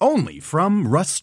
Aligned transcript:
Only 0.00 0.40
from 0.40 0.88
Rust 0.88 1.22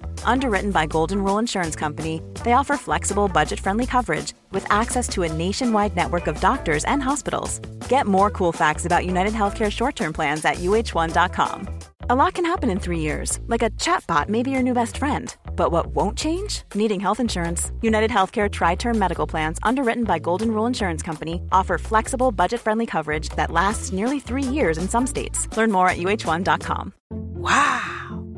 Underwritten 0.23 0.71
by 0.71 0.85
Golden 0.85 1.23
Rule 1.23 1.37
Insurance 1.37 1.75
Company, 1.75 2.21
they 2.43 2.53
offer 2.53 2.77
flexible, 2.77 3.27
budget 3.27 3.59
friendly 3.59 3.85
coverage 3.85 4.33
with 4.51 4.65
access 4.71 5.07
to 5.09 5.23
a 5.23 5.33
nationwide 5.33 5.95
network 5.95 6.27
of 6.27 6.39
doctors 6.39 6.85
and 6.85 7.03
hospitals. 7.03 7.59
Get 7.87 8.07
more 8.07 8.29
cool 8.29 8.51
facts 8.51 8.85
about 8.85 9.05
United 9.05 9.33
Healthcare 9.33 9.71
short 9.71 9.95
term 9.95 10.13
plans 10.13 10.43
at 10.45 10.57
uh1.com. 10.57 11.67
A 12.09 12.15
lot 12.15 12.33
can 12.33 12.45
happen 12.45 12.69
in 12.69 12.79
three 12.79 12.99
years, 12.99 13.39
like 13.47 13.61
a 13.61 13.69
chatbot 13.71 14.27
may 14.27 14.43
be 14.43 14.51
your 14.51 14.63
new 14.63 14.73
best 14.73 14.97
friend. 14.97 15.33
But 15.55 15.71
what 15.71 15.87
won't 15.95 16.17
change? 16.17 16.63
Needing 16.73 16.99
health 16.99 17.19
insurance. 17.19 17.71
United 17.81 18.11
Healthcare 18.11 18.51
Tri 18.51 18.75
Term 18.75 18.97
Medical 18.97 19.27
Plans, 19.27 19.59
underwritten 19.63 20.03
by 20.03 20.19
Golden 20.19 20.51
Rule 20.51 20.65
Insurance 20.65 21.03
Company, 21.03 21.41
offer 21.51 21.77
flexible, 21.77 22.31
budget 22.31 22.59
friendly 22.59 22.85
coverage 22.85 23.29
that 23.37 23.51
lasts 23.51 23.91
nearly 23.91 24.19
three 24.19 24.43
years 24.43 24.77
in 24.77 24.89
some 24.89 25.07
states. 25.07 25.47
Learn 25.55 25.71
more 25.71 25.87
at 25.87 25.97
uh1.com. 25.97 26.93
Wow! 27.09 28.10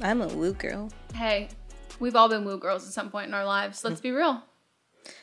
I'm 0.00 0.22
a 0.22 0.28
woo 0.28 0.52
girl. 0.54 0.90
Hey, 1.14 1.48
we've 1.98 2.16
all 2.16 2.28
been 2.28 2.44
woo 2.44 2.58
girls 2.58 2.86
at 2.86 2.92
some 2.92 3.10
point 3.10 3.28
in 3.28 3.34
our 3.34 3.44
lives. 3.44 3.84
Let's 3.84 4.00
be 4.00 4.10
real. 4.10 4.42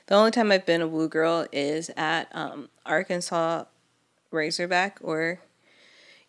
The 0.08 0.16
only 0.16 0.32
time 0.32 0.52
I've 0.52 0.66
been 0.66 0.82
a 0.82 0.88
woo 0.88 1.08
girl 1.08 1.48
is 1.52 1.90
at 1.98 2.28
um, 2.36 2.70
Arkansas 2.86 3.66
Razorback 4.32 5.00
or 5.02 5.40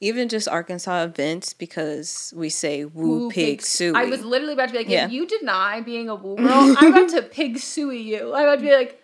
even 0.01 0.29
just 0.29 0.49
Arkansas 0.49 1.03
events 1.03 1.53
because 1.53 2.33
we 2.37 2.49
say 2.49 2.85
woo, 2.85 3.09
Woo 3.25 3.31
pig 3.31 3.59
pig- 3.59 3.63
suey. 3.63 3.95
I 3.97 4.05
was 4.05 4.25
literally 4.25 4.53
about 4.55 4.67
to 4.69 4.73
be 4.73 4.79
like, 4.79 4.89
Yeah. 4.89 5.07
if 5.07 5.13
you 5.13 5.27
deny 5.27 5.81
being 5.81 6.09
a 6.09 6.15
woo 6.15 6.37
girl, 6.37 6.75
I'm 6.79 6.93
about 6.95 7.09
to 7.11 7.23
pig 7.23 7.59
suey 7.59 8.01
you. 8.01 8.33
I'm 8.35 8.45
about 8.45 8.57
to 8.57 8.65
be 8.65 8.73
like, 8.75 9.03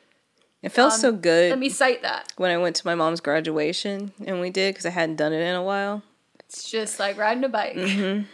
it 0.62 0.70
felt 0.70 0.94
um, 0.94 0.98
so 1.00 1.12
good 1.12 1.50
let 1.50 1.58
me 1.58 1.68
cite 1.68 2.00
that. 2.02 2.32
when 2.38 2.50
I 2.50 2.56
went 2.56 2.76
to 2.76 2.86
my 2.86 2.94
mom's 2.94 3.20
graduation 3.20 4.12
and 4.24 4.40
we 4.40 4.48
did 4.48 4.72
because 4.74 4.86
I 4.86 4.90
hadn't 4.90 5.16
done 5.16 5.34
it 5.34 5.40
in 5.42 5.54
a 5.54 5.62
while. 5.62 6.02
It's 6.40 6.70
just 6.70 6.98
like 6.98 7.18
riding 7.18 7.44
a 7.44 7.48
bike. 7.50 7.74
Mm-hmm. 7.76 8.24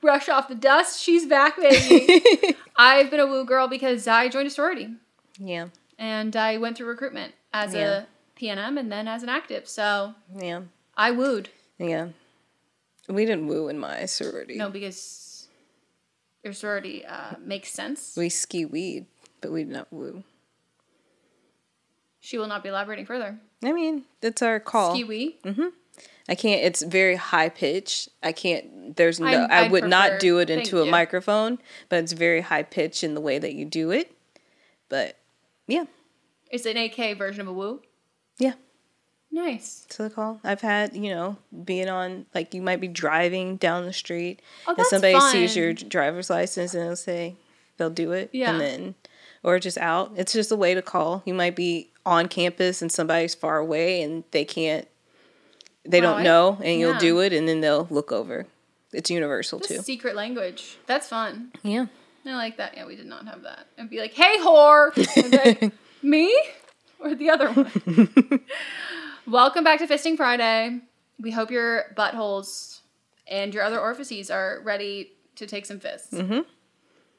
Brush 0.00 0.28
off 0.28 0.48
the 0.48 0.54
dust. 0.54 1.00
She's 1.02 1.26
back, 1.26 1.56
baby. 1.56 2.54
I've 2.76 3.10
been 3.10 3.20
a 3.20 3.26
woo 3.26 3.44
girl 3.44 3.66
because 3.68 4.06
I 4.06 4.28
joined 4.28 4.46
a 4.46 4.50
sorority 4.50 4.88
Yeah, 5.38 5.68
and 5.98 6.36
I 6.36 6.58
went 6.58 6.76
through 6.76 6.86
recruitment 6.88 7.32
as 7.52 7.74
Yeah. 7.74 8.02
a 8.02 8.40
PNM 8.40 8.78
and 8.78 8.92
then 8.92 9.08
as 9.08 9.22
an 9.22 9.28
active. 9.28 9.66
So 9.68 10.14
yeah, 10.34 10.62
I 10.96 11.10
wooed. 11.10 11.48
yeah. 11.78 12.08
We 13.08 13.24
didn't 13.24 13.46
woo 13.46 13.68
in 13.68 13.78
my 13.78 14.04
sorority. 14.06 14.56
No, 14.56 14.68
because 14.68 15.46
your 16.42 16.52
sorority 16.52 17.04
uh, 17.06 17.34
makes 17.40 17.70
sense. 17.70 18.14
We 18.16 18.28
ski 18.28 18.64
weed, 18.64 19.06
but 19.40 19.52
we 19.52 19.62
did 19.64 19.72
not 19.72 19.92
woo. 19.92 20.24
She 22.20 22.36
will 22.38 22.48
not 22.48 22.62
be 22.64 22.68
elaborating 22.68 23.06
further. 23.06 23.38
I 23.64 23.72
mean, 23.72 24.04
that's 24.20 24.42
our 24.42 24.58
call. 24.58 24.92
Skee-wee. 24.94 25.38
I 26.28 26.34
can't. 26.34 26.62
It's 26.64 26.82
very 26.82 27.16
high 27.16 27.48
pitch. 27.48 28.08
I 28.22 28.32
can't. 28.32 28.96
There's 28.96 29.20
no. 29.20 29.26
I 29.28 29.62
I'd 29.66 29.70
would 29.72 29.84
not 29.84 30.18
do 30.20 30.38
it 30.38 30.50
into 30.50 30.80
a 30.80 30.84
you. 30.84 30.90
microphone, 30.90 31.58
but 31.88 32.02
it's 32.02 32.12
very 32.12 32.40
high 32.40 32.62
pitch 32.64 33.04
in 33.04 33.14
the 33.14 33.20
way 33.20 33.38
that 33.38 33.54
you 33.54 33.64
do 33.64 33.90
it. 33.92 34.12
But 34.88 35.16
yeah, 35.66 35.84
It's 36.50 36.66
an 36.66 36.76
AK 36.76 37.16
version 37.18 37.40
of 37.42 37.48
a 37.48 37.52
woo. 37.52 37.82
yeah. 38.38 38.52
Nice. 39.32 39.84
To 39.90 40.04
the 40.04 40.10
call. 40.10 40.40
I've 40.44 40.60
had 40.62 40.96
you 40.96 41.10
know 41.14 41.36
being 41.64 41.88
on 41.88 42.26
like 42.34 42.54
you 42.54 42.62
might 42.62 42.80
be 42.80 42.88
driving 42.88 43.56
down 43.56 43.84
the 43.84 43.92
street 43.92 44.40
Oh, 44.66 44.74
and 44.78 44.86
somebody 44.86 45.18
sees 45.20 45.56
your 45.56 45.72
driver's 45.74 46.30
license 46.30 46.72
and 46.74 46.82
they'll 46.84 46.96
say 46.96 47.34
they'll 47.76 47.90
do 47.90 48.12
it. 48.12 48.30
Yeah. 48.32 48.52
And 48.52 48.60
then 48.60 48.94
or 49.42 49.58
just 49.58 49.78
out. 49.78 50.12
It's 50.16 50.32
just 50.32 50.50
a 50.52 50.56
way 50.56 50.74
to 50.74 50.80
call. 50.82 51.22
You 51.26 51.34
might 51.34 51.54
be 51.56 51.90
on 52.06 52.28
campus 52.28 52.80
and 52.80 52.90
somebody's 52.90 53.34
far 53.34 53.58
away 53.58 54.00
and 54.02 54.24
they 54.30 54.44
can't. 54.44 54.88
They 55.88 56.00
Wow, 56.00 56.14
don't 56.14 56.22
know, 56.24 56.58
and 56.62 56.80
you'll 56.80 56.98
do 56.98 57.20
it, 57.20 57.32
and 57.32 57.48
then 57.48 57.60
they'll 57.60 57.86
look 57.90 58.12
over. 58.12 58.46
It's 58.92 59.10
universal 59.10 59.60
too. 59.60 59.78
secret 59.78 60.14
language. 60.16 60.78
That's 60.86 61.08
fun. 61.08 61.52
Yeah. 61.62 61.86
I 62.24 62.34
like 62.34 62.56
that. 62.56 62.74
Yeah, 62.76 62.86
we 62.86 62.96
did 62.96 63.06
not 63.06 63.26
have 63.28 63.42
that. 63.42 63.66
And 63.78 63.88
be 63.88 64.00
like, 64.00 64.12
hey, 64.14 64.36
whore. 64.40 64.90
And 65.16 65.32
like, 65.62 65.72
Me? 66.02 66.36
Or 66.98 67.14
the 67.14 67.30
other 67.30 67.50
one? 67.52 68.40
Welcome 69.26 69.64
back 69.64 69.78
to 69.80 69.86
Fisting 69.86 70.16
Friday. 70.16 70.80
We 71.20 71.30
hope 71.30 71.50
your 71.50 71.84
buttholes 71.96 72.80
and 73.28 73.52
your 73.54 73.62
other 73.64 73.78
orifices 73.80 74.30
are 74.30 74.60
ready 74.64 75.12
to 75.36 75.46
take 75.46 75.66
some 75.66 75.80
fists. 75.80 76.12
Mm-hmm. 76.12 76.40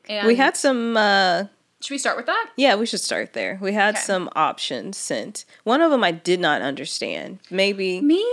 And 0.10 0.28
We 0.28 0.36
had 0.36 0.56
some. 0.58 0.96
uh 0.98 1.46
Should 1.82 1.94
we 1.94 1.98
start 1.98 2.18
with 2.18 2.26
that? 2.28 2.50
Yeah, 2.58 2.76
we 2.76 2.86
should 2.86 3.02
start 3.02 3.34
there. 3.34 3.60
We 3.62 3.74
had 3.74 3.96
Okay. 3.96 4.04
some 4.04 4.30
options 4.36 4.98
sent. 4.98 5.46
One 5.64 5.82
of 5.82 5.92
them 5.92 6.04
I 6.04 6.12
did 6.12 6.40
not 6.40 6.62
understand. 6.62 7.40
Maybe 7.50 8.02
Me? 8.02 8.26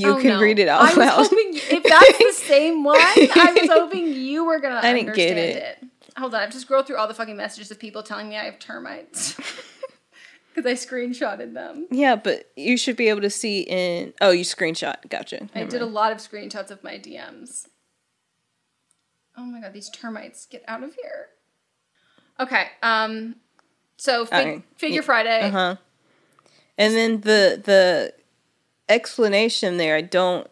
You 0.00 0.10
Oh, 0.12 0.16
can 0.20 0.28
no. 0.30 0.40
read 0.40 0.58
it 0.58 0.68
I 0.68 0.72
out 0.74 0.80
was 0.88 0.96
loud. 0.96 1.12
hoping 1.26 1.50
if 1.54 1.82
that's 1.82 2.18
the 2.18 2.32
same 2.46 2.84
one, 2.84 2.96
I 2.98 3.56
was 3.60 3.70
hoping 3.72 4.12
you 4.12 4.44
were 4.44 4.60
gonna 4.60 4.76
I 4.82 4.92
didn't 4.92 5.14
get 5.14 5.30
understand 5.30 5.38
it. 5.38 5.78
it. 5.82 5.88
Hold 6.18 6.34
on, 6.34 6.42
I've 6.42 6.50
just 6.50 6.62
scrolled 6.66 6.86
through 6.86 6.96
all 6.96 7.08
the 7.08 7.14
fucking 7.14 7.36
messages 7.36 7.70
of 7.70 7.78
people 7.78 8.02
telling 8.02 8.28
me 8.28 8.36
I 8.36 8.44
have 8.44 8.58
termites. 8.58 9.34
because 10.54 10.64
I 10.64 10.72
screenshotted 10.72 11.52
them. 11.52 11.86
Yeah, 11.90 12.16
but 12.16 12.50
you 12.56 12.78
should 12.78 12.96
be 12.96 13.08
able 13.10 13.20
to 13.20 13.28
see 13.30 13.60
in. 13.60 14.14
Oh, 14.22 14.30
you 14.30 14.42
screenshot. 14.44 14.96
Gotcha. 15.10 15.42
I 15.54 15.58
Never 15.60 15.70
did 15.70 15.82
a 15.82 15.86
lot 15.86 16.12
of 16.12 16.18
screenshots 16.18 16.70
of 16.70 16.82
my 16.82 16.94
DMs. 16.98 17.66
Oh 19.36 19.44
my 19.44 19.60
god, 19.60 19.74
these 19.74 19.90
termites 19.90 20.46
get 20.46 20.64
out 20.66 20.82
of 20.82 20.94
here. 20.94 21.26
Okay, 22.40 22.68
um, 22.82 23.36
so 23.98 24.24
fig- 24.24 24.32
Alright. 24.46 24.62
Figure 24.76 25.02
Friday. 25.02 25.40
Uh 25.42 25.50
huh. 25.50 25.76
And 26.78 26.94
then 26.94 27.20
the 27.20 27.60
the 27.62 28.14
explanation 28.88 29.76
there, 29.76 29.96
I 29.96 30.02
don't. 30.02 30.48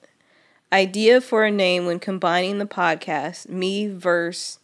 Idea 0.72 1.20
for 1.20 1.44
a 1.44 1.50
name 1.50 1.86
when 1.86 2.00
combining 2.00 2.58
the 2.58 2.66
podcast, 2.66 3.48
me 3.48 3.86
verse, 3.88 4.58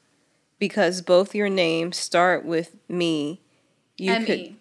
because 0.59 1.03
both 1.03 1.35
your 1.35 1.49
names 1.49 1.97
start 1.97 2.45
with 2.45 2.77
me. 2.89 3.41
You 3.97 4.19
Me. 4.21 4.27
could 4.27 4.57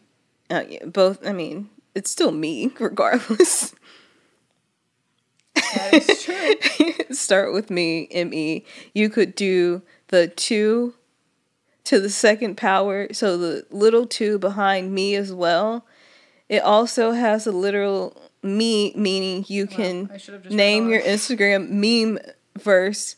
uh, 0.56 0.64
yeah, 0.70 0.86
both. 0.86 1.26
I 1.26 1.34
mean, 1.34 1.70
it's 1.96 2.12
still 2.12 2.32
me, 2.32 2.72
regardless. 2.80 3.74
That 5.74 5.94
is 5.94 6.24
true. 6.24 7.14
start 7.14 7.54
with 7.54 7.70
me, 7.70 8.08
me. 8.14 8.66
You 8.94 9.10
could 9.10 9.36
do 9.36 9.82
the 10.08 10.28
two 10.28 10.96
to 11.86 12.00
the 12.00 12.10
second 12.10 12.58
power, 12.58 13.12
so 13.14 13.38
the 13.38 13.66
little 13.72 14.06
two 14.06 14.40
behind 14.40 14.94
me 14.94 15.16
as 15.16 15.34
well. 15.34 15.86
It 16.50 16.62
also 16.64 17.12
has 17.12 17.48
a 17.48 17.52
literal 17.52 18.29
me, 18.44 18.94
meaning 18.95 19.45
you 19.47 19.68
can 19.68 20.09
I 20.13 20.18
should 20.18 20.33
have 20.33 20.44
just 20.44 20.56
name 20.56 20.89
your. 20.89 21.01
Instagram 21.01 21.69
meme 21.69 22.19
verse 22.57 23.15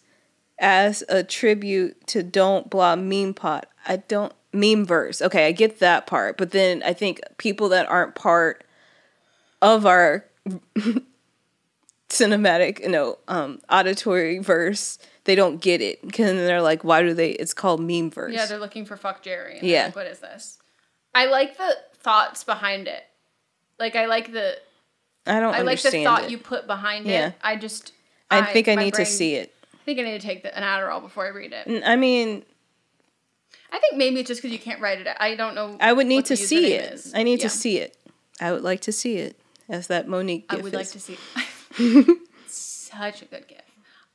as 0.59 1.03
a 1.09 1.23
tribute 1.23 2.05
to 2.07 2.23
Don't 2.23 2.69
Blah 2.69 2.95
Meme 2.95 3.33
Pot. 3.33 3.67
I 3.87 3.97
don't 3.97 4.33
meme 4.53 4.85
verse. 4.85 5.21
Okay, 5.21 5.47
I 5.47 5.51
get 5.51 5.79
that 5.79 6.05
part, 6.07 6.37
but 6.37 6.51
then 6.51 6.83
I 6.83 6.93
think 6.93 7.19
people 7.37 7.69
that 7.69 7.89
aren't 7.89 8.15
part 8.15 8.63
of 9.61 9.85
our 9.85 10.25
cinematic, 12.09 12.79
you 12.81 12.89
know, 12.89 13.17
um, 13.27 13.59
auditory 13.69 14.39
verse, 14.39 14.97
they 15.23 15.35
don't 15.35 15.61
get 15.61 15.81
it 15.81 16.01
because 16.05 16.33
they're 16.33 16.61
like, 16.61 16.83
why 16.83 17.01
do 17.01 17.13
they? 17.13 17.31
It's 17.31 17.53
called 17.53 17.79
meme 17.81 18.11
verse. 18.11 18.33
yeah, 18.33 18.45
they're 18.45 18.59
looking 18.59 18.85
for 18.85 18.97
FuckJerry. 18.97 19.59
and 19.59 19.67
Yeah. 19.67 19.85
like, 19.85 19.95
what 19.95 20.07
is 20.07 20.19
this? 20.19 20.57
I 21.13 21.25
like 21.25 21.57
the 21.57 21.75
thoughts 21.95 22.43
behind 22.43 22.87
it. 22.87 23.03
Like 23.79 23.95
I 23.95 24.05
like 24.05 24.31
the 24.31 24.57
I 25.27 25.39
don't 25.39 25.53
I 25.53 25.61
like 25.61 25.81
the 25.81 25.91
thought 26.03 26.23
it. 26.25 26.31
you 26.31 26.37
put 26.37 26.67
behind 26.67 27.05
Yeah. 27.05 27.27
it. 27.29 27.35
I 27.41 27.55
just 27.55 27.93
I 28.29 28.41
think 28.53 28.67
I 28.67 28.75
need 28.75 28.93
to 28.95 29.05
see 29.05 29.35
it. 29.35 29.53
I 29.73 29.77
think 29.83 29.99
I 29.99 30.03
need 30.03 30.19
to 30.21 30.25
take 30.27 30.43
the, 30.43 30.55
an 30.57 30.63
Adderall 30.63 31.01
before 31.01 31.25
I 31.25 31.29
read 31.29 31.53
it. 31.53 31.83
I 31.85 31.95
mean, 31.95 32.43
I 33.71 33.79
think 33.79 33.95
maybe 33.97 34.19
it's 34.19 34.27
just 34.27 34.41
because 34.41 34.53
you 34.53 34.59
can't 34.59 34.79
write 34.81 34.99
it. 34.99 35.07
I 35.19 35.35
don't 35.35 35.55
know. 35.55 35.77
I 35.79 35.93
would 35.93 36.07
need 36.07 36.17
what 36.17 36.25
to 36.25 36.37
see 36.37 36.73
it. 36.73 36.93
is. 36.93 37.13
I 37.15 37.23
need 37.23 37.39
Yeah. 37.39 37.43
to 37.43 37.49
see 37.49 37.77
it. 37.79 37.97
I 38.39 38.51
would 38.51 38.63
like 38.63 38.81
to 38.81 38.91
see 38.91 39.17
it 39.17 39.39
as 39.69 39.87
that 39.87 40.07
Monique 40.07 40.47
gift. 40.49 40.59
I 40.59 40.63
would 40.63 40.73
like 40.73 40.89
to 40.89 40.99
see. 40.99 41.17
It. 41.77 42.17
Such 42.47 43.21
a 43.21 43.25
good 43.25 43.47
gift. 43.47 43.61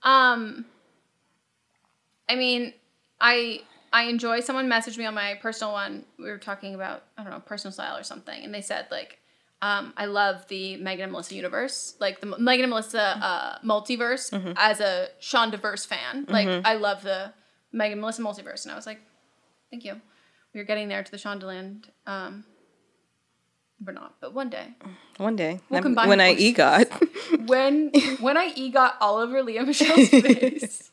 Um, 0.02 0.66
I 2.28 2.34
mean, 2.36 2.72
I 3.20 3.62
I 3.92 4.04
enjoy. 4.04 4.40
Someone 4.40 4.68
messaged 4.68 4.98
me 4.98 5.06
on 5.06 5.14
my 5.14 5.34
personal 5.40 5.72
one. 5.72 6.04
We 6.18 6.26
were 6.26 6.38
talking 6.38 6.74
about 6.74 7.02
I 7.16 7.22
don't 7.22 7.32
know 7.32 7.40
personal 7.40 7.72
style 7.72 7.96
or 7.96 8.02
something, 8.02 8.44
and 8.44 8.52
they 8.52 8.60
said 8.62 8.86
like, 8.90 9.18
um, 9.66 9.92
I 9.96 10.06
love 10.06 10.46
the 10.46 10.76
Megan 10.76 11.04
and 11.04 11.12
Melissa 11.12 11.34
universe, 11.34 11.96
like 11.98 12.20
the 12.20 12.26
Megan 12.38 12.64
and 12.64 12.70
Melissa 12.70 13.02
uh, 13.02 13.58
multiverse. 13.64 14.30
Mm-hmm. 14.30 14.52
As 14.56 14.80
a 14.80 15.08
Shondaverse 15.20 15.86
fan, 15.86 16.26
like 16.28 16.46
I 16.64 16.74
love 16.74 17.02
the 17.02 17.32
Megan 17.72 17.92
and 17.92 18.00
Melissa 18.00 18.22
multiverse, 18.22 18.64
and 18.64 18.72
I 18.72 18.76
was 18.76 18.86
like, 18.86 19.00
thank 19.70 19.84
you. 19.84 20.00
We're 20.54 20.64
getting 20.64 20.88
there 20.88 21.02
to 21.02 21.10
the 21.10 21.16
Shondaland. 21.16 21.86
Um, 22.06 22.44
we're 23.84 23.92
not, 23.92 24.14
but 24.20 24.32
one 24.32 24.50
day. 24.50 24.68
One 25.16 25.34
day, 25.36 25.60
We'll 25.68 25.82
combine 25.82 26.08
when 26.08 26.20
I 26.20 26.34
egot. 26.36 26.86
when 27.46 27.90
when 28.20 28.36
I 28.36 28.52
egot 28.52 28.92
all 29.00 29.16
over 29.16 29.42
Lea 29.42 29.60
Michele's 29.60 30.08
face. 30.10 30.92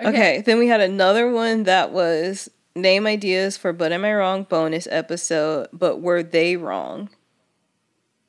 Okay. 0.00 0.42
then 0.42 0.58
we 0.58 0.68
had 0.68 0.80
another 0.80 1.32
one 1.32 1.64
that 1.64 1.92
was 1.92 2.50
name 2.76 3.06
ideas 3.06 3.56
for 3.56 3.72
But 3.72 3.90
Am 3.90 4.04
I 4.04 4.14
Wrong 4.14 4.44
bonus 4.44 4.86
episode, 4.90 5.68
but 5.72 6.00
were 6.00 6.22
they 6.22 6.56
wrong? 6.56 7.08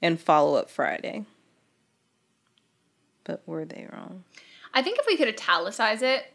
And 0.02 0.20
follow 0.20 0.56
up 0.56 0.70
Friday. 0.70 1.26
But 3.24 3.42
were 3.46 3.66
they 3.66 3.88
wrong? 3.92 4.24
I 4.74 4.82
think 4.82 4.98
if 5.00 5.06
we 5.06 5.18
could 5.18 5.28
italicize 5.28 6.02
it, 6.02 6.26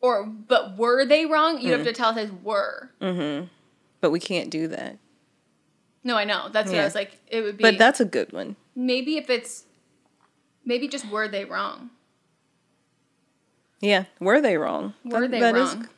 or 0.00 0.24
but 0.26 0.76
were 0.76 1.04
they 1.06 1.24
wrong? 1.26 1.60
You'd 1.60 1.72
have 1.72 1.84
to 1.84 1.90
italicize 1.90 2.30
were. 2.42 2.90
Mm-hmm. 3.00 3.46
But 4.00 4.10
we 4.10 4.20
can't 4.20 4.50
do 4.50 4.68
that. 4.68 4.98
No, 6.04 6.16
I 6.16 6.24
know. 6.24 6.48
That's 6.52 6.70
what 6.70 6.78
I 6.78 6.84
was 6.84 6.94
like. 6.94 7.18
It 7.28 7.40
would 7.42 7.56
be. 7.56 7.62
But 7.62 7.78
that's 7.78 8.00
a 8.00 8.04
good 8.04 8.32
one. 8.32 8.56
maybe 8.74 9.16
if 9.16 9.30
it's 9.30 9.64
maybe 10.64 10.86
just 10.88 11.08
were 11.10 11.26
they 11.28 11.44
wrong? 11.44 11.90
Yeah, 13.80 14.04
were 14.20 14.40
they 14.40 14.56
wrong? 14.56 14.94
Were 15.04 15.20
That- 15.22 15.30
they 15.30 15.40
that 15.40 15.56
is- 15.56 15.74
wrong? 15.74 15.88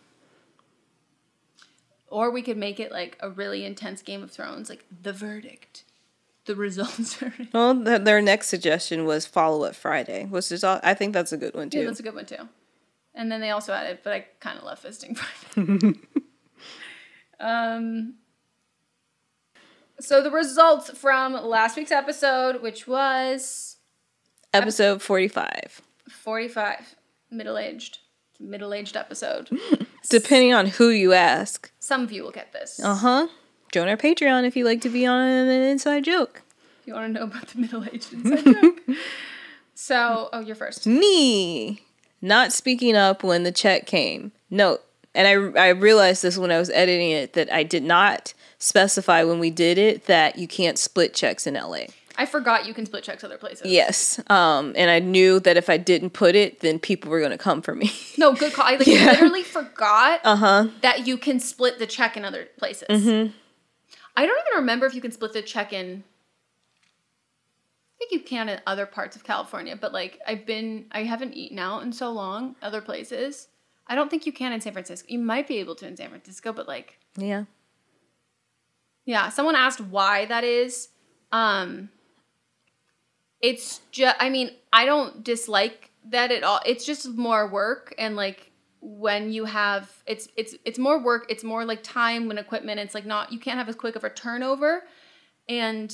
Or 2.11 2.31
we 2.31 2.41
could 2.43 2.57
make 2.57 2.81
it 2.81 2.91
like 2.91 3.19
a 3.21 3.29
really 3.29 3.65
intense 3.65 4.01
Game 4.03 4.23
of 4.23 4.31
Thrones, 4.31 4.71
like 4.71 4.85
the 5.03 5.13
verdict, 5.13 5.85
the 6.49 6.57
results. 6.57 7.23
are 7.23 7.33
in. 7.39 7.49
well, 7.53 7.85
th- 7.85 8.03
their 8.03 8.21
next 8.21 8.49
suggestion 8.49 9.05
was 9.05 9.25
follow 9.25 9.63
up 9.65 9.77
Friday, 9.77 10.25
which 10.25 10.51
is 10.51 10.65
all, 10.65 10.81
I 10.83 10.95
think 10.95 11.13
that's 11.13 11.31
a 11.33 11.37
good 11.37 11.55
one 11.55 11.71
too. 11.71 11.79
Yeah, 11.79 11.85
that's 11.87 12.01
a 12.01 12.03
good 12.03 12.15
one 12.17 12.27
too. 12.27 12.49
And 13.15 13.31
then 13.31 13.41
they 13.41 13.51
also 13.51 13.73
added, 13.73 14.01
but 14.03 14.13
I 14.13 14.27
kind 14.41 14.59
of 14.59 14.65
love 14.65 14.83
fisting 14.83 15.17
Friday. 15.17 15.99
um. 17.41 18.15
So 20.01 20.23
the 20.23 20.31
results 20.31 20.91
from 20.91 21.33
last 21.33 21.77
week's 21.77 21.91
episode, 21.91 22.63
which 22.63 22.87
was 22.87 23.77
Episode 24.55 25.03
forty 25.03 25.27
five. 25.29 25.83
forty-five, 26.09 26.95
middle-aged, 27.31 27.99
middle-aged 28.39 28.97
episode. 28.97 29.51
Depending 30.09 30.55
on 30.55 30.67
who 30.67 30.89
you 30.91 31.13
ask. 31.13 31.71
Some 31.81 32.03
of 32.03 32.13
you 32.13 32.23
will 32.23 32.31
get 32.31 32.53
this. 32.53 32.81
Uh 32.83 32.95
huh. 32.95 33.27
Join 33.73 33.89
our 33.89 33.97
Patreon 33.97 34.45
if 34.47 34.57
you'd 34.57 34.65
like 34.65 34.81
to 34.83 34.89
be 34.89 35.05
on 35.07 35.21
an 35.21 35.49
inside 35.49 36.05
joke. 36.05 36.43
You 36.87 36.95
want 36.95 37.13
to 37.15 37.21
know 37.21 37.25
about 37.27 37.49
the 37.49 37.59
middle-aged 37.61 38.13
inside 38.13 38.45
joke. 38.45 38.81
So, 39.81 40.29
oh, 40.33 40.41
you're 40.41 40.57
first. 40.57 40.89
Me 40.89 41.83
not 42.21 42.53
speaking 42.53 42.97
up 42.97 43.23
when 43.23 43.45
the 43.45 43.53
check 43.53 43.87
came. 43.87 44.33
Note, 44.51 44.81
and 45.15 45.29
I 45.29 45.67
I 45.67 45.69
realized 45.69 46.21
this 46.25 46.37
when 46.37 46.51
I 46.51 46.59
was 46.59 46.69
editing 46.71 47.13
it 47.13 47.35
that 47.35 47.53
I 47.53 47.63
did 47.63 47.85
not 47.85 48.35
specify 48.59 49.23
when 49.23 49.39
we 49.39 49.51
did 49.51 49.79
it 49.79 50.07
that 50.07 50.37
you 50.37 50.49
can't 50.49 50.79
split 50.79 51.15
checks 51.15 51.47
in 51.47 51.55
LA. 51.55 51.83
I 52.17 52.27
forgot 52.27 52.67
you 52.67 52.75
can 52.75 52.87
split 52.87 53.05
checks 53.05 53.23
other 53.23 53.39
places. 53.39 53.71
Yes. 53.71 54.19
Um, 54.29 54.73
and 54.77 54.91
I 54.91 54.99
knew 54.99 55.39
that 55.39 55.57
if 55.57 55.71
I 55.71 55.77
didn't 55.77 56.11
put 56.11 56.35
it, 56.35 56.59
then 56.59 56.81
people 56.81 57.13
were 57.13 57.21
gonna 57.21 57.39
come 57.39 57.63
for 57.63 57.77
me. 57.77 57.93
No, 58.19 58.33
good 58.33 58.53
call. 58.53 58.65
I 58.67 58.73
like 58.73 58.87
literally 58.89 59.45
forgot 59.45 60.21
Uh-huh. 60.25 60.67
that 60.83 61.07
you 61.07 61.17
can 61.17 61.39
split 61.39 61.79
the 61.79 61.87
check 61.87 62.17
in 62.17 62.25
other 62.25 62.49
places. 62.59 63.31
I 64.19 64.27
don't 64.27 64.37
even 64.49 64.59
remember 64.63 64.85
if 64.85 64.97
you 64.97 65.01
can 65.01 65.13
split 65.13 65.33
the 65.33 65.43
check 65.43 65.73
in. 65.73 66.03
I 66.83 67.95
think 68.01 68.11
you 68.11 68.19
can 68.19 68.49
in 68.49 68.61
other 68.67 68.85
parts 68.85 69.15
of 69.15 69.23
California, 69.23 69.77
but 69.77 69.93
like 69.93 70.19
I've 70.27 70.45
been, 70.45 70.87
I 70.91 71.05
haven't 71.05 71.35
eaten 71.35 71.61
out 71.61 71.85
in 71.85 71.93
so 71.93 72.11
long, 72.11 72.57
other 72.61 72.81
places. 72.81 73.47
I 73.87 73.95
don't 73.95 74.11
think 74.11 74.27
you 74.27 74.33
can 74.33 74.53
in 74.53 74.61
San 74.61 74.73
Francisco. 74.73 75.07
You 75.09 75.21
might 75.21 75.47
be 75.47 75.59
able 75.59 75.77
to 75.77 75.87
in 75.87 75.97
San 75.97 76.09
Francisco, 76.09 76.53
but 76.53 76.67
like, 76.67 76.99
yeah. 77.17 77.45
yeah. 79.05 79.29
Someone 79.29 79.55
asked 79.55 79.81
why 79.81 80.25
that 80.25 80.43
is. 80.43 80.89
Um, 81.31 81.89
it's 83.41 83.83
just, 83.93 84.17
I 84.19 84.31
mean, 84.31 84.51
I 84.73 84.85
don't 84.85 85.23
dislike 85.23 85.93
that 86.07 86.33
at 86.33 86.43
all. 86.43 86.59
It's 86.67 86.85
just 86.85 87.09
more 87.11 87.47
work 87.47 87.95
and 87.97 88.17
like 88.17 88.48
when 88.81 89.33
you 89.33 89.45
have 89.45 89.91
it's 90.07 90.29
it's 90.37 90.55
it's 90.65 90.79
more 90.79 91.03
work 91.03 91.27
it's 91.29 91.43
more 91.45 91.65
like 91.65 91.83
time 91.83 92.31
and 92.31 92.39
equipment. 92.39 92.79
It's 92.81 92.95
like 92.95 93.07
not 93.07 93.33
you 93.33 93.39
can't 93.39 93.59
have 93.59 93.69
as 93.69 93.77
quick 93.77 93.97
of 93.97 94.05
a 94.05 94.11
turnover. 94.11 94.85
And 95.49 95.93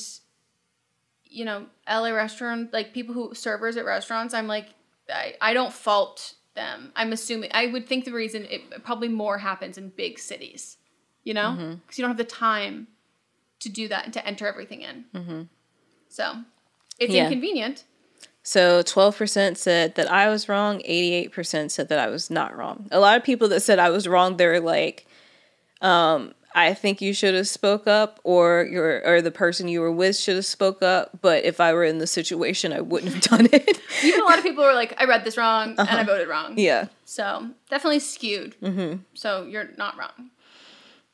you 1.26 1.44
know 1.44 1.66
la 1.88 2.10
restaurant 2.10 2.72
like 2.72 2.92
people 2.92 3.14
who 3.14 3.34
servers 3.34 3.76
at 3.76 3.84
restaurants 3.84 4.32
i'm 4.34 4.46
like 4.46 4.68
i, 5.12 5.34
I 5.40 5.52
don't 5.52 5.72
fault 5.72 6.34
them. 6.54 6.92
I'm 6.94 7.12
assuming 7.12 7.50
i 7.52 7.66
would 7.66 7.88
think 7.88 8.04
the 8.04 8.12
reason 8.12 8.46
it 8.48 8.84
probably 8.84 9.08
more 9.08 9.38
happens 9.38 9.76
in 9.76 9.88
big 9.88 10.18
cities 10.20 10.76
you 11.24 11.34
know? 11.34 11.56
Mm-hmm. 11.58 11.74
Because 11.76 11.98
you 11.98 12.02
don't 12.02 12.10
have 12.10 12.18
the 12.18 12.24
time 12.24 12.86
to 13.60 13.68
do 13.68 13.88
that 13.88 14.04
and 14.04 14.12
to 14.12 14.24
enter 14.26 14.46
everything 14.46 14.82
in. 14.82 15.04
Mm-hmm. 15.14 15.42
So 16.08 16.34
it's 16.98 17.14
Yeah. 17.14 17.24
inconvenient 17.24 17.84
So 18.46 18.82
12% 18.82 19.56
said 19.56 19.94
that 19.94 20.10
I 20.10 20.28
was 20.28 20.50
wrong, 20.50 20.80
88% 20.80 21.70
said 21.70 21.88
that 21.88 21.98
I 21.98 22.08
was 22.08 22.30
not 22.30 22.54
wrong. 22.54 22.88
A 22.92 23.00
lot 23.00 23.16
of 23.16 23.24
people 23.24 23.48
that 23.48 23.60
said 23.60 23.78
I 23.78 23.88
was 23.88 24.06
wrong, 24.06 24.36
they're 24.36 24.60
like, 24.60 25.06
um, 25.80 26.34
I 26.54 26.72
think 26.72 27.00
you 27.00 27.14
should 27.14 27.34
have 27.34 27.48
spoke 27.48 27.88
up 27.88 28.20
or 28.22 28.68
your 28.70 29.02
or 29.04 29.20
the 29.20 29.32
person 29.32 29.66
you 29.66 29.80
were 29.80 29.90
with 29.90 30.16
should 30.16 30.36
have 30.36 30.46
spoke 30.46 30.82
up, 30.82 31.18
but 31.20 31.44
if 31.44 31.58
I 31.58 31.72
were 31.72 31.82
in 31.82 31.98
the 31.98 32.06
situation, 32.06 32.72
I 32.72 32.80
wouldn't 32.80 33.12
have 33.12 33.22
done 33.30 33.48
it. 33.50 33.80
even 34.04 34.20
a 34.20 34.24
lot 34.24 34.38
of 34.38 34.44
people 34.44 34.62
were 34.62 34.74
like 34.74 34.94
i 35.00 35.04
read 35.04 35.24
this 35.24 35.36
wrong 35.36 35.74
and 35.76 35.88
i 35.88 36.04
voted 36.04 36.28
wrong 36.28 36.56
yeah. 36.56 36.86
So 37.06 37.48
definitely 37.70 37.98
skewed. 37.98 38.54
Mm-hmm. 38.60 39.02
So 39.14 39.44
you're 39.46 39.70
not 39.76 39.98
wrong. 39.98 40.30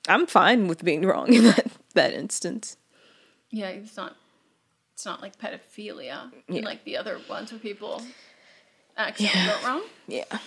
I'm 0.09 0.27
fine 0.27 0.69
with 0.69 0.85
being 0.85 1.07
wrong 1.07 1.33
in 1.33 1.45
that 1.45 1.67
that 1.95 2.13
instance. 2.13 2.77
Yeah, 3.51 3.69
it's 3.69 3.97
not. 3.97 4.17
It's 5.01 5.07
not 5.07 5.23
like 5.23 5.39
pedophilia 5.39 6.31
Yeah. 6.47 6.57
and 6.57 6.65
like 6.67 6.85
the 6.85 6.99
other 6.99 7.19
ones 7.27 7.51
where 7.51 7.59
people 7.59 8.03
accidentally 8.99 9.47
go 9.47 9.67
wrong. 9.67 9.83
Yeah. 10.07 10.39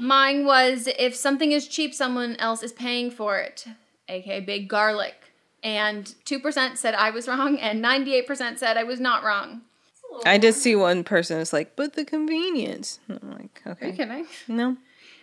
Mine 0.00 0.44
was 0.44 0.88
if 0.98 1.14
something 1.14 1.52
is 1.52 1.68
cheap, 1.68 1.94
someone 1.94 2.34
else 2.40 2.64
is 2.64 2.72
paying 2.72 3.08
for 3.08 3.38
it, 3.38 3.68
aka 4.08 4.40
big 4.40 4.68
garlic. 4.68 5.14
And 5.62 6.12
2% 6.24 6.76
said 6.76 6.94
I 6.94 7.10
was 7.10 7.28
wrong, 7.28 7.56
and 7.60 7.80
98% 7.84 8.58
said 8.58 8.76
I 8.76 8.82
was 8.82 8.98
not 8.98 9.22
wrong. 9.22 9.62
I 10.26 10.38
did 10.38 10.54
see 10.54 10.74
one 10.74 11.04
person 11.04 11.38
was 11.38 11.52
like, 11.52 11.76
but 11.76 11.92
the 11.92 12.04
convenience. 12.04 12.98
And 13.06 13.20
I'm 13.22 13.30
like, 13.30 13.62
okay. 13.64 13.86
Are 13.86 13.88
you 13.90 13.94
okay. 13.94 14.06
kidding? 14.08 14.26
No. 14.48 14.76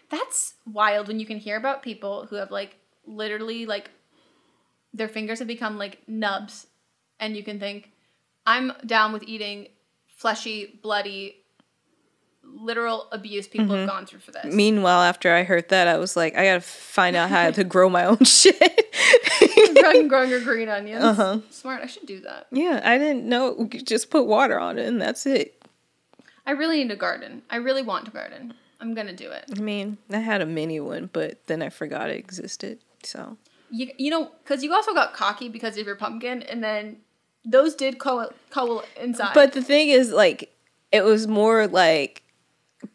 That's 0.10 0.54
wild 0.66 1.10
when 1.10 1.20
you 1.20 1.26
can 1.26 1.40
hear 1.40 1.58
about 1.58 1.84
people 1.84 2.28
who 2.30 2.38
have 2.38 2.52
like 2.52 2.78
literally 3.06 3.66
like 3.66 3.90
their 4.94 5.10
fingers 5.10 5.40
have 5.40 5.48
become 5.50 5.78
like 5.78 6.00
nubs, 6.08 6.68
and 7.20 7.36
you 7.36 7.44
can 7.44 7.60
think, 7.60 7.92
I'm 8.46 8.74
down 8.86 9.12
with 9.14 9.24
eating 9.24 9.68
fleshy, 10.08 10.80
bloody, 10.82 11.38
literal 12.44 13.08
abuse 13.12 13.48
people 13.48 13.68
Mm-hmm. 13.68 13.76
have 13.82 13.90
gone 13.90 14.06
through 14.06 14.20
for 14.20 14.32
this. 14.32 14.54
Meanwhile, 14.54 15.02
after 15.02 15.34
I 15.34 15.44
heard 15.44 15.70
that, 15.70 15.88
I 15.88 15.98
was 15.98 16.16
like, 16.16 16.36
I 16.36 16.46
gotta 16.46 16.62
find 16.62 17.16
out 17.16 17.30
how 17.30 17.52
to 17.52 17.64
grow 17.76 17.90
my 17.90 18.06
own 18.06 18.18
shit. 18.24 18.96
growing, 19.82 20.08
growing 20.08 20.30
your 20.30 20.42
green 20.42 20.70
onions. 20.70 21.04
Uh-huh. 21.04 21.40
Smart. 21.50 21.82
I 21.82 21.88
should 21.88 22.06
do 22.06 22.20
that. 22.22 22.48
yeah, 22.52 22.82
I 22.84 22.98
didn't 22.98 23.26
know. 23.26 23.68
Just 23.84 24.10
put 24.10 24.26
water 24.26 24.60
on 24.60 24.78
it 24.78 24.88
and 24.88 25.02
that's 25.02 25.26
it. 25.26 25.62
I 26.46 26.52
really 26.52 26.78
need 26.84 26.92
a 26.92 26.96
garden. 26.96 27.42
I 27.50 27.56
really 27.58 27.82
want 27.82 28.06
to 28.06 28.12
garden. 28.12 28.54
I'm 28.80 28.94
gonna 28.94 29.16
do 29.16 29.32
it. 29.32 29.46
I 29.58 29.60
mean, 29.60 29.98
I 30.12 30.18
had 30.20 30.42
a 30.42 30.46
mini 30.46 30.80
one, 30.80 31.10
but 31.12 31.48
then 31.48 31.62
I 31.64 31.70
forgot 31.70 32.10
it 32.12 32.18
existed. 32.18 32.80
So 33.04 33.38
You, 33.72 33.90
you 33.98 34.12
know, 34.12 34.30
because 34.44 34.64
you 34.64 34.72
also 34.74 34.94
got 34.94 35.14
cocky 35.14 35.50
because 35.50 35.78
of 35.78 35.88
your 35.88 35.96
pumpkin, 35.96 36.44
and 36.44 36.64
then 36.64 36.98
those 37.46 37.76
did 37.76 38.00
co- 38.00 38.32
inside. 39.00 39.34
But 39.34 39.54
the 39.54 39.62
thing 39.62 39.90
is, 39.90 40.12
like, 40.12 40.52
it 40.92 41.04
was 41.04 41.28
more 41.28 41.68
like 41.68 42.22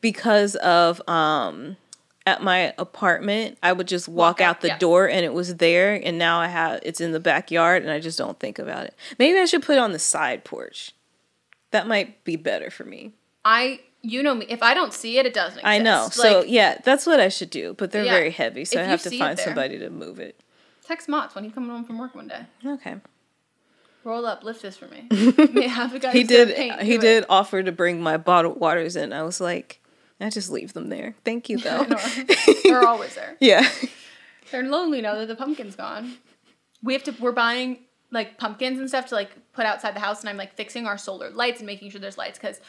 because 0.00 0.54
of 0.56 1.00
um 1.08 1.76
at 2.26 2.42
my 2.42 2.74
apartment, 2.78 3.56
I 3.62 3.72
would 3.72 3.88
just 3.88 4.06
walk, 4.06 4.38
Walk 4.38 4.40
out, 4.42 4.56
out 4.56 4.60
the 4.60 4.68
yeah. 4.68 4.78
door 4.78 5.08
and 5.08 5.24
it 5.24 5.32
was 5.32 5.56
there, 5.56 5.94
and 5.94 6.18
now 6.18 6.38
I 6.38 6.48
have 6.48 6.80
it's 6.82 7.00
in 7.00 7.12
the 7.12 7.20
backyard, 7.20 7.82
and 7.82 7.90
I 7.90 7.98
just 7.98 8.18
don't 8.18 8.38
think 8.38 8.58
about 8.58 8.84
it. 8.84 8.94
Maybe 9.18 9.38
I 9.38 9.46
should 9.46 9.62
put 9.62 9.76
it 9.76 9.78
on 9.80 9.92
the 9.92 9.98
side 9.98 10.44
porch. 10.44 10.92
That 11.70 11.86
might 11.86 12.22
be 12.24 12.36
better 12.36 12.68
for 12.70 12.84
me. 12.84 13.12
I, 13.44 13.80
you 14.02 14.22
know 14.22 14.34
me, 14.34 14.44
if 14.48 14.62
I 14.62 14.74
don't 14.74 14.92
see 14.92 15.18
it, 15.18 15.24
it 15.26 15.32
doesn't. 15.32 15.58
Exist. 15.60 15.66
I 15.66 15.78
know. 15.78 16.08
so 16.10 16.42
yeah, 16.44 16.78
that's 16.84 17.06
what 17.06 17.20
I 17.20 17.28
should 17.28 17.50
do. 17.50 17.74
But 17.78 17.90
they're 17.92 18.04
Yeah. 18.04 18.12
very 18.12 18.30
heavy, 18.30 18.64
so 18.64 18.80
I 18.80 18.84
have 18.84 19.02
to 19.02 19.18
find 19.18 19.38
somebody 19.38 19.78
to 19.78 19.88
move 19.90 20.18
it. 20.20 20.38
text 20.86 21.08
Mott's 21.08 21.34
when 21.34 21.44
he's 21.44 21.52
coming 21.54 21.70
home 21.70 21.84
from 21.84 21.98
work 21.98 22.14
one 22.14 22.28
day. 22.28 22.44
Okay. 22.66 22.96
Roll 24.04 24.24
up, 24.24 24.42
lift 24.44 24.62
this 24.62 24.76
for 24.76 24.86
me. 24.88 25.06
May 25.52 25.68
have 25.68 25.98
guy 26.00 26.10
He 26.12 26.24
did. 26.24 26.54
paint 26.56 26.80
He 26.82 26.96
did 26.98 27.24
it. 27.24 27.26
offer 27.28 27.62
to 27.62 27.70
bring 27.72 28.00
my 28.00 28.16
bottled 28.16 28.58
waters 28.58 28.96
in. 28.96 29.12
I 29.12 29.22
was 29.22 29.40
like, 29.40 29.80
I 30.20 30.30
just 30.30 30.50
leave 30.50 30.72
them 30.72 30.88
there. 30.88 31.14
Thank 31.24 31.48
you 31.48 31.58
though. 31.62 31.84
They're 32.64 32.86
always 32.86 33.14
there. 33.14 33.36
yeah. 33.40 33.68
They're 34.50 34.64
lonely 34.64 35.00
now 35.00 35.14
that 35.16 35.28
the 35.28 35.36
pumpkin's 35.36 35.76
gone. 35.76 36.16
We 36.82 36.94
have 36.94 37.02
to. 37.04 37.14
We're 37.20 37.32
buying 37.32 37.80
like 38.10 38.38
pumpkins 38.38 38.78
and 38.80 38.88
stuff 38.88 39.06
to 39.06 39.14
like 39.14 39.30
put 39.52 39.64
outside 39.66 39.94
the 39.94 40.00
house, 40.00 40.20
and 40.20 40.28
I'm 40.28 40.36
like 40.36 40.54
fixing 40.54 40.86
our 40.86 40.98
solar 40.98 41.30
lights 41.30 41.60
and 41.60 41.66
making 41.66 41.90
sure 41.90 42.00
there's 42.00 42.18
lights 42.18 42.38
because 42.38 42.60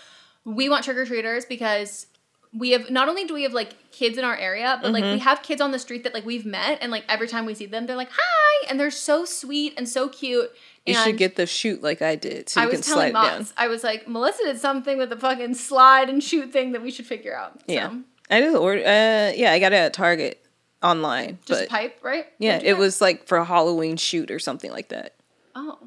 we 0.46 0.70
want 0.70 0.84
trick 0.84 0.98
or 0.98 1.06
treaters 1.06 1.46
because 1.46 2.08
we 2.54 2.72
have 2.72 2.90
not 2.90 3.08
only 3.08 3.26
do 3.26 3.34
we 3.34 3.44
have 3.44 3.54
like 3.54 3.92
kids 3.92 4.18
in 4.18 4.26
our 4.26 4.36
area, 4.36 4.78
but 4.82 4.92
like 4.92 5.04
we 5.04 5.20
have 5.20 5.42
kids 5.42 5.62
on 5.62 5.72
the 5.72 5.80
street 5.80 6.04
that 6.04 6.14
like 6.14 6.26
we've 6.26 6.46
met, 6.46 6.80
and 6.82 6.92
like 6.92 7.06
every 7.08 7.28
time 7.28 7.46
we 7.46 7.54
see 7.56 7.66
them, 7.66 7.86
they're 7.86 7.96
like 7.96 8.10
hi, 8.12 8.68
and 8.70 8.80
they're 8.80 8.92
so 8.92 9.24
sweet 9.26 9.74
and 9.78 9.88
so 9.88 10.10
cute. 10.10 10.52
You 10.86 10.96
should 10.96 11.18
get 11.18 11.36
the 11.36 11.46
shoot 11.46 11.82
like 11.82 12.02
I 12.02 12.16
did, 12.16 12.50
so 12.50 12.60
I 12.62 12.66
was 12.66 12.82
can 12.82 12.94
telling 12.94 13.14
down. 13.14 13.46
I 13.56 13.68
was 13.68 13.84
like, 13.84 14.08
Melissa 14.08 14.44
did 14.44 14.60
something 14.60 14.98
with 14.98 15.10
the 15.10 15.18
fucking 15.18 15.54
slide 15.54 16.10
and 16.10 16.24
shoot 16.24 16.52
thing 16.52 16.72
that 16.74 16.82
we 16.82 16.92
should 16.92 17.06
figure 17.06 17.36
out. 17.38 17.60
So, 17.60 17.66
Yeah, 17.68 17.96
I 18.30 18.40
did 18.42 18.56
order. 18.56 18.82
Uh, 18.82 19.32
yeah, 19.36 19.52
I 19.52 19.60
got 19.60 19.74
it 19.74 19.78
at 19.78 19.94
Target 19.94 20.44
online, 20.84 21.38
just 21.46 21.70
pipe, 21.70 22.00
right? 22.02 22.26
yeah, 22.40 22.60
it 22.62 22.78
was 22.78 23.00
like 23.00 23.28
for 23.28 23.38
a 23.38 23.46
Halloween 23.46 23.96
shoot 23.96 24.32
or 24.32 24.40
something 24.40 24.72
like 24.72 24.90
that 24.90 25.14
Oh, 25.56 25.78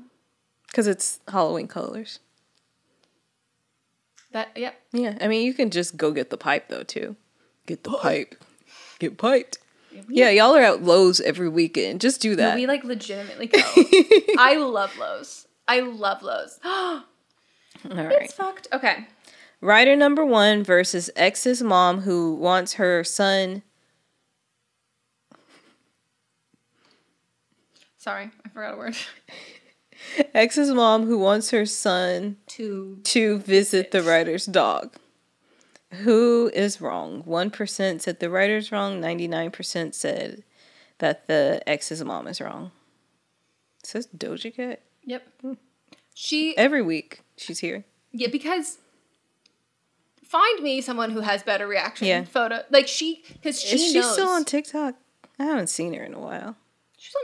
because 0.69 0.87
it's 0.87 1.19
Halloween 1.29 1.67
colors. 1.67 2.21
That 4.35 4.51
yeah. 4.55 4.73
Yeah, 4.93 5.17
I 5.21 5.27
mean 5.29 5.45
you 5.47 5.55
can 5.55 5.71
just 5.71 5.97
go 5.97 6.13
get 6.13 6.29
the 6.31 6.37
pipe 6.37 6.69
though 6.69 6.83
too. 6.85 7.17
Get 7.67 7.83
the 7.85 7.91
pipe. 8.03 8.35
Get 8.99 9.17
piped. 9.19 9.59
Yeah, 10.09 10.29
y'all 10.31 10.55
are 10.57 10.61
at 10.63 10.83
Lowe's 10.83 11.21
every 11.21 11.49
weekend. 11.49 12.01
Just 12.01 12.21
do 12.21 12.31
No, 12.31 12.37
that. 12.37 12.55
we 12.57 12.67
like 12.67 12.83
legitimately 12.85 13.47
go. 13.47 13.59
I 14.39 14.57
love 14.57 14.97
Lowe's. 14.99 15.47
I 15.69 15.81
love 15.81 16.21
Lowe's. 16.23 16.59
All 16.65 17.03
right. 17.91 18.23
It's 18.23 18.33
fucked. 18.35 18.67
Okay. 18.73 19.07
Rider 19.61 19.95
number 19.97 20.25
one 20.27 20.65
versus 20.65 21.11
ex's 21.17 21.63
mom 21.63 22.01
who 22.03 22.35
wants 22.35 22.75
her 22.75 23.05
son. 23.05 23.63
Sorry, 27.97 28.31
I 28.45 28.49
forgot 28.51 28.75
a 28.75 28.77
word. 28.77 28.97
Ex's 30.35 30.71
mom 30.71 31.07
who 31.07 31.19
wants 31.19 31.51
her 31.51 31.67
son 31.67 32.37
To 32.49 32.99
to 33.05 33.39
visit 33.39 33.91
the 33.91 34.03
writer's 34.03 34.47
dog. 34.47 34.95
Who 36.03 36.51
is 36.55 36.81
wrong? 36.81 37.23
1% 37.23 38.01
said 38.01 38.19
the 38.19 38.29
writer's 38.31 38.73
wrong, 38.73 39.01
99% 39.01 39.95
said 39.95 40.43
that 40.99 41.27
the 41.29 41.63
ex's 41.69 42.03
mom 42.03 42.27
is 42.27 42.41
wrong. 42.41 42.73
It 43.81 43.87
says 43.87 44.09
Doja 44.17 44.55
Cat. 44.55 44.81
yep. 45.05 45.23
Hmm. 45.41 45.53
She 46.15 46.57
Every 46.57 46.83
week 46.83 47.21
she's 47.37 47.59
here. 47.61 47.85
yeah 48.13 48.29
because 48.31 48.79
find 50.25 50.63
me 50.63 50.81
someone 50.81 51.11
who 51.11 51.21
has 51.21 51.43
better 51.43 51.67
reaction 51.67 52.07
Yeah. 52.09 52.25
photo 52.25 52.63
like 52.71 52.89
she 52.89 53.23
because 53.35 53.61
she 53.61 53.77
Is 53.77 53.85
she 53.93 53.99
knows 54.01 54.13
still 54.13 54.29
on 54.29 54.45
TikTok? 54.45 54.95
I 55.39 55.45
haven't 55.45 55.69
seen 55.69 55.95
her 55.95 56.03
in 56.05 56.15
a 56.15 56.21
while. 56.21 56.57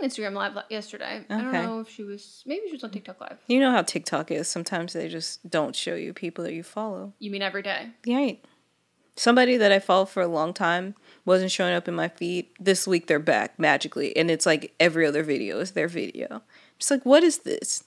On 0.00 0.09
Instagram 0.09 0.32
live 0.35 0.54
li- 0.54 0.62
yesterday. 0.70 1.25
I 1.28 1.40
don't 1.40 1.52
know 1.52 1.80
if 1.80 1.88
she 1.90 2.02
was 2.02 2.42
maybe 2.47 2.62
she 2.66 2.73
was 2.73 2.85
on 2.85 2.90
TikTok 2.90 3.20
live. 3.20 3.38
You 3.47 3.61
know 3.61 3.70
how 3.70 3.82
TikTok 3.82 4.30
is. 4.30 4.49
Sometimes 4.49 4.92
they 4.92 5.09
just 5.09 5.49
don't 5.49 5.75
show 5.75 5.94
you 5.94 6.12
people 6.12 6.44
that 6.44 6.52
you 6.54 6.62
follow. 6.62 7.12
You 7.18 7.30
mean 7.30 7.42
every 7.42 7.62
day? 7.62 7.90
Right. 8.06 8.44
Somebody 9.16 9.56
that 9.59 9.70
I 9.73 9.80
followed 9.80 10.09
for 10.09 10.23
a 10.23 10.26
long 10.28 10.54
time 10.54 10.94
wasn't 11.26 11.50
showing 11.50 11.75
up 11.75 11.87
in 11.88 11.94
my 11.94 12.09
feed. 12.09 12.47
This 12.59 12.87
week 12.87 13.06
they're 13.06 13.18
back 13.18 13.59
magically, 13.59 14.16
and 14.16 14.30
it's 14.30 14.47
like 14.47 14.73
every 14.80 15.04
other 15.06 15.23
video 15.23 15.59
is 15.61 15.73
their 15.73 15.88
video. 15.88 16.42
Just 16.78 16.90
like, 16.90 17.04
what 17.04 17.23
is 17.23 17.38
this? 17.38 17.85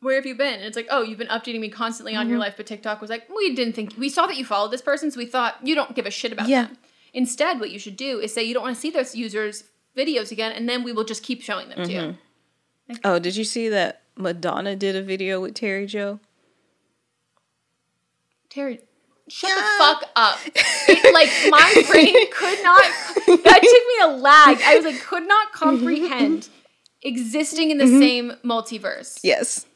Where 0.00 0.14
have 0.14 0.26
you 0.26 0.36
been? 0.36 0.54
And 0.54 0.64
it's 0.64 0.76
like, 0.76 0.86
oh, 0.90 1.02
you've 1.02 1.18
been 1.18 1.26
updating 1.28 1.58
me 1.58 1.68
constantly 1.68 2.14
on 2.14 2.24
Mm-hmm. 2.26 2.30
your 2.30 2.38
life, 2.38 2.54
but 2.56 2.66
TikTok 2.66 3.00
was 3.00 3.10
like, 3.10 3.28
we 3.34 3.54
didn't 3.56 3.72
think 3.74 3.94
we 3.98 4.08
saw 4.08 4.26
that 4.26 4.36
you 4.36 4.44
followed 4.44 4.70
this 4.70 4.82
person, 4.82 5.10
so 5.10 5.18
we 5.18 5.26
thought 5.26 5.56
you 5.64 5.74
don't 5.74 5.96
give 5.96 6.06
a 6.06 6.10
shit 6.12 6.32
about 6.32 6.48
Yeah. 6.48 6.66
them. 6.66 6.78
Instead, 7.12 7.58
what 7.58 7.70
you 7.70 7.78
should 7.80 7.96
do 7.96 8.20
is 8.20 8.32
say 8.32 8.44
you 8.44 8.54
don't 8.54 8.62
want 8.62 8.76
to 8.76 8.80
see 8.80 8.90
those 8.90 9.16
users' 9.16 9.64
videos 9.96 10.30
again, 10.30 10.52
and 10.52 10.68
then 10.68 10.82
we 10.84 10.92
will 10.92 11.04
just 11.04 11.22
keep 11.22 11.42
showing 11.42 11.68
them 11.68 11.84
to 11.86 11.92
you. 11.92 12.00
Mm-hmm. 12.00 12.94
Oh, 13.04 13.18
did 13.18 13.36
you 13.36 13.44
see 13.44 13.68
that 13.70 14.02
Madonna 14.16 14.76
did 14.76 14.94
a 14.96 15.02
video 15.02 15.40
with 15.40 15.54
Terry 15.54 15.86
Joe? 15.86 16.20
Terry, 18.48 18.80
shut 19.28 19.50
the 19.54 19.64
fuck 19.78 20.04
up. 20.16 20.38
It, 20.88 21.12
like 21.12 21.28
my 21.50 21.82
brain 21.90 22.14
could 22.30 22.62
not. 22.62 22.80
That 23.44 23.60
took 23.60 23.62
me 23.62 23.96
a 24.04 24.16
lag. 24.16 24.60
I 24.62 24.76
was 24.76 24.84
like, 24.84 25.00
could 25.02 25.26
not 25.26 25.50
comprehend 25.52 26.48
existing 27.02 27.72
in 27.72 27.78
the 27.78 27.84
Mm-hmm. 27.84 27.98
same 27.98 28.32
multiverse. 28.44 29.18
Yes. 29.24 29.66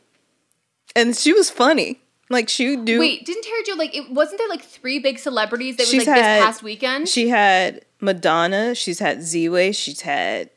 And 0.95 1.17
she 1.17 1.33
was 1.33 1.51
funny. 1.51 2.01
Like 2.31 2.49
she 2.49 2.77
would 2.77 2.85
do. 2.85 3.01
Wait, 3.01 3.27
didn't 3.27 3.43
Terry 3.43 3.63
Joe 3.65 3.75
like? 3.75 3.95
It 3.95 4.09
wasn't 4.09 4.39
there 4.39 4.49
like 4.49 4.63
three 4.63 5.01
big 5.01 5.19
celebrities 5.19 5.77
that 5.77 5.83
was 5.83 5.93
like 5.93 6.07
this 6.07 6.09
had- 6.09 6.43
past 6.43 6.63
weekend? 6.63 7.09
She 7.09 7.29
had 7.29 7.85
Madonna. 8.01 8.75
She's 8.77 9.01
had 9.01 9.23
Z-Way. 9.23 9.73
She's 9.73 10.03
had 10.03 10.51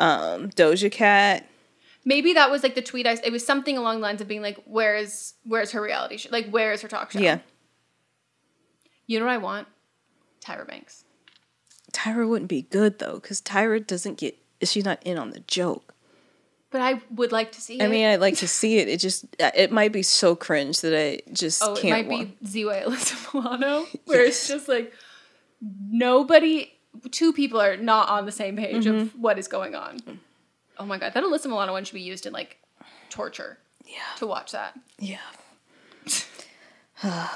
um, 0.00 0.50
Doja 0.50 0.90
Cat. 0.90 1.46
Maybe 2.04 2.32
that 2.32 2.50
was 2.50 2.64
like 2.64 2.74
the 2.74 2.82
tweet. 2.82 3.06
I 3.06 3.12
it 3.24 3.30
was 3.30 3.46
something 3.46 3.78
along 3.78 3.96
the 3.96 4.02
lines 4.02 4.20
of 4.20 4.26
being 4.26 4.42
like, 4.42 4.58
"Where's 4.64 5.34
where's 5.44 5.70
her 5.70 5.80
reality 5.80 6.16
show? 6.16 6.30
Like, 6.32 6.50
where 6.50 6.72
is 6.72 6.82
her 6.82 6.88
talk 6.88 7.12
show?" 7.12 7.20
Yeah. 7.20 7.38
You 9.06 9.20
know 9.20 9.26
what 9.26 9.32
I 9.32 9.38
want? 9.38 9.68
Tyra 10.44 10.66
Banks. 10.66 11.04
Tyra 11.92 12.28
wouldn't 12.28 12.48
be 12.48 12.62
good 12.62 12.98
though, 12.98 13.14
because 13.14 13.40
Tyra 13.40 13.86
doesn't 13.86 14.18
get. 14.18 14.36
She's 14.62 14.84
not 14.84 15.00
in 15.04 15.16
on 15.16 15.30
the 15.30 15.40
joke. 15.40 15.94
But 16.70 16.82
I 16.82 17.00
would 17.10 17.32
like 17.32 17.52
to 17.52 17.60
see 17.60 17.80
it. 17.80 17.82
I 17.82 17.88
mean, 17.88 18.06
I'd 18.06 18.20
like 18.20 18.36
to 18.36 18.46
see 18.48 18.78
it. 18.78 18.88
It 18.88 18.98
just, 19.00 19.24
it 19.40 19.72
might 19.72 19.90
be 19.92 20.02
so 20.02 20.36
cringe 20.36 20.80
that 20.82 20.96
I 20.96 21.20
just 21.32 21.62
oh, 21.64 21.74
it 21.74 21.80
can't. 21.82 22.06
might 22.08 22.08
want. 22.08 22.40
be 22.40 22.46
Z-Way 22.46 22.84
Alyssa 22.86 23.34
Milano, 23.34 23.86
where 24.04 24.24
it's 24.24 24.46
just 24.46 24.68
like 24.68 24.92
nobody, 25.88 26.72
two 27.10 27.32
people 27.32 27.60
are 27.60 27.76
not 27.76 28.08
on 28.08 28.24
the 28.26 28.32
same 28.32 28.56
page 28.56 28.84
Mm-hmm. 28.84 28.96
of 28.98 29.14
what 29.18 29.38
is 29.38 29.48
going 29.48 29.74
on. 29.74 29.98
Oh 30.78 30.86
my 30.86 30.96
god, 30.98 31.12
that 31.14 31.24
Alyssa 31.24 31.46
Milano 31.46 31.72
one 31.72 31.84
should 31.84 31.94
be 31.94 32.00
used 32.02 32.24
in 32.26 32.32
like 32.32 32.58
torture. 33.08 33.58
Yeah. 33.84 33.98
To 34.18 34.26
watch 34.28 34.52
that. 34.52 34.78
Yeah. 34.98 35.18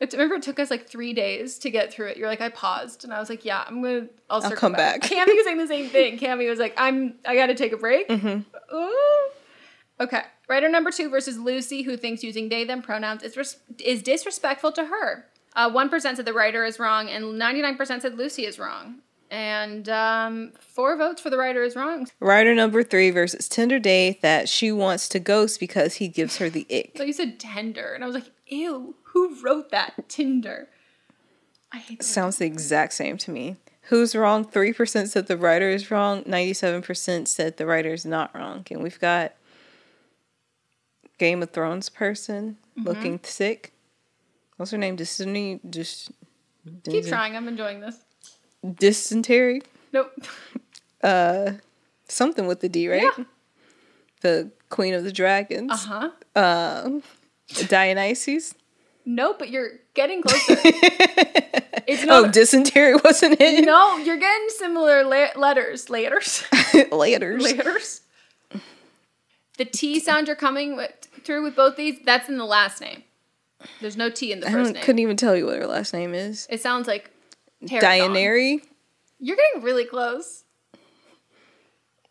It, 0.00 0.12
remember, 0.12 0.36
it 0.36 0.42
took 0.42 0.58
us 0.58 0.70
like 0.70 0.88
three 0.88 1.12
days 1.12 1.58
to 1.58 1.70
get 1.70 1.92
through 1.92 2.06
it. 2.08 2.16
You're 2.16 2.28
like, 2.28 2.40
I 2.40 2.48
paused, 2.48 3.04
and 3.04 3.12
I 3.12 3.20
was 3.20 3.28
like, 3.28 3.44
Yeah, 3.44 3.64
I'm 3.66 3.82
gonna. 3.82 4.06
I'll, 4.30 4.40
circle 4.40 4.56
come 4.56 4.72
back. 4.72 5.02
back. 5.02 5.10
Cammy 5.10 5.34
was 5.36 5.44
saying 5.44 5.58
the 5.58 5.66
same 5.66 5.88
thing. 5.90 6.18
Cammy 6.18 6.48
was 6.48 6.58
like, 6.58 6.74
I'm. 6.78 7.14
I 7.26 7.34
got 7.36 7.46
to 7.46 7.54
take 7.54 7.72
a 7.72 7.76
break. 7.76 8.08
Mm-hmm. 8.08 8.74
Ooh. 8.74 9.28
Okay. 10.00 10.22
Writer 10.48 10.68
number 10.68 10.90
two 10.90 11.10
versus 11.10 11.38
Lucy, 11.38 11.82
who 11.82 11.96
thinks 11.96 12.24
using 12.24 12.48
they 12.48 12.64
them 12.64 12.80
pronouns 12.82 13.22
is 13.22 13.36
res- 13.36 13.58
is 13.78 14.02
disrespectful 14.02 14.72
to 14.72 14.86
her. 14.86 15.26
Uh, 15.54 15.70
One 15.70 15.90
said 16.00 16.16
the 16.24 16.32
writer 16.32 16.64
is 16.64 16.78
wrong, 16.78 17.08
and 17.08 17.38
ninety 17.38 17.60
nine 17.60 17.76
percent 17.76 18.02
said 18.02 18.16
Lucy 18.16 18.46
is 18.46 18.58
wrong. 18.58 19.00
And 19.30 19.88
um, 19.88 20.52
four 20.58 20.96
votes 20.96 21.22
for 21.22 21.30
the 21.30 21.38
writer 21.38 21.62
is 21.62 21.76
wrong. 21.76 22.08
Writer 22.18 22.52
number 22.52 22.82
three 22.82 23.10
versus 23.10 23.48
Tinder 23.48 23.78
date 23.78 24.22
that 24.22 24.48
she 24.48 24.72
wants 24.72 25.08
to 25.10 25.20
ghost 25.20 25.60
because 25.60 25.94
he 25.96 26.08
gives 26.08 26.38
her 26.38 26.50
the 26.50 26.66
ick. 26.68 26.94
So 26.96 27.04
you 27.04 27.12
said 27.12 27.38
tender, 27.38 27.92
and 27.94 28.02
I 28.02 28.08
was 28.08 28.14
like, 28.14 28.30
ew, 28.48 28.96
who 29.12 29.36
wrote 29.42 29.70
that? 29.70 30.08
Tinder. 30.08 30.68
I 31.72 31.78
hate 31.78 31.98
that. 31.98 32.04
Sounds 32.04 32.38
the 32.38 32.46
exact 32.46 32.92
same 32.94 33.16
to 33.18 33.30
me. 33.30 33.56
Who's 33.84 34.14
wrong? 34.14 34.44
3% 34.44 35.08
said 35.08 35.26
the 35.26 35.36
writer 35.36 35.68
is 35.68 35.90
wrong. 35.90 36.22
97% 36.24 37.26
said 37.28 37.56
the 37.56 37.66
writer 37.66 37.92
is 37.92 38.04
not 38.04 38.34
wrong. 38.34 38.64
And 38.70 38.82
we've 38.82 39.00
got 39.00 39.32
Game 41.18 41.42
of 41.42 41.50
Thrones 41.50 41.88
person 41.88 42.56
looking 42.76 43.20
sick. 43.22 43.72
What's 44.56 44.70
her 44.72 44.78
name? 44.78 44.96
Destiny? 44.96 45.60
Just 45.68 46.10
Keep 46.84 47.06
trying. 47.06 47.36
I'm 47.36 47.48
enjoying 47.48 47.80
this. 47.80 47.96
dysentery? 48.76 49.62
Nope. 49.92 50.12
Uh, 51.02 51.52
Something 52.08 52.46
with 52.46 52.60
the 52.60 52.68
D, 52.68 52.86
right? 52.86 53.10
Yeah. 53.16 53.24
The 54.20 54.50
Queen 54.68 54.92
of 54.92 55.02
the 55.02 55.10
Dragons. 55.10 55.70
Uh 55.72 55.76
huh. 55.76 56.10
Uh, 56.38 57.00
Dionysus. 57.68 58.52
No, 59.10 59.34
but 59.36 59.50
you're 59.50 59.70
getting 59.94 60.22
closer. 60.22 60.54
it's 60.64 62.04
oh, 62.04 62.06
not. 62.06 62.24
Oh, 62.24 62.30
dysentery 62.30 62.94
wasn't 63.04 63.40
it? 63.40 63.64
no, 63.64 63.96
you're 63.96 64.18
getting 64.18 64.48
similar 64.50 65.02
la- 65.02 65.36
letters. 65.36 65.90
Letters. 65.90 66.44
Letters. 66.92 67.42
letters. 67.42 68.02
The 69.58 69.64
T 69.64 69.98
sound 69.98 70.28
you're 70.28 70.36
coming 70.36 70.76
with, 70.76 70.92
through 71.24 71.42
with 71.42 71.56
both 71.56 71.74
these, 71.74 71.98
that's 72.04 72.28
in 72.28 72.38
the 72.38 72.44
last 72.44 72.80
name. 72.80 73.02
There's 73.80 73.96
no 73.96 74.10
T 74.10 74.30
in 74.30 74.40
the 74.40 74.48
I 74.48 74.52
first 74.52 74.74
name. 74.74 74.82
couldn't 74.84 75.00
even 75.00 75.16
tell 75.16 75.34
you 75.34 75.46
what 75.46 75.56
her 75.56 75.66
last 75.66 75.92
name 75.92 76.14
is. 76.14 76.46
It 76.48 76.62
sounds 76.62 76.86
like. 76.86 77.10
Dianary. 77.64 78.62
You're 79.18 79.36
getting 79.36 79.62
really 79.62 79.84
close. 79.86 80.44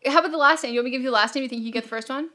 How 0.06 0.20
about 0.20 0.32
the 0.32 0.38
last 0.38 0.66
name? 0.66 0.74
You 0.74 0.80
want 0.80 0.86
me 0.86 0.92
to 0.92 0.98
give 0.98 1.04
you 1.04 1.10
the 1.10 1.16
last 1.16 1.34
name? 1.34 1.44
You 1.44 1.50
think 1.50 1.64
you 1.64 1.72
get 1.72 1.84
the 1.84 1.90
first 1.90 2.10
one? 2.10 2.30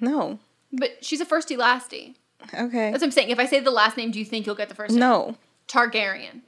No. 0.00 0.38
But 0.72 1.04
she's 1.04 1.20
a 1.20 1.26
firsty 1.26 1.56
lasty. 1.58 2.14
Okay. 2.52 2.90
That's 2.90 3.00
what 3.02 3.08
I'm 3.08 3.10
saying. 3.12 3.30
If 3.30 3.38
I 3.38 3.46
say 3.46 3.60
the 3.60 3.70
last 3.70 3.96
name, 3.96 4.10
do 4.10 4.18
you 4.18 4.24
think 4.24 4.46
you'll 4.46 4.54
get 4.56 4.68
the 4.68 4.74
first 4.74 4.92
name? 4.92 5.00
No. 5.00 5.36
Targaryen. 5.68 6.40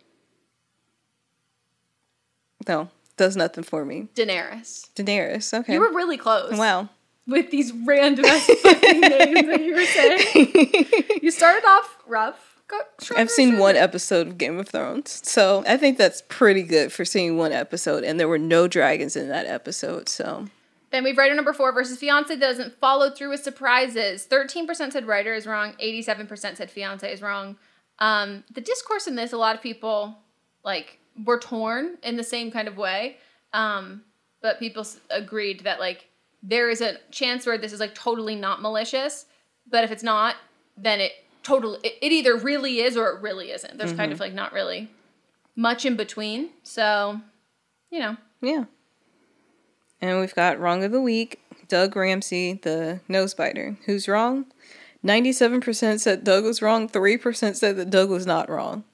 No. 2.69 2.89
Does 3.17 3.37
nothing 3.37 3.65
for 3.65 3.85
me. 3.85 4.09
Daenerys. 4.15 4.89
Daenerys. 4.95 5.53
Okay. 5.61 5.75
You 5.75 5.81
were 5.81 5.93
really 5.93 6.17
close. 6.17 6.57
wow. 6.57 6.89
With 7.27 7.51
these 7.51 7.73
random 7.73 8.25
names 8.25 8.43
that 8.43 9.61
you 9.63 9.75
were 9.75 9.85
saying. 9.85 10.99
You 11.23 11.31
started 11.31 11.65
off 11.65 11.99
rough. 12.09 12.49
I've 13.17 13.31
seen 13.31 13.59
one 13.59 13.77
episode 13.77 14.27
of 14.27 14.39
Game 14.39 14.59
of 14.59 14.69
Thrones. 14.69 15.21
So 15.29 15.63
I 15.69 15.77
think 15.77 15.99
that's 15.99 16.23
pretty 16.29 16.63
good 16.65 16.91
for 16.93 17.05
seeing 17.05 17.37
one 17.37 17.53
episode. 17.53 18.03
And 18.03 18.19
there 18.19 18.27
were 18.27 18.39
no 18.39 18.67
dragons 18.67 19.15
in 19.15 19.29
that 19.29 19.47
episode. 19.47 20.09
So 20.09 20.47
Then 20.93 21.05
we've 21.05 21.17
writer 21.17 21.35
number 21.35 21.53
four 21.53 21.73
versus 21.73 21.99
fiance 21.99 22.35
that 22.35 22.41
doesn't 22.41 22.79
follow 22.79 23.11
through 23.11 23.31
with 23.31 23.43
surprises. 23.43 24.27
13% 24.31 24.93
said 24.93 25.07
writer 25.07 25.35
is 25.35 25.47
wrong. 25.47 25.73
87% 25.83 26.57
said 26.57 26.71
fiance 26.71 27.11
is 27.11 27.23
wrong. 27.23 27.57
Um, 27.99 28.45
the 28.53 28.61
discourse 28.61 29.07
in 29.07 29.15
this, 29.17 29.33
a 29.33 29.39
lot 29.39 29.57
of 29.57 29.63
people 29.63 30.19
like 30.65 30.99
were 31.25 31.39
torn 31.39 31.97
in 32.03 32.17
the 32.17 32.25
same 32.25 32.51
kind 32.51 32.69
of 32.69 32.77
way. 32.77 33.17
Um, 33.53 34.03
but 34.43 34.59
people 34.59 34.83
s- 34.83 35.01
agreed 35.11 35.61
that 35.61 35.81
like 35.81 36.09
there 36.43 36.69
is 36.69 36.81
a 36.81 36.99
chance 37.11 37.47
where 37.47 37.57
this 37.59 37.73
is 37.73 37.81
like 37.81 37.95
totally 37.95 38.35
not 38.35 38.61
malicious. 38.61 39.27
But 39.71 39.85
if 39.85 39.91
it's 39.91 40.03
not, 40.03 40.37
then 40.77 41.01
it 41.01 41.13
totally 41.43 41.78
it, 41.83 41.95
it 42.02 42.13
either 42.13 42.37
really 42.37 42.81
is 42.81 42.97
or 42.97 43.09
it 43.11 43.23
really 43.23 43.50
isn't. 43.50 43.78
There's 43.78 43.93
kind 43.97 44.13
of 44.13 44.21
like 44.21 44.35
not 44.35 44.52
really 44.52 44.91
much 45.57 45.85
in 45.87 45.97
between. 45.97 46.50
So, 46.63 47.21
you 47.91 48.00
know, 48.00 48.17
yeah. 48.41 48.65
And 50.02 50.21
we've 50.21 50.34
got 50.34 50.60
wrong 50.60 50.84
of 50.84 50.91
the 50.91 51.00
week. 51.00 51.41
Doug 51.69 51.97
Ramsey, 51.97 52.54
the 52.62 53.00
nose 53.08 53.32
biter. 53.32 53.78
Who's 53.86 54.08
wrong? 54.08 54.47
97% 55.04 56.00
said 56.00 56.25
Doug 56.25 56.45
was 56.45 56.60
wrong. 56.60 56.88
3% 56.88 57.56
said 57.56 57.76
that 57.76 57.91
Doug 57.91 58.10
was 58.10 58.26
not 58.26 58.50
wrong. 58.50 58.84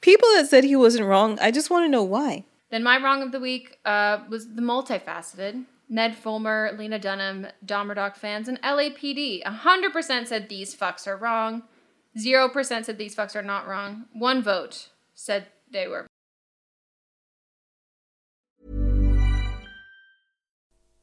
People 0.00 0.28
that 0.34 0.48
said 0.48 0.64
he 0.64 0.76
wasn't 0.76 1.06
wrong, 1.06 1.38
I 1.40 1.50
just 1.50 1.68
want 1.68 1.84
to 1.84 1.90
know 1.90 2.02
why. 2.02 2.44
Then 2.70 2.82
my 2.82 2.96
wrong 2.96 3.22
of 3.22 3.32
the 3.32 3.40
week 3.40 3.78
uh, 3.84 4.20
was 4.28 4.54
the 4.54 4.62
multifaceted. 4.62 5.64
Ned 5.88 6.16
Fulmer, 6.16 6.74
Lena 6.78 6.98
Dunham, 6.98 7.48
Dahmer 7.66 8.16
fans, 8.16 8.48
and 8.48 8.60
LAPD. 8.62 9.42
100% 9.44 10.26
said 10.26 10.48
these 10.48 10.74
fucks 10.74 11.06
are 11.06 11.16
wrong. 11.16 11.64
0% 12.16 12.84
said 12.84 12.98
these 12.98 13.14
fucks 13.14 13.36
are 13.36 13.42
not 13.42 13.68
wrong. 13.68 14.06
One 14.12 14.42
vote 14.42 14.88
said 15.14 15.48
they 15.70 15.86
were. 15.86 16.06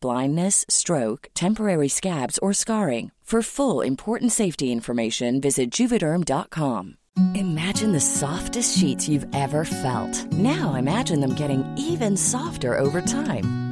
blindness, 0.00 0.64
stroke, 0.68 1.28
temporary 1.34 1.88
scabs, 1.88 2.38
or 2.38 2.52
scarring. 2.52 3.10
For 3.32 3.40
full 3.40 3.80
important 3.80 4.30
safety 4.30 4.70
information, 4.70 5.40
visit 5.40 5.70
juvederm.com. 5.70 6.98
Imagine 7.34 7.92
the 7.92 8.00
softest 8.00 8.76
sheets 8.76 9.08
you've 9.08 9.26
ever 9.34 9.64
felt. 9.64 10.30
Now 10.32 10.74
imagine 10.74 11.20
them 11.20 11.32
getting 11.32 11.64
even 11.78 12.18
softer 12.18 12.78
over 12.78 13.00
time. 13.00 13.71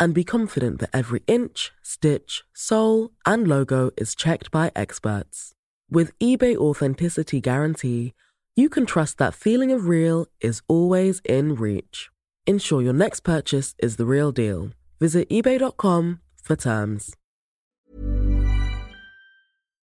and 0.00 0.14
be 0.14 0.24
confident 0.24 0.80
that 0.80 0.90
every 0.92 1.22
inch, 1.26 1.72
stitch, 1.82 2.44
sole, 2.54 3.10
and 3.26 3.46
logo 3.46 3.90
is 3.96 4.14
checked 4.14 4.50
by 4.50 4.70
experts. 4.74 5.54
With 5.90 6.18
eBay 6.18 6.56
Authenticity 6.56 7.40
Guarantee, 7.40 8.14
you 8.56 8.68
can 8.68 8.86
trust 8.86 9.18
that 9.18 9.34
feeling 9.34 9.72
of 9.72 9.86
real 9.86 10.26
is 10.40 10.62
always 10.68 11.20
in 11.24 11.54
reach. 11.54 12.10
Ensure 12.46 12.82
your 12.82 12.92
next 12.92 13.20
purchase 13.20 13.74
is 13.78 13.96
the 13.96 14.06
real 14.06 14.32
deal. 14.32 14.70
Visit 15.00 15.28
eBay.com 15.28 16.20
for 16.42 16.56
terms. 16.56 17.14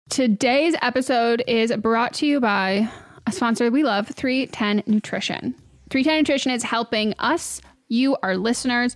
Today's 0.09 0.75
episode 0.81 1.43
is 1.47 1.71
brought 1.77 2.13
to 2.15 2.25
you 2.25 2.39
by 2.39 2.91
a 3.27 3.31
sponsor 3.31 3.69
we 3.69 3.83
love, 3.83 4.07
310 4.07 4.83
Nutrition. 4.91 5.53
310 5.91 6.17
Nutrition 6.17 6.51
is 6.51 6.63
helping 6.63 7.13
us, 7.19 7.61
you, 7.87 8.17
our 8.23 8.35
listeners, 8.35 8.95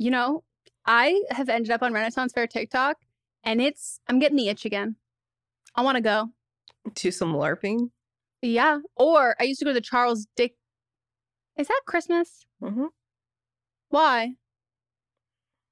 You 0.00 0.10
know, 0.10 0.42
I 0.86 1.22
have 1.30 1.50
ended 1.50 1.70
up 1.70 1.82
on 1.82 1.92
Renaissance 1.92 2.32
Fair 2.32 2.46
TikTok 2.46 2.96
and 3.44 3.60
it's, 3.60 4.00
I'm 4.08 4.18
getting 4.18 4.38
the 4.38 4.48
itch 4.48 4.64
again. 4.64 4.96
I 5.74 5.82
want 5.82 5.96
to 5.96 6.00
go. 6.00 6.30
Do 6.94 7.10
some 7.10 7.34
LARPing? 7.34 7.90
Yeah. 8.40 8.78
Or 8.96 9.36
I 9.38 9.42
used 9.44 9.58
to 9.58 9.66
go 9.66 9.74
to 9.74 9.80
Charles 9.82 10.26
Dick. 10.36 10.54
Is 11.58 11.68
that 11.68 11.82
Christmas? 11.86 12.46
Mm-hmm. 12.62 12.86
Why? 13.90 14.32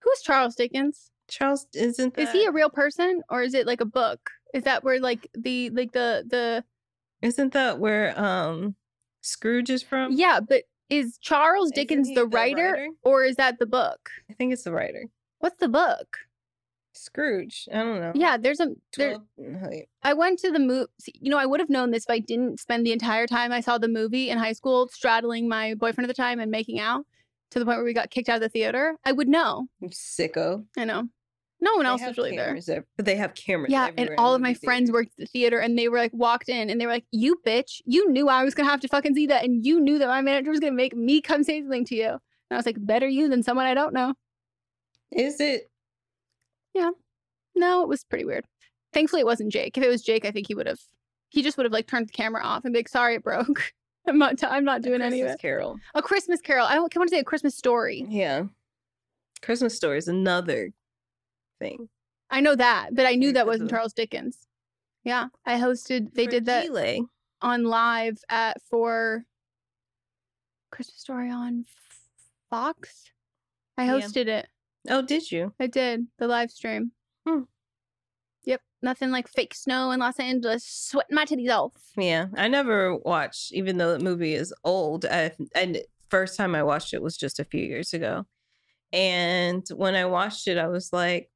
Who's 0.02 0.20
Charles 0.20 0.54
Dickens? 0.54 1.10
Charles 1.28 1.66
isn't 1.74 2.14
that... 2.14 2.20
Is 2.20 2.30
he 2.30 2.44
a 2.44 2.52
real 2.52 2.68
person 2.68 3.22
or 3.30 3.40
is 3.40 3.54
it 3.54 3.66
like 3.66 3.80
a 3.80 3.86
book? 3.86 4.20
Is 4.52 4.64
that 4.64 4.84
where 4.84 5.00
like 5.00 5.26
the 5.34 5.70
like 5.70 5.92
the 5.92 6.24
the 6.28 6.64
Isn't 7.22 7.54
that 7.54 7.78
where 7.78 8.18
um 8.20 8.76
Scrooge 9.22 9.70
is 9.70 9.82
from? 9.82 10.12
Yeah, 10.12 10.40
but 10.40 10.64
is 10.90 11.18
Charles 11.20 11.70
Dickens 11.70 12.12
the 12.14 12.26
writer, 12.26 12.56
the 12.56 12.62
writer, 12.62 12.88
or 13.02 13.24
is 13.24 13.36
that 13.36 13.58
the 13.58 13.66
book? 13.66 14.10
I 14.30 14.34
think 14.34 14.52
it's 14.52 14.64
the 14.64 14.72
writer. 14.72 15.04
What's 15.38 15.58
the 15.58 15.68
book? 15.68 16.18
Scrooge. 16.92 17.68
I 17.72 17.78
don't 17.78 18.00
know. 18.00 18.12
Yeah, 18.14 18.36
there's 18.36 18.60
a. 18.60 18.68
There, 18.96 19.18
mm, 19.38 19.82
I 20.02 20.14
went 20.14 20.40
to 20.40 20.50
the 20.50 20.58
movie. 20.58 20.88
You 21.14 21.30
know, 21.30 21.38
I 21.38 21.46
would 21.46 21.60
have 21.60 21.70
known 21.70 21.90
this 21.90 22.04
if 22.04 22.10
I 22.10 22.18
didn't 22.18 22.60
spend 22.60 22.84
the 22.84 22.92
entire 22.92 23.26
time 23.26 23.52
I 23.52 23.60
saw 23.60 23.78
the 23.78 23.88
movie 23.88 24.30
in 24.30 24.38
high 24.38 24.52
school 24.52 24.88
straddling 24.88 25.48
my 25.48 25.74
boyfriend 25.74 26.10
at 26.10 26.14
the 26.14 26.20
time 26.20 26.40
and 26.40 26.50
making 26.50 26.80
out 26.80 27.04
to 27.50 27.58
the 27.58 27.64
point 27.64 27.78
where 27.78 27.84
we 27.84 27.94
got 27.94 28.10
kicked 28.10 28.28
out 28.28 28.36
of 28.36 28.42
the 28.42 28.48
theater. 28.48 28.96
I 29.04 29.12
would 29.12 29.28
know. 29.28 29.68
Sicko. 29.84 30.64
I 30.76 30.84
know. 30.84 31.08
No 31.60 31.74
one 31.74 31.84
they 31.84 31.90
else 31.90 32.02
was 32.02 32.16
really 32.16 32.36
there. 32.36 32.56
there. 32.64 32.84
But 32.96 33.04
they 33.04 33.16
have 33.16 33.34
cameras. 33.34 33.72
Yeah, 33.72 33.90
and 33.96 34.10
all 34.16 34.34
of 34.34 34.40
my 34.40 34.54
friends 34.54 34.92
worked 34.92 35.10
at 35.12 35.16
the 35.16 35.26
theater, 35.26 35.58
and 35.58 35.76
they 35.76 35.88
were 35.88 35.98
like 35.98 36.12
walked 36.12 36.48
in, 36.48 36.70
and 36.70 36.80
they 36.80 36.86
were 36.86 36.92
like, 36.92 37.06
"You 37.10 37.40
bitch, 37.44 37.82
you 37.84 38.10
knew 38.10 38.28
I 38.28 38.44
was 38.44 38.54
gonna 38.54 38.68
have 38.68 38.80
to 38.80 38.88
fucking 38.88 39.14
see 39.14 39.26
that, 39.26 39.44
and 39.44 39.66
you 39.66 39.80
knew 39.80 39.98
that 39.98 40.06
my 40.06 40.22
manager 40.22 40.50
was 40.50 40.60
gonna 40.60 40.72
make 40.72 40.94
me 40.94 41.20
come 41.20 41.42
say 41.42 41.60
something 41.60 41.84
to 41.86 41.96
you." 41.96 42.08
And 42.08 42.20
I 42.52 42.56
was 42.56 42.66
like, 42.66 42.76
"Better 42.78 43.08
you 43.08 43.28
than 43.28 43.42
someone 43.42 43.66
I 43.66 43.74
don't 43.74 43.92
know." 43.92 44.14
Is 45.10 45.40
it? 45.40 45.68
Yeah. 46.74 46.90
No, 47.56 47.82
it 47.82 47.88
was 47.88 48.04
pretty 48.04 48.24
weird. 48.24 48.46
Thankfully, 48.92 49.20
it 49.20 49.26
wasn't 49.26 49.52
Jake. 49.52 49.76
If 49.76 49.82
it 49.82 49.88
was 49.88 50.02
Jake, 50.02 50.24
I 50.24 50.30
think 50.30 50.46
he 50.46 50.54
would 50.54 50.66
have. 50.66 50.80
He 51.30 51.42
just 51.42 51.56
would 51.56 51.66
have 51.66 51.72
like 51.72 51.88
turned 51.88 52.08
the 52.08 52.12
camera 52.12 52.42
off 52.42 52.64
and 52.64 52.72
be 52.72 52.78
like, 52.78 52.88
"Sorry, 52.88 53.16
it 53.16 53.24
broke. 53.24 53.72
I'm 54.06 54.18
not. 54.18 54.38
T- 54.38 54.46
I'm 54.46 54.64
not 54.64 54.82
doing 54.82 55.02
any 55.02 55.22
of 55.22 55.30
it." 55.30 55.40
Carol. 55.40 55.76
A 55.94 56.02
Christmas 56.02 56.40
Carol. 56.40 56.66
I 56.66 56.78
want 56.78 56.92
to 56.92 57.08
say 57.08 57.18
a 57.18 57.24
Christmas 57.24 57.56
story. 57.56 58.06
Yeah. 58.08 58.44
Christmas 59.42 59.74
story 59.76 59.98
is 59.98 60.08
another 60.08 60.72
thing. 61.58 61.88
I 62.30 62.40
know 62.40 62.54
that, 62.54 62.90
but 62.94 63.06
I 63.06 63.14
knew 63.14 63.32
that 63.32 63.46
wasn't 63.46 63.70
Charles 63.70 63.92
Dickens. 63.92 64.46
Yeah, 65.04 65.28
I 65.46 65.58
hosted. 65.58 66.12
They 66.14 66.26
did 66.26 66.46
that 66.46 66.68
on 67.40 67.64
live 67.64 68.18
at 68.28 68.60
for 68.68 69.24
Christmas 70.70 71.00
Story 71.00 71.30
on 71.30 71.64
Fox. 72.50 73.10
I 73.76 73.86
hosted 73.86 74.26
yeah. 74.26 74.38
it. 74.38 74.48
Oh, 74.88 75.02
did 75.02 75.30
you? 75.30 75.54
I 75.60 75.66
did 75.66 76.06
the 76.18 76.26
live 76.26 76.50
stream. 76.50 76.92
Hmm. 77.26 77.42
Yep, 78.44 78.60
nothing 78.82 79.10
like 79.10 79.28
fake 79.28 79.54
snow 79.54 79.90
in 79.90 80.00
Los 80.00 80.18
Angeles, 80.18 80.64
sweating 80.64 81.14
my 81.14 81.24
titties 81.24 81.50
off. 81.50 81.72
Yeah, 81.96 82.26
I 82.36 82.48
never 82.48 82.96
watched, 82.96 83.52
even 83.52 83.78
though 83.78 83.96
the 83.96 84.04
movie 84.04 84.34
is 84.34 84.54
old. 84.64 85.04
I, 85.04 85.32
and 85.54 85.78
first 86.08 86.36
time 86.36 86.54
I 86.54 86.62
watched 86.62 86.94
it 86.94 87.02
was 87.02 87.16
just 87.16 87.38
a 87.38 87.44
few 87.44 87.62
years 87.62 87.92
ago, 87.92 88.26
and 88.92 89.66
when 89.74 89.94
I 89.94 90.06
watched 90.06 90.48
it, 90.48 90.58
I 90.58 90.68
was 90.68 90.92
like, 90.92 91.30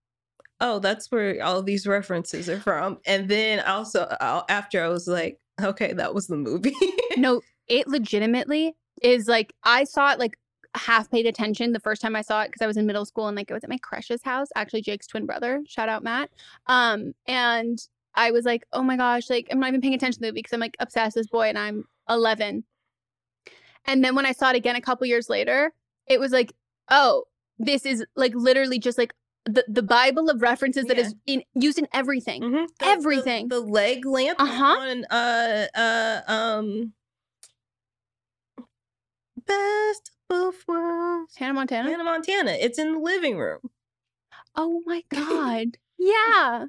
oh, 0.62 0.78
that's 0.78 1.10
where 1.10 1.44
all 1.44 1.60
these 1.62 1.86
references 1.86 2.48
are 2.48 2.60
from. 2.60 2.98
And 3.04 3.28
then 3.28 3.60
also 3.60 4.06
after 4.20 4.82
I 4.82 4.88
was 4.88 5.08
like, 5.08 5.38
okay, 5.60 5.92
that 5.92 6.14
was 6.14 6.28
the 6.28 6.36
movie. 6.36 6.74
no, 7.16 7.42
it 7.68 7.88
legitimately 7.88 8.74
is 9.02 9.26
like 9.26 9.52
I 9.64 9.84
saw 9.84 10.12
it 10.12 10.20
like 10.20 10.38
half 10.74 11.10
paid 11.10 11.26
attention 11.26 11.72
the 11.72 11.80
first 11.80 12.00
time 12.00 12.16
I 12.16 12.22
saw 12.22 12.42
it 12.42 12.46
because 12.46 12.62
I 12.62 12.66
was 12.66 12.76
in 12.76 12.86
middle 12.86 13.04
school 13.04 13.26
and 13.26 13.36
like 13.36 13.50
it 13.50 13.54
was 13.54 13.64
at 13.64 13.70
my 13.70 13.78
crush's 13.78 14.22
house, 14.22 14.48
actually 14.54 14.82
Jake's 14.82 15.08
twin 15.08 15.26
brother. 15.26 15.62
Shout 15.66 15.88
out 15.88 16.04
Matt. 16.04 16.30
Um, 16.68 17.12
and 17.26 17.78
I 18.14 18.30
was 18.30 18.44
like, 18.44 18.64
oh 18.72 18.82
my 18.82 18.96
gosh, 18.96 19.28
like 19.28 19.48
I'm 19.50 19.58
not 19.58 19.68
even 19.68 19.80
paying 19.80 19.94
attention 19.94 20.14
to 20.14 20.20
the 20.20 20.26
movie 20.26 20.38
because 20.42 20.52
I'm 20.52 20.60
like 20.60 20.76
obsessed 20.78 21.16
with 21.16 21.24
this 21.24 21.30
boy 21.30 21.48
and 21.48 21.58
I'm 21.58 21.84
11. 22.08 22.64
And 23.86 24.04
then 24.04 24.14
when 24.14 24.26
I 24.26 24.32
saw 24.32 24.50
it 24.50 24.56
again 24.56 24.76
a 24.76 24.80
couple 24.80 25.08
years 25.08 25.28
later, 25.28 25.72
it 26.06 26.20
was 26.20 26.30
like 26.30 26.52
oh, 26.90 27.24
this 27.58 27.84
is 27.84 28.04
like 28.16 28.34
literally 28.34 28.78
just 28.78 28.98
like 28.98 29.14
the, 29.44 29.64
the 29.68 29.82
Bible 29.82 30.30
of 30.30 30.40
references 30.42 30.84
that 30.86 30.96
Yeah. 30.96 31.04
is 31.04 31.14
in 31.26 31.42
used 31.54 31.78
in 31.78 31.88
everything. 31.92 32.42
Mhm. 32.42 32.68
The- 32.78 32.86
Everything. 32.86 33.48
The, 33.48 33.60
the 33.60 33.66
leg 33.66 34.06
lamp 34.06 34.40
Uh-huh. 34.40 34.64
on 34.80 35.04
uh 35.10 35.66
uh 35.74 36.20
um 36.28 36.92
Best 39.46 40.10
of 40.10 40.16
both 40.28 40.68
worlds. 40.68 41.36
Hannah 41.36 41.54
Montana. 41.54 41.90
Hannah 41.90 42.04
Montana. 42.04 42.52
It's 42.52 42.78
in 42.78 42.92
the 42.92 42.98
living 42.98 43.36
room. 43.38 43.58
Oh 44.54 44.82
my 44.86 45.02
god. 45.10 45.78
yeah. 45.98 46.66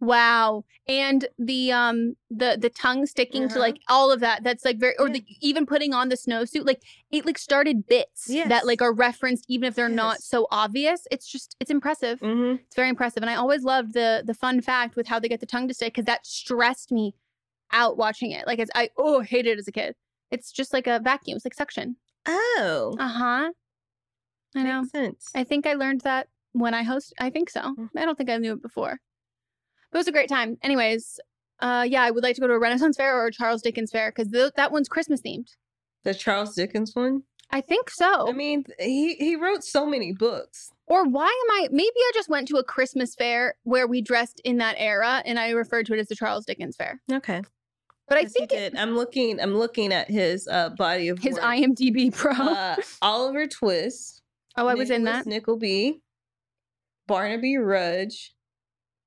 Wow. 0.00 0.64
And 0.86 1.26
the 1.38 1.72
um 1.72 2.16
the 2.30 2.58
the 2.60 2.68
tongue 2.70 3.06
sticking 3.06 3.48
to 3.48 3.54
Uh-huh. 3.54 3.60
like 3.60 3.78
all 3.88 4.12
of 4.12 4.20
that. 4.20 4.44
That's 4.44 4.64
like 4.64 4.78
very 4.78 4.94
or 4.98 5.08
the, 5.08 5.24
even 5.40 5.64
putting 5.66 5.94
on 5.94 6.10
the 6.10 6.16
snowsuit 6.16 6.66
like 6.66 6.82
it 7.10 7.24
like 7.24 7.38
started 7.38 7.86
bits 7.86 8.28
Yes. 8.28 8.48
that 8.50 8.66
like 8.66 8.82
are 8.82 8.92
referenced 8.92 9.46
even 9.48 9.66
if 9.66 9.74
they're 9.74 9.88
not 9.88 10.20
so 10.20 10.46
obvious. 10.50 11.06
It's 11.10 11.26
just 11.26 11.56
it's 11.60 11.70
impressive. 11.70 12.20
Mm-hmm. 12.20 12.56
It's 12.66 12.76
very 12.76 12.88
impressive. 12.90 13.22
And 13.22 13.30
I 13.30 13.36
always 13.36 13.62
loved 13.62 13.94
the 13.94 14.22
the 14.24 14.34
fun 14.34 14.60
fact 14.60 14.96
with 14.96 15.06
how 15.08 15.18
they 15.18 15.28
get 15.28 15.40
the 15.40 15.46
tongue 15.46 15.66
to 15.68 15.74
stick 15.74 15.94
cuz 15.94 16.04
that 16.04 16.26
stressed 16.26 16.92
me 16.92 17.14
out 17.72 17.96
watching 17.96 18.30
it. 18.32 18.46
Like 18.46 18.58
it's 18.58 18.70
I 18.74 18.90
oh 18.98 19.20
hated 19.20 19.52
it 19.52 19.58
as 19.58 19.68
a 19.68 19.72
kid. 19.72 19.94
It's 20.30 20.52
just 20.52 20.72
like 20.72 20.86
a 20.86 21.00
vacuum. 21.02 21.36
It's 21.36 21.44
like 21.46 21.54
suction. 21.54 21.96
Oh. 22.26 22.94
Uh-huh. 22.98 23.50
I 24.54 24.62
know. 24.62 24.84
I 25.34 25.44
think 25.44 25.66
I 25.66 25.74
learned 25.74 26.00
that 26.02 26.28
when 26.52 26.74
I 26.74 26.82
host. 26.82 27.12
I 27.18 27.30
think 27.30 27.50
so. 27.50 27.60
Mm. 27.60 27.88
I 27.96 28.04
don't 28.04 28.16
think 28.16 28.30
I 28.30 28.36
knew 28.38 28.52
it 28.54 28.62
before. 28.62 29.00
It 29.96 30.00
was 30.00 30.08
a 30.08 30.12
great 30.12 30.28
time. 30.28 30.58
Anyways, 30.62 31.18
uh, 31.60 31.86
yeah, 31.88 32.02
I 32.02 32.10
would 32.10 32.22
like 32.22 32.34
to 32.34 32.40
go 32.42 32.46
to 32.46 32.52
a 32.52 32.58
Renaissance 32.58 32.98
fair 32.98 33.16
or 33.18 33.28
a 33.28 33.32
Charles 33.32 33.62
Dickens 33.62 33.90
fair 33.90 34.12
because 34.14 34.30
th- 34.30 34.52
that 34.56 34.70
one's 34.70 34.90
Christmas 34.90 35.22
themed. 35.22 35.46
The 36.04 36.12
Charles 36.12 36.54
Dickens 36.54 36.94
one? 36.94 37.22
I 37.50 37.62
think 37.62 37.88
so. 37.88 38.28
I 38.28 38.32
mean, 38.32 38.66
he 38.78 39.14
he 39.14 39.36
wrote 39.36 39.64
so 39.64 39.86
many 39.86 40.12
books. 40.12 40.70
or 40.86 41.04
why 41.08 41.24
am 41.24 41.64
I? 41.64 41.68
Maybe 41.70 41.88
I 41.96 42.10
just 42.12 42.28
went 42.28 42.46
to 42.48 42.58
a 42.58 42.62
Christmas 42.62 43.14
fair 43.14 43.54
where 43.62 43.86
we 43.86 44.02
dressed 44.02 44.38
in 44.44 44.58
that 44.58 44.74
era, 44.76 45.22
and 45.24 45.38
I 45.38 45.48
referred 45.52 45.86
to 45.86 45.94
it 45.94 45.98
as 45.98 46.08
the 46.08 46.14
Charles 46.14 46.44
Dickens 46.44 46.76
fair. 46.76 47.00
Okay. 47.10 47.40
But 48.06 48.18
I 48.18 48.20
Yes, 48.20 48.32
think 48.34 48.52
it. 48.52 48.74
I'm 48.76 48.94
looking 48.94 49.40
I'm 49.40 49.56
looking 49.56 49.94
at 49.94 50.10
his 50.10 50.46
uh 50.46 50.68
body 50.76 51.08
of 51.08 51.20
his 51.20 51.36
work. 51.36 51.44
IMDb 51.44 52.14
pro. 52.14 52.32
uh, 52.32 52.76
Oliver 53.00 53.46
Twist. 53.46 54.20
oh, 54.58 54.66
I 54.66 54.74
was 54.74 54.90
in 54.90 55.04
that. 55.04 55.24
Nickleby, 55.24 56.02
Barnaby 57.06 57.56
Rudge, 57.56 58.34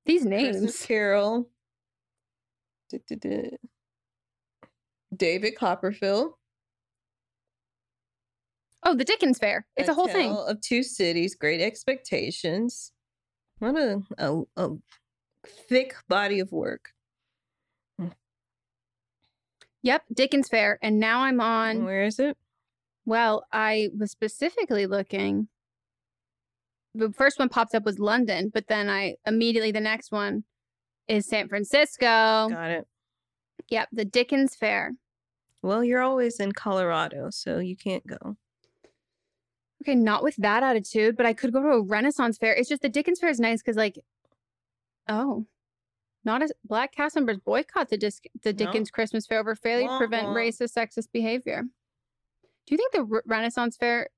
These 0.09 0.23
Christmas 0.23 0.61
names. 0.61 0.85
Carol, 0.87 1.49
David 5.15 5.55
Copperfield. 5.55 6.33
Oh, 8.81 8.95
the 8.95 9.03
Dickens 9.03 9.37
fair. 9.37 9.67
It's 9.77 9.87
a 9.87 9.93
whole 9.93 10.07
thing. 10.07 10.31
Of 10.31 10.61
Two 10.61 10.81
Cities, 10.81 11.35
Great 11.35 11.61
Expectations. 11.61 12.91
What 13.59 13.75
a, 13.75 14.01
a, 14.17 14.41
a 14.57 14.69
thick 15.45 15.93
body 16.07 16.39
of 16.39 16.51
work. 16.51 16.89
Hmm. 17.99 18.07
Yep, 19.83 20.05
Dickens 20.11 20.47
fair. 20.47 20.79
And 20.81 20.99
now 20.99 21.21
I'm 21.21 21.39
on. 21.39 21.85
Where 21.85 22.05
is 22.05 22.17
it? 22.17 22.35
Well, 23.05 23.45
I 23.51 23.89
was 23.95 24.09
specifically 24.09 24.87
looking. 24.87 25.49
The 26.95 27.11
first 27.11 27.39
one 27.39 27.49
popped 27.49 27.75
up 27.75 27.85
was 27.85 27.99
London, 27.99 28.49
but 28.53 28.67
then 28.67 28.89
I 28.89 29.15
immediately 29.25 29.71
the 29.71 29.79
next 29.79 30.11
one 30.11 30.43
is 31.07 31.27
San 31.27 31.47
Francisco. 31.47 32.47
Got 32.49 32.71
it. 32.71 32.87
Yep, 33.69 33.89
the 33.91 34.05
Dickens 34.05 34.55
Fair. 34.55 34.93
Well, 35.61 35.83
you're 35.83 36.01
always 36.01 36.39
in 36.39 36.53
Colorado, 36.53 37.29
so 37.29 37.59
you 37.59 37.75
can't 37.75 38.05
go. 38.07 38.37
Okay, 39.81 39.95
not 39.95 40.23
with 40.23 40.35
that 40.37 40.63
attitude, 40.63 41.15
but 41.15 41.25
I 41.25 41.33
could 41.33 41.53
go 41.53 41.61
to 41.61 41.67
a 41.69 41.81
Renaissance 41.81 42.37
fair. 42.37 42.53
It's 42.53 42.69
just 42.69 42.81
the 42.81 42.89
Dickens 42.89 43.19
Fair 43.19 43.29
is 43.29 43.39
nice 43.39 43.61
because, 43.61 43.77
like, 43.77 43.97
oh, 45.07 45.45
not 46.25 46.41
as 46.41 46.51
black 46.65 46.93
cast 46.93 47.15
members 47.15 47.37
boycott 47.37 47.89
the 47.89 47.97
disc, 47.97 48.23
the 48.43 48.51
No. 48.51 48.57
Dickens 48.57 48.91
Christmas 48.91 49.25
Fair 49.25 49.39
over 49.39 49.55
failure 49.55 49.87
to 49.87 49.97
prevent 49.97 50.27
racist, 50.27 50.75
sexist 50.77 51.11
behavior. 51.13 51.63
Do 52.65 52.75
you 52.75 52.77
think 52.77 52.91
the 52.91 53.03
Re- 53.03 53.21
Renaissance 53.25 53.77
Fair? 53.77 54.09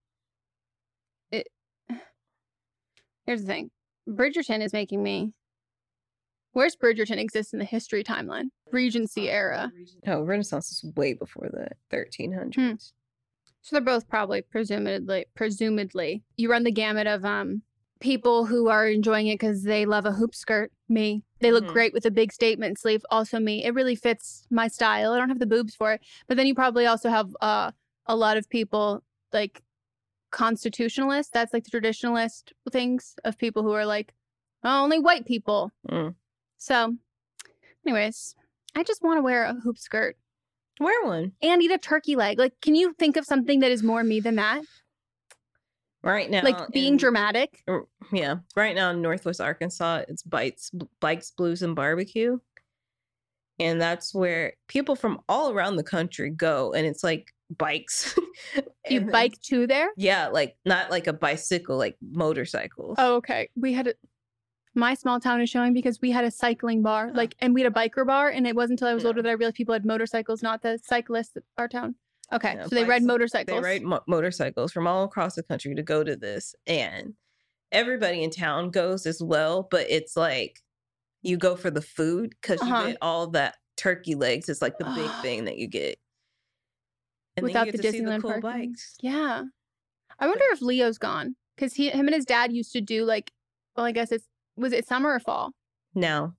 It. 1.32 1.48
Here's 3.26 3.42
the 3.42 3.48
thing, 3.48 3.72
Bridgerton 4.10 4.62
is 4.62 4.74
making 4.74 5.04
me. 5.04 5.34
Where's 6.54 6.76
Bridgerton 6.76 7.18
exists 7.18 7.54
in 7.54 7.60
the 7.60 7.66
history 7.66 8.04
timeline? 8.04 8.48
Regency 8.72 9.30
era. 9.30 9.72
Oh, 10.08 10.22
Renaissance 10.24 10.72
is 10.72 10.92
way 10.96 11.14
before 11.14 11.50
the 11.52 11.70
1300s. 11.96 12.56
Hmm. 12.56 12.74
So 13.62 13.76
they're 13.76 13.82
both 13.82 14.10
probably 14.10 14.42
presumably 14.42 15.26
presumably. 15.36 16.24
You 16.36 16.50
run 16.52 16.64
the 16.64 16.72
gamut 16.72 17.08
of 17.08 17.24
um 17.24 17.62
people 18.00 18.46
who 18.46 18.68
are 18.68 18.88
enjoying 18.88 19.28
it 19.28 19.36
because 19.36 19.64
they 19.64 19.86
love 19.86 20.06
a 20.08 20.12
hoop 20.12 20.34
skirt. 20.34 20.72
Me. 20.90 21.24
They 21.40 21.52
look 21.52 21.66
Mhm. 21.66 21.74
great 21.74 21.94
with 21.94 22.06
a 22.06 22.12
big 22.12 22.34
statement 22.34 22.80
sleeve. 22.80 23.06
Also 23.12 23.40
me. 23.40 23.64
It 23.64 23.76
really 23.76 23.96
fits 23.96 24.48
my 24.50 24.68
style. 24.68 25.12
I 25.14 25.18
don't 25.20 25.30
have 25.30 25.40
the 25.40 25.46
boobs 25.46 25.76
for 25.76 25.94
it. 25.94 26.02
But 26.28 26.38
then 26.38 26.48
you 26.48 26.56
probably 26.56 26.88
also 26.88 27.10
have 27.10 27.30
uh 27.42 27.72
a 28.08 28.16
lot 28.16 28.36
of 28.38 28.50
people 28.50 29.04
like 29.32 29.62
constitutionalists. 30.32 31.32
That's 31.32 31.54
like 31.54 31.64
the 31.64 31.72
traditionalist 31.72 32.52
things 32.72 33.16
of 33.24 33.38
people 33.38 33.64
who 33.64 33.72
are 33.74 33.86
like 33.86 34.14
oh, 34.64 34.84
only 34.84 35.00
white 35.00 35.26
people. 35.26 35.72
Mm. 35.90 36.16
So, 36.58 36.96
anyways, 37.86 38.36
I 38.76 38.84
just 38.84 39.04
want 39.04 39.18
to 39.18 39.22
wear 39.22 39.46
a 39.46 39.54
hoop 39.54 39.78
skirt 39.78 40.18
Wear 40.80 41.04
one. 41.04 41.34
and 41.42 41.62
eat 41.62 41.72
a 41.72 41.78
turkey 41.78 42.16
leg. 42.16 42.40
Like, 42.40 42.54
can 42.62 42.76
you 42.76 42.94
think 42.94 43.18
of 43.18 43.26
something 43.26 43.60
that 43.60 43.72
is 43.72 43.84
more 43.84 44.04
me 44.04 44.20
than 44.20 44.36
that? 44.36 44.64
Right 46.04 46.30
now. 46.32 46.42
like 46.42 46.70
being 46.72 46.94
in- 46.94 46.98
dramatic. 46.98 47.64
Yeah. 48.12 48.38
Right 48.56 48.76
now 48.76 48.90
in 48.90 49.02
Northwest 49.02 49.40
Arkansas, 49.40 50.04
it's 50.08 50.24
Bites, 50.24 50.72
Bikes, 51.00 51.32
Blues, 51.32 51.62
and 51.62 51.76
Barbecue. 51.76 52.40
And 53.60 53.80
that's 53.80 54.14
where 54.14 54.54
people 54.68 54.96
from 54.96 55.20
all 55.30 55.52
around 55.52 55.76
the 55.76 55.84
country 55.84 56.32
go. 56.32 56.74
And 56.74 56.88
it's 56.88 57.04
like 57.04 57.32
bikes. 57.58 58.18
You 58.90 59.02
bike 59.02 59.40
to 59.44 59.68
there? 59.68 59.90
Yeah. 59.96 60.28
Like 60.30 60.58
not 60.66 60.90
like 60.92 61.08
a 61.08 61.14
bicycle, 61.14 61.78
like 61.78 61.96
motorcycles. 62.02 62.96
Oh, 62.98 63.16
okay. 63.18 63.50
We 63.56 63.72
had 63.74 63.88
a, 63.88 63.94
my 64.74 64.96
small 64.96 65.20
town 65.20 65.40
is 65.40 65.50
showing 65.50 65.72
because 65.74 66.02
we 66.02 66.12
had 66.12 66.26
a 66.26 66.32
cycling 66.32 66.82
bar, 66.82 67.12
like, 67.14 67.36
and 67.40 67.54
we 67.54 67.62
had 67.62 67.72
a 67.72 67.76
biker 67.76 68.06
bar, 68.06 68.30
and 68.30 68.48
it 68.48 68.56
wasn't 68.56 68.80
until 68.82 68.88
I 68.90 68.94
was 68.96 69.04
Yeah. 69.04 69.10
older 69.10 69.22
that 69.22 69.30
I 69.30 69.34
realized 69.34 69.56
people 69.56 69.74
had 69.74 69.86
motorcycles, 69.86 70.42
not 70.42 70.62
the 70.64 70.80
cyclists 70.84 71.38
at 71.38 71.44
our 71.58 71.68
town. 71.68 71.96
Okay, 72.34 72.56
Yeah, 72.56 72.64
so 72.66 72.76
they 72.76 72.84
ride 72.84 73.04
motorcycles. 73.04 73.56
They 73.56 73.64
ride 73.64 73.84
mo- 73.84 74.02
motorcycles 74.08 74.72
from 74.74 74.88
all 74.88 75.04
across 75.04 75.36
the 75.36 75.44
country 75.44 75.76
to 75.76 75.84
go 75.84 76.04
to 76.04 76.16
this. 76.16 76.56
And 76.66 77.14
everybody 77.72 78.24
in 78.24 78.32
town 78.32 78.72
goes 78.72 79.06
as 79.06 79.22
well. 79.22 79.68
But 79.70 79.86
it's 79.90 80.18
like 80.18 80.60
you 81.22 81.38
go 81.38 81.56
for 81.56 81.70
the 81.72 81.82
food 81.84 82.34
because 82.42 82.62
Uh-huh. 82.62 82.82
you 82.82 82.88
get 82.90 82.98
all 83.02 83.28
that 83.28 83.56
turkey 83.78 84.16
legs. 84.16 84.50
It's 84.50 84.62
like 84.62 84.78
the 84.80 84.86
big 84.96 85.10
thing 85.22 85.46
that 85.46 85.58
you 85.58 85.68
get. 85.68 85.98
And 87.38 87.46
Without 87.46 87.66
the 87.68 87.74
get 87.74 87.82
to 87.82 87.92
see 87.92 88.02
Disneyland 88.02 88.22
the 88.22 88.28
cool 88.28 88.42
bikes. 88.42 88.96
Yeah, 89.02 89.44
I 90.20 90.28
wonder 90.28 90.44
if 90.52 90.62
Leo's 90.62 90.98
gone 90.98 91.36
because 91.56 91.74
he, 91.74 91.90
him 91.90 92.08
and 92.08 92.14
his 92.16 92.26
dad 92.26 92.52
used 92.52 92.74
to 92.74 92.82
do 92.82 93.06
like, 93.06 93.32
well, 93.76 93.86
I 93.86 93.92
guess 93.92 94.12
it's 94.12 94.28
was 94.58 94.74
it 94.74 94.86
summer 94.88 95.12
or 95.14 95.20
fall? 95.20 95.52
No. 95.96 96.34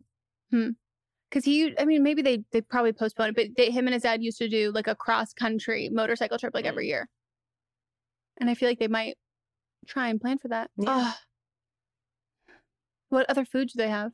Because 0.50 1.44
he, 1.46 1.74
I 1.78 1.86
mean, 1.86 2.02
maybe 2.02 2.20
they 2.20 2.44
they 2.52 2.60
probably 2.60 2.92
postponed 2.92 3.30
it, 3.30 3.34
but 3.36 3.56
they, 3.56 3.70
him 3.70 3.86
and 3.86 3.94
his 3.94 4.02
dad 4.02 4.22
used 4.22 4.36
to 4.38 4.48
do 4.48 4.70
like 4.70 4.86
a 4.86 4.94
cross 4.94 5.32
country 5.32 5.88
motorcycle 5.90 6.36
trip 6.38 6.52
like 6.54 6.66
Mm. 6.66 6.68
every 6.68 6.88
year. 6.88 7.08
And 8.38 8.50
I 8.50 8.54
feel 8.54 8.68
like 8.68 8.78
they 8.78 8.88
might 8.88 9.16
try 9.86 10.08
and 10.08 10.20
plan 10.20 10.38
for 10.38 10.48
that. 10.48 10.70
Yeah. 10.76 10.88
Ugh. 10.88 11.14
What 13.08 13.28
other 13.30 13.44
food 13.44 13.68
do 13.68 13.74
they 13.76 13.88
have? 13.88 14.12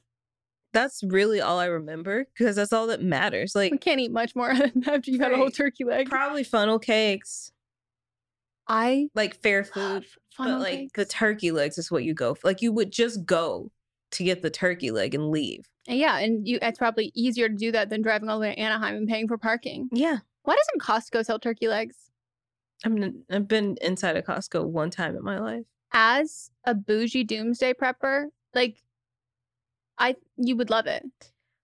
That's 0.72 1.02
really 1.02 1.40
all 1.40 1.58
I 1.58 1.66
remember 1.66 2.26
because 2.36 2.56
that's 2.56 2.72
all 2.72 2.86
that 2.88 3.02
matters. 3.02 3.54
Like 3.54 3.72
We 3.72 3.78
can't 3.78 4.00
eat 4.00 4.12
much 4.12 4.36
more 4.36 4.50
after 4.86 5.10
you've 5.10 5.20
had 5.20 5.32
a 5.32 5.36
whole 5.36 5.50
turkey 5.50 5.84
leg. 5.84 6.08
probably 6.08 6.44
funnel 6.44 6.78
cakes, 6.78 7.52
I 8.66 9.08
like 9.14 9.34
fair 9.36 9.64
food. 9.64 10.04
funnel 10.36 10.58
but 10.58 10.60
like 10.60 10.78
cakes. 10.78 10.92
the 10.94 11.04
turkey 11.06 11.50
legs 11.52 11.78
is 11.78 11.90
what 11.90 12.04
you 12.04 12.14
go 12.14 12.34
for. 12.34 12.46
Like 12.48 12.60
you 12.62 12.72
would 12.72 12.90
just 12.92 13.24
go 13.24 13.70
to 14.12 14.24
get 14.24 14.42
the 14.42 14.50
turkey 14.50 14.90
leg 14.90 15.14
and 15.14 15.30
leave. 15.30 15.66
Yeah, 15.86 16.18
and 16.18 16.46
you 16.46 16.58
it's 16.60 16.78
probably 16.78 17.10
easier 17.14 17.48
to 17.48 17.54
do 17.54 17.72
that 17.72 17.88
than 17.88 18.02
driving 18.02 18.28
all 18.28 18.38
the 18.38 18.42
way 18.48 18.54
to 18.54 18.60
Anaheim 18.60 18.96
and 18.96 19.08
paying 19.08 19.26
for 19.26 19.38
parking. 19.38 19.88
Yeah. 19.90 20.18
Why 20.42 20.56
doesn't 20.56 20.82
Costco 20.82 21.24
sell 21.24 21.38
turkey 21.38 21.68
legs? 21.68 21.96
I 22.84 23.12
I've 23.30 23.48
been 23.48 23.76
inside 23.80 24.16
a 24.16 24.22
Costco 24.22 24.66
one 24.66 24.90
time 24.90 25.16
in 25.16 25.24
my 25.24 25.38
life. 25.38 25.64
As 25.92 26.50
a 26.64 26.74
bougie 26.74 27.24
doomsday 27.24 27.72
prepper, 27.72 28.26
like 28.54 28.76
I 29.98 30.16
you 30.36 30.56
would 30.56 30.70
love 30.70 30.86
it. 30.86 31.04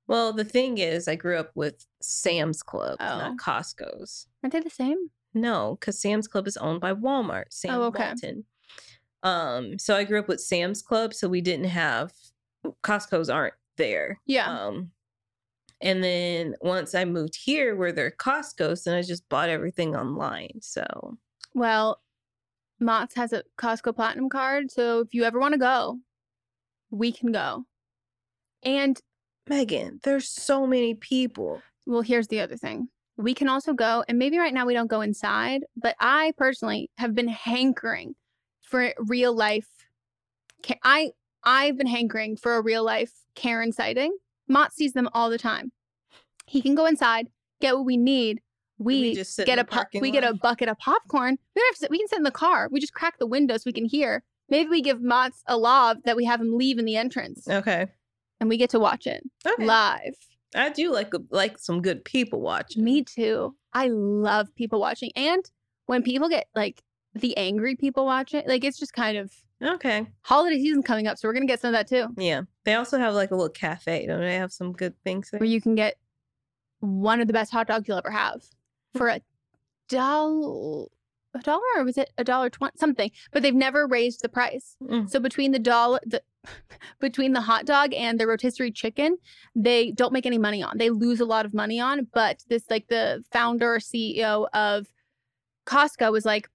Well, 0.07 0.33
the 0.33 0.45
thing 0.45 0.79
is, 0.79 1.09
I 1.09 1.15
grew 1.17 1.39
up 1.39 1.51
with 1.55 1.87
Sam's 2.03 2.63
Club, 2.63 2.97
Oh. 3.01 3.19
not 3.19 3.37
Costco's. 3.39 4.27
Aren't 4.43 4.53
they 4.53 4.61
the 4.61 4.69
same? 4.71 4.99
No, 5.33 5.77
because 5.81 5.99
Sam's 6.01 6.29
Club 6.29 6.47
is 6.47 6.57
owned 6.59 6.81
by 6.81 6.93
Walmart. 6.93 7.47
Sam 7.51 7.75
Oh, 7.75 7.83
okay. 7.85 8.09
Walton. 8.09 8.45
Um, 9.23 9.79
so 9.79 9.97
I 9.97 10.05
grew 10.05 10.21
up 10.21 10.29
with 10.29 10.41
Sam's 10.41 10.83
Club, 10.83 11.15
so 11.15 11.27
we 11.29 11.41
didn't 11.41 11.67
have 11.67 12.13
Costco's 12.83 13.31
aren't 13.31 13.55
there. 13.77 14.21
Yeah. 14.27 14.47
Um, 14.47 14.91
and 15.81 16.05
then 16.05 16.55
once 16.61 16.95
I 16.95 17.05
moved 17.07 17.35
here 17.37 17.75
where 17.75 17.93
there 17.93 18.07
are 18.07 18.11
Costco's, 18.11 18.85
then 18.85 18.95
I 18.95 19.03
just 19.03 19.27
bought 19.31 19.49
everything 19.49 19.97
online. 19.97 20.61
So 20.61 21.17
Well, 21.55 22.01
Mott's 22.79 23.15
has 23.15 23.33
a 23.33 23.43
Costco 23.59 23.95
Platinum 23.97 24.29
card, 24.29 24.71
so 24.71 25.01
if 25.01 25.15
you 25.15 25.25
ever 25.25 25.41
want 25.41 25.53
to 25.55 25.59
go, 25.59 25.99
we 26.91 27.11
can 27.11 27.33
go. 27.33 27.65
And 28.65 28.99
Megan, 29.49 30.01
there's 30.05 30.29
so 30.29 30.67
many 30.67 30.95
people. 30.95 31.63
well, 31.87 32.01
here's 32.03 32.29
the 32.29 32.41
other 32.41 32.57
thing. 32.57 32.89
We 33.17 33.35
can 33.35 33.49
also 33.49 33.75
go, 33.75 34.05
and 34.09 34.19
maybe 34.19 34.39
right 34.39 34.53
now 34.55 34.67
we 34.67 34.75
don't 34.75 34.89
go 34.91 35.01
inside, 35.01 35.63
but 35.77 35.95
I 36.01 36.33
personally 36.37 36.91
have 36.99 37.15
been 37.15 37.29
hankering 37.29 38.15
for 38.63 38.93
real 38.99 39.33
life. 39.35 39.69
I 40.83 41.11
I've 41.45 41.77
been 41.77 41.87
hankering 41.87 42.37
for 42.37 42.57
a 42.57 42.63
real 42.63 42.83
life 42.85 43.13
Karen 43.35 43.71
sighting. 43.71 44.17
Mott 44.49 44.73
sees 44.73 44.95
them 44.95 45.09
all 45.13 45.31
the 45.31 45.39
time. 45.39 45.71
He 46.47 46.61
can 46.63 46.75
go 46.75 46.87
inside, 46.87 47.29
get 47.61 47.77
what 47.77 47.85
we 47.85 47.97
need. 47.97 48.41
We, 48.79 49.01
we 49.01 49.15
just 49.15 49.35
sit 49.37 49.47
get 49.47 49.59
a 49.59 49.65
po- 49.65 49.85
we 50.01 50.11
get 50.11 50.25
a 50.25 50.35
bucket 50.35 50.69
of 50.69 50.79
popcorn. 50.79 51.39
We 51.55 51.61
don't 51.61 51.69
have 51.69 51.75
to 51.77 51.81
sit, 51.81 51.91
we 51.91 51.99
can 51.99 52.09
sit 52.09 52.19
in 52.19 52.25
the 52.25 52.31
car. 52.31 52.69
We 52.73 52.81
just 52.81 52.95
crack 52.95 53.19
the 53.19 53.27
window 53.27 53.57
so 53.57 53.63
we 53.67 53.73
can 53.73 53.85
hear. 53.85 54.25
Maybe 54.49 54.69
we 54.69 54.83
give 54.83 55.01
Mott's 55.01 55.43
a 55.47 55.57
lob 55.57 55.99
that 56.05 56.17
we 56.17 56.25
have 56.25 56.41
him 56.41 56.57
leave 56.57 56.79
in 56.79 56.85
the 56.85 56.97
entrance, 56.97 57.47
Okay. 57.49 57.87
And 58.45 58.51
we 58.51 58.59
get 58.59 58.69
to 58.71 58.79
watch 58.79 59.07
it 59.07 59.23
Okay. 59.47 59.65
live. 59.65 60.15
I 60.55 60.69
do 60.69 60.93
like 60.93 61.13
like 61.31 61.59
some 61.59 61.81
good 61.81 62.05
people 62.05 62.41
watching. 62.43 62.85
Me 62.85 63.03
too. 63.03 63.57
I 63.73 63.89
love 63.89 64.55
people 64.55 64.79
watching. 64.81 65.11
And 65.17 65.43
when 65.87 66.03
people 66.03 66.29
get 66.29 66.47
like 66.55 66.83
the 67.15 67.35
angry 67.39 67.75
people 67.75 68.05
watching, 68.05 68.43
like 68.47 68.63
it's 68.65 68.79
just 68.79 68.93
kind 68.93 69.17
of 69.17 69.33
Okay. 69.63 70.07
holiday 70.23 70.57
season 70.59 70.83
coming 70.83 71.07
up. 71.07 71.17
So 71.17 71.27
we're 71.27 71.33
going 71.33 71.47
to 71.47 71.51
get 71.51 71.61
some 71.61 71.69
of 71.69 71.73
that 71.73 71.89
too, 71.89 72.09
Yeah. 72.19 72.43
They 72.65 72.75
also 72.75 72.99
have 72.99 73.15
like 73.15 73.31
a 73.31 73.35
little 73.35 73.49
cafe. 73.49 74.07
Don't 74.07 74.21
they 74.21 74.37
have 74.37 74.53
some 74.53 74.73
good 74.73 74.95
things 75.05 75.31
there? 75.31 75.41
where 75.41 75.49
you 75.49 75.61
can 75.63 75.75
get 75.75 75.95
one 76.81 77.21
of 77.23 77.27
the 77.29 77.33
best 77.33 77.51
hot 77.51 77.67
dogs 77.67 77.89
you'll 77.89 77.97
ever 77.99 78.11
have 78.11 78.43
for 78.95 79.09
a 79.09 79.21
dollar. 79.89 80.87
A 81.37 81.41
dollar 81.43 81.63
or 81.77 81.85
was 81.85 81.99
it 81.99 82.11
a 82.17 82.23
dollar 82.25 82.49
twenty 82.49 82.77
something? 82.79 83.11
But 83.33 83.43
they've 83.43 83.55
never 83.55 83.87
raised 83.89 84.23
the 84.23 84.29
price. 84.29 84.77
Mm. 84.83 85.11
So 85.11 85.19
between 85.19 85.51
the 85.51 85.59
dollar, 85.59 85.99
the 86.07 86.23
between 87.01 87.33
the 87.33 87.41
hot 87.41 87.67
dog 87.67 87.93
and 87.95 88.19
the 88.19 88.27
rotisserie 88.27 88.71
chicken, 88.71 89.17
they 89.55 89.91
don't 89.93 90.13
make 90.13 90.27
any 90.27 90.39
money 90.39 90.63
on. 90.63 90.79
They 90.79 90.91
lose 90.91 91.21
a 91.21 91.25
lot 91.25 91.47
of 91.47 91.55
money 91.55 91.81
on. 91.81 92.07
But 92.13 92.45
this, 92.49 92.65
like 92.71 92.89
the 92.89 93.25
founder 93.33 93.79
CEO 93.79 94.49
of 94.53 94.87
Costco, 95.67 96.13
was 96.13 96.25
like, 96.25 96.49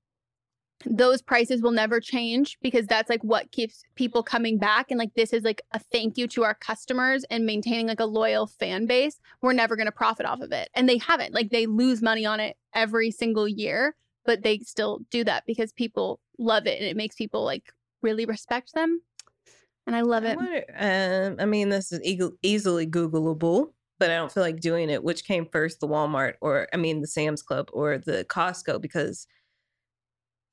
those 0.86 1.22
prices 1.22 1.62
will 1.62 1.72
never 1.72 2.00
change 2.00 2.58
because 2.62 2.88
that's 2.88 3.10
like 3.10 3.24
what 3.24 3.52
keeps 3.52 3.84
people 3.96 4.24
coming 4.24 4.58
back. 4.58 4.90
And 4.90 4.98
like 4.98 5.14
this 5.14 5.34
is 5.34 5.44
like 5.44 5.62
a 5.74 5.80
thank 5.80 6.18
you 6.18 6.28
to 6.30 6.44
our 6.44 6.54
customers 6.54 7.26
and 7.30 7.46
maintaining 7.46 7.88
like 7.88 8.00
a 8.00 8.06
loyal 8.06 8.48
fan 8.48 8.86
base. 8.86 9.20
We're 9.42 9.54
never 9.54 9.76
going 9.76 9.88
to 9.88 9.92
profit 9.92 10.26
off 10.26 10.40
of 10.40 10.52
it, 10.52 10.70
and 10.74 10.88
they 10.88 10.98
haven't. 10.98 11.34
Like 11.34 11.50
they 11.50 11.66
lose 11.66 12.02
money 12.02 12.26
on 12.26 12.40
it 12.40 12.56
every 12.74 13.12
single 13.12 13.48
year, 13.48 13.96
but 14.26 14.44
they 14.44 14.60
still 14.60 15.02
do 15.12 15.24
that 15.26 15.44
because 15.46 15.74
people 15.74 16.20
love 16.38 16.66
it 16.66 16.80
and 16.80 16.88
it 16.88 16.96
makes 16.96 17.16
people 17.16 17.44
like 17.44 17.74
really 18.02 18.26
respect 18.26 18.74
them. 18.74 19.02
And 19.90 19.96
I 19.96 20.02
love 20.02 20.24
I 20.24 20.30
it. 20.30 20.38
wonder, 20.38 20.64
um, 20.78 21.38
I 21.40 21.46
mean, 21.46 21.70
this 21.70 21.92
is 21.92 22.00
eagle- 22.04 22.38
easily 22.44 22.86
Googleable, 22.86 23.74
but 23.98 24.12
I 24.12 24.18
don't 24.18 24.32
feel 24.32 24.44
like 24.44 24.60
doing 24.60 24.92
it. 24.92 25.04
Which 25.04 25.24
came 25.24 25.48
first, 25.52 25.80
the 25.80 25.88
Walmart 25.88 26.36
or 26.42 26.68
I 26.72 26.78
mean, 26.78 27.02
the 27.02 27.08
Sam's 27.08 27.42
Club 27.42 27.70
or 27.74 27.98
the 27.98 28.24
Costco? 28.30 28.80
Because 28.82 29.26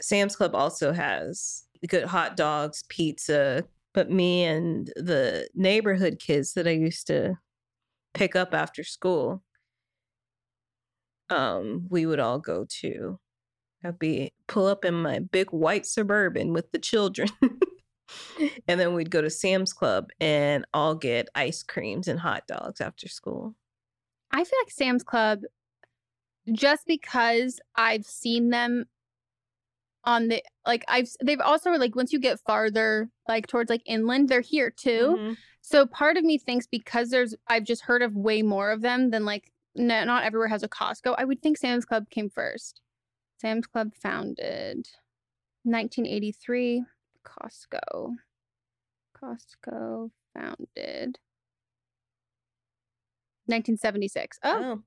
Sam's 0.00 0.36
Club 0.36 0.54
also 0.54 0.94
has 0.94 1.64
good 1.86 2.04
hot 2.04 2.34
dogs, 2.34 2.84
pizza. 2.88 3.64
But 3.92 4.10
me 4.10 4.44
and 4.44 4.86
the 4.96 5.50
neighborhood 5.54 6.18
kids 6.18 6.54
that 6.54 6.66
I 6.66 6.70
used 6.70 7.06
to 7.08 7.36
pick 8.14 8.34
up 8.34 8.54
after 8.54 8.84
school, 8.84 9.42
um, 11.28 11.86
we 11.90 12.06
would 12.06 12.20
all 12.20 12.38
go 12.38 12.64
to. 12.80 13.18
I'd 13.84 13.98
be 13.98 14.32
pull 14.48 14.66
up 14.66 14.86
in 14.86 14.94
my 14.94 15.18
big 15.18 15.50
white 15.50 15.84
suburban 15.84 16.54
with 16.54 16.72
the 16.72 16.78
children. 16.78 17.28
and 18.68 18.78
then 18.80 18.94
we'd 18.94 19.10
go 19.10 19.20
to 19.20 19.30
Sam's 19.30 19.72
Club 19.72 20.10
and 20.20 20.64
all 20.74 20.94
get 20.94 21.28
ice 21.34 21.62
creams 21.62 22.08
and 22.08 22.20
hot 22.20 22.46
dogs 22.46 22.80
after 22.80 23.08
school. 23.08 23.54
I 24.30 24.44
feel 24.44 24.58
like 24.62 24.70
Sam's 24.70 25.02
Club, 25.02 25.42
just 26.52 26.86
because 26.86 27.60
I've 27.74 28.04
seen 28.04 28.50
them 28.50 28.86
on 30.04 30.28
the 30.28 30.42
like 30.64 30.84
I've 30.86 31.08
they've 31.22 31.40
also 31.40 31.72
like 31.72 31.96
once 31.96 32.12
you 32.12 32.20
get 32.20 32.38
farther 32.40 33.10
like 33.28 33.46
towards 33.48 33.70
like 33.70 33.82
inland, 33.86 34.28
they're 34.28 34.40
here 34.40 34.70
too. 34.70 35.16
Mhm. 35.18 35.36
So 35.62 35.84
part 35.84 36.16
of 36.16 36.22
me 36.22 36.38
thinks 36.38 36.66
because 36.68 37.10
there's 37.10 37.34
I've 37.48 37.64
just 37.64 37.82
heard 37.82 38.02
of 38.02 38.14
way 38.14 38.42
more 38.42 38.70
of 38.70 38.82
them 38.82 39.10
than 39.10 39.24
like 39.24 39.50
no, 39.74 40.04
not 40.04 40.22
everywhere 40.24 40.48
has 40.48 40.62
a 40.62 40.68
Costco. 40.68 41.16
I 41.18 41.24
would 41.24 41.42
think 41.42 41.58
Sam's 41.58 41.84
Club 41.84 42.08
came 42.08 42.30
first. 42.30 42.80
Sam's 43.40 43.66
Club 43.66 43.92
founded 43.94 44.88
1983. 45.64 46.84
Costco. 47.42 48.14
Costco 49.16 50.10
founded 50.34 51.18
1976. 53.46 54.38
Oh, 54.42 54.62
Oh. 54.64 54.82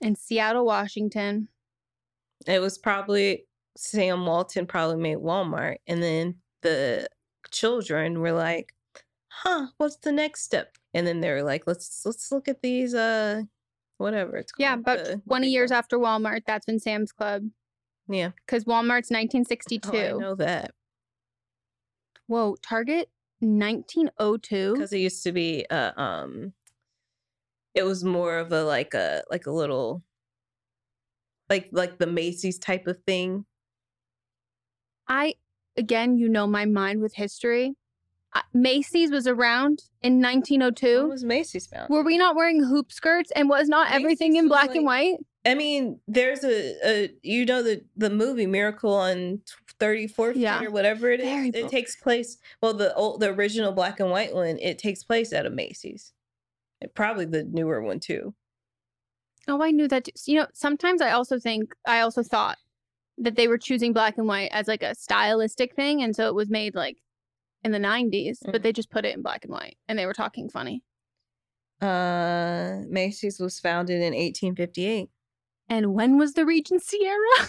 in 0.00 0.14
Seattle, 0.16 0.64
Washington. 0.64 1.48
It 2.46 2.60
was 2.60 2.78
probably 2.78 3.46
Sam 3.76 4.26
Walton 4.26 4.66
probably 4.66 4.96
made 4.96 5.18
Walmart. 5.18 5.76
And 5.86 6.02
then 6.02 6.36
the 6.62 7.08
children 7.50 8.20
were 8.20 8.32
like, 8.32 8.74
huh, 9.28 9.68
what's 9.78 9.96
the 9.96 10.12
next 10.12 10.42
step? 10.42 10.76
And 10.94 11.06
then 11.06 11.20
they 11.20 11.30
were 11.30 11.42
like, 11.42 11.66
let's 11.66 12.02
let's 12.04 12.30
look 12.32 12.48
at 12.48 12.62
these 12.62 12.94
uh 12.94 13.42
whatever 13.98 14.36
it's 14.36 14.52
called. 14.52 14.62
Yeah, 14.62 14.74
about 14.74 15.04
the- 15.04 15.22
20 15.28 15.48
years 15.48 15.70
after 15.70 15.98
Walmart, 15.98 16.42
that's 16.46 16.66
when 16.66 16.78
Sam's 16.78 17.12
Club. 17.12 17.44
Yeah. 18.08 18.30
Because 18.46 18.64
Walmart's 18.64 19.10
1962. 19.10 19.90
Oh, 19.92 20.16
I 20.16 20.20
know 20.20 20.34
that. 20.36 20.72
Whoa, 22.26 22.56
Target 22.62 23.10
1902. 23.40 24.72
Because 24.72 24.92
it 24.92 24.98
used 24.98 25.22
to 25.24 25.32
be 25.32 25.66
uh 25.70 25.92
um 25.96 26.52
it 27.74 27.84
was 27.84 28.04
more 28.04 28.38
of 28.38 28.52
a 28.52 28.64
like 28.64 28.94
a 28.94 29.22
like 29.30 29.46
a 29.46 29.50
little 29.50 30.02
like 31.50 31.68
like 31.72 31.98
the 31.98 32.06
Macy's 32.06 32.58
type 32.58 32.86
of 32.86 32.98
thing. 33.06 33.44
I 35.08 35.34
again, 35.76 36.16
you 36.18 36.28
know 36.28 36.46
my 36.46 36.64
mind 36.64 37.02
with 37.02 37.14
history. 37.14 37.74
Macy's 38.52 39.12
was 39.12 39.28
around 39.28 39.84
in 40.02 40.20
1902. 40.20 41.02
What 41.02 41.08
was 41.08 41.24
Macy's 41.24 41.66
found? 41.66 41.88
Were 41.88 42.02
we 42.02 42.18
not 42.18 42.34
wearing 42.34 42.64
hoop 42.64 42.90
skirts 42.90 43.30
and 43.36 43.48
was 43.48 43.68
not 43.68 43.92
everything 43.92 44.34
in 44.36 44.48
black 44.48 44.74
and 44.74 44.84
white? 44.84 45.18
I 45.46 45.54
mean, 45.54 46.00
there's 46.08 46.42
a, 46.44 46.74
a 46.86 47.10
you 47.22 47.44
know 47.44 47.62
the 47.62 47.82
the 47.96 48.10
movie 48.10 48.46
Miracle 48.46 48.94
on 48.94 49.40
34th 49.80 50.36
Yeah. 50.36 50.56
Street 50.56 50.68
or 50.68 50.70
whatever 50.70 51.10
it 51.10 51.20
is. 51.20 51.26
Very 51.26 51.48
it 51.48 51.62
book. 51.62 51.70
takes 51.70 51.96
place 51.96 52.38
well 52.62 52.72
the 52.74 52.94
old 52.94 53.20
the 53.20 53.28
original 53.30 53.72
black 53.72 54.00
and 54.00 54.10
white 54.10 54.34
one. 54.34 54.58
It 54.58 54.78
takes 54.78 55.04
place 55.04 55.32
at 55.32 55.46
a 55.46 55.50
Macy's. 55.50 56.12
And 56.80 56.92
probably 56.94 57.24
the 57.26 57.44
newer 57.44 57.82
one 57.82 58.00
too. 58.00 58.34
Oh, 59.46 59.62
I 59.62 59.70
knew 59.70 59.86
that. 59.88 60.04
Too. 60.04 60.12
You 60.32 60.40
know, 60.40 60.46
sometimes 60.54 61.02
I 61.02 61.10
also 61.10 61.38
think 61.38 61.74
I 61.86 62.00
also 62.00 62.22
thought 62.22 62.56
that 63.18 63.36
they 63.36 63.46
were 63.46 63.58
choosing 63.58 63.92
black 63.92 64.16
and 64.18 64.26
white 64.26 64.48
as 64.52 64.66
like 64.66 64.82
a 64.82 64.94
stylistic 64.94 65.74
thing, 65.76 66.02
and 66.02 66.16
so 66.16 66.26
it 66.28 66.34
was 66.34 66.48
made 66.48 66.74
like 66.74 66.96
in 67.62 67.70
the 67.72 67.78
90s, 67.78 68.38
Mm. 68.42 68.52
but 68.52 68.62
they 68.62 68.72
just 68.72 68.90
put 68.90 69.04
it 69.04 69.14
in 69.14 69.22
black 69.22 69.44
and 69.44 69.52
white, 69.52 69.76
and 69.88 69.98
they 69.98 70.06
were 70.06 70.12
talking 70.14 70.48
funny. 70.48 70.82
Uh, 71.80 72.80
Macy's 72.88 73.38
was 73.38 73.60
founded 73.60 73.96
in 73.96 74.14
1858. 74.14 75.10
And 75.68 75.94
when 75.94 76.18
was 76.18 76.34
the 76.34 76.44
Regency 76.44 76.98
era? 77.02 77.48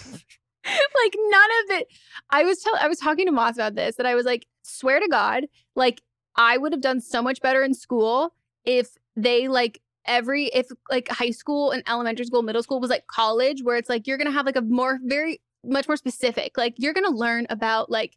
like 0.64 1.14
none 1.16 1.50
of 1.64 1.78
it. 1.78 1.88
I 2.30 2.44
was 2.44 2.60
tell 2.62 2.74
I 2.80 2.88
was 2.88 2.98
talking 2.98 3.26
to 3.26 3.32
Moss 3.32 3.56
about 3.56 3.74
this 3.74 3.96
that 3.96 4.06
I 4.06 4.14
was 4.14 4.26
like, 4.26 4.46
swear 4.62 5.00
to 5.00 5.08
God, 5.08 5.46
like 5.74 6.02
I 6.36 6.58
would 6.58 6.72
have 6.72 6.80
done 6.80 7.00
so 7.00 7.22
much 7.22 7.40
better 7.40 7.62
in 7.62 7.74
school 7.74 8.34
if 8.64 8.96
they 9.16 9.48
like 9.48 9.80
every 10.06 10.46
if 10.46 10.68
like 10.90 11.08
high 11.08 11.30
school 11.30 11.70
and 11.70 11.82
elementary 11.88 12.26
school, 12.26 12.42
middle 12.42 12.62
school 12.62 12.80
was 12.80 12.90
like 12.90 13.06
college 13.06 13.62
where 13.62 13.76
it's 13.76 13.88
like 13.88 14.06
you're 14.06 14.18
gonna 14.18 14.30
have 14.32 14.46
like 14.46 14.56
a 14.56 14.62
more 14.62 14.98
very 15.04 15.40
much 15.64 15.88
more 15.88 15.96
specific. 15.96 16.56
Like 16.56 16.74
you're 16.78 16.94
gonna 16.94 17.10
learn 17.10 17.46
about 17.50 17.90
like 17.90 18.16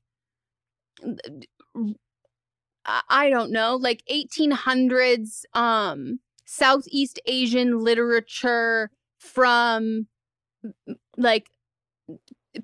I 2.86 3.30
don't 3.30 3.52
know, 3.52 3.76
like 3.76 4.04
1800s 4.12 5.43
um 5.54 6.20
Southeast 6.45 7.20
Asian 7.28 7.80
literature 7.80 8.89
from 9.20 10.07
like 11.17 11.47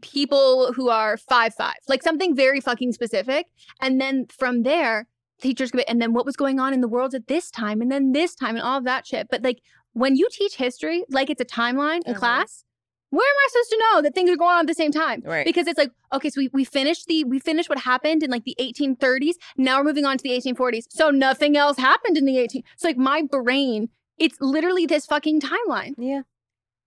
people 0.02 0.74
who 0.74 0.90
are 0.90 1.18
five 1.18 1.54
five, 1.54 1.76
like 1.88 2.04
something 2.04 2.36
very 2.36 2.60
fucking 2.60 2.92
specific. 2.94 3.48
And 3.82 4.02
then 4.02 4.26
from 4.28 4.64
there, 4.64 5.08
teachers 5.42 5.72
could 5.72 5.80
be, 5.80 5.88
and 5.88 6.02
then 6.02 6.14
what 6.14 6.26
was 6.26 6.36
going 6.36 6.60
on 6.60 6.74
in 6.74 6.82
the 6.82 6.88
world 6.88 7.14
at 7.14 7.28
this 7.28 7.52
time, 7.52 7.82
and 7.82 7.92
then 7.92 8.12
this 8.14 8.36
time, 8.36 8.56
and 8.56 8.64
all 8.64 8.78
of 8.78 8.84
that 8.86 9.06
shit. 9.06 9.28
But 9.30 9.44
like 9.44 9.60
when 9.94 10.16
you 10.16 10.28
teach 10.32 10.56
history, 10.56 11.04
like 11.10 11.30
it's 11.30 11.42
a 11.42 11.46
timeline 11.46 12.02
in 12.06 12.12
Uh-huh. 12.12 12.20
class, 12.20 12.64
where 13.12 13.26
am 13.28 13.36
I 13.46 13.48
supposed 13.50 13.70
to 13.70 13.78
know 13.94 14.02
that 14.02 14.14
things 14.16 14.30
are 14.30 14.36
going 14.36 14.56
on 14.56 14.62
at 14.62 14.68
the 14.68 14.74
same 14.74 14.92
time? 14.92 15.22
Right. 15.24 15.46
Because 15.46 15.68
it's 15.68 15.78
like, 15.78 15.92
okay, 16.12 16.30
so 16.30 16.42
we, 16.42 16.50
we 16.52 16.66
finished 16.66 17.06
the 17.08 17.24
we 17.24 17.40
finished 17.40 17.70
what 17.70 17.80
happened 17.80 18.24
in 18.24 18.32
like 18.32 18.44
the 18.44 18.56
1830s. 18.60 19.34
Now 19.58 19.78
we're 19.78 19.86
moving 19.86 20.06
on 20.06 20.18
to 20.18 20.24
the 20.24 20.32
1840s. 20.32 20.86
So 20.90 21.12
nothing 21.12 21.56
else 21.56 21.78
happened 21.78 22.18
in 22.18 22.26
the 22.26 22.38
18. 22.40 22.64
So 22.78 22.88
like 22.88 22.98
my 22.98 23.22
brain, 23.22 23.90
it's 24.18 24.38
literally 24.42 24.86
this 24.86 25.06
fucking 25.06 25.42
timeline. 25.42 25.94
Yeah. 25.98 26.22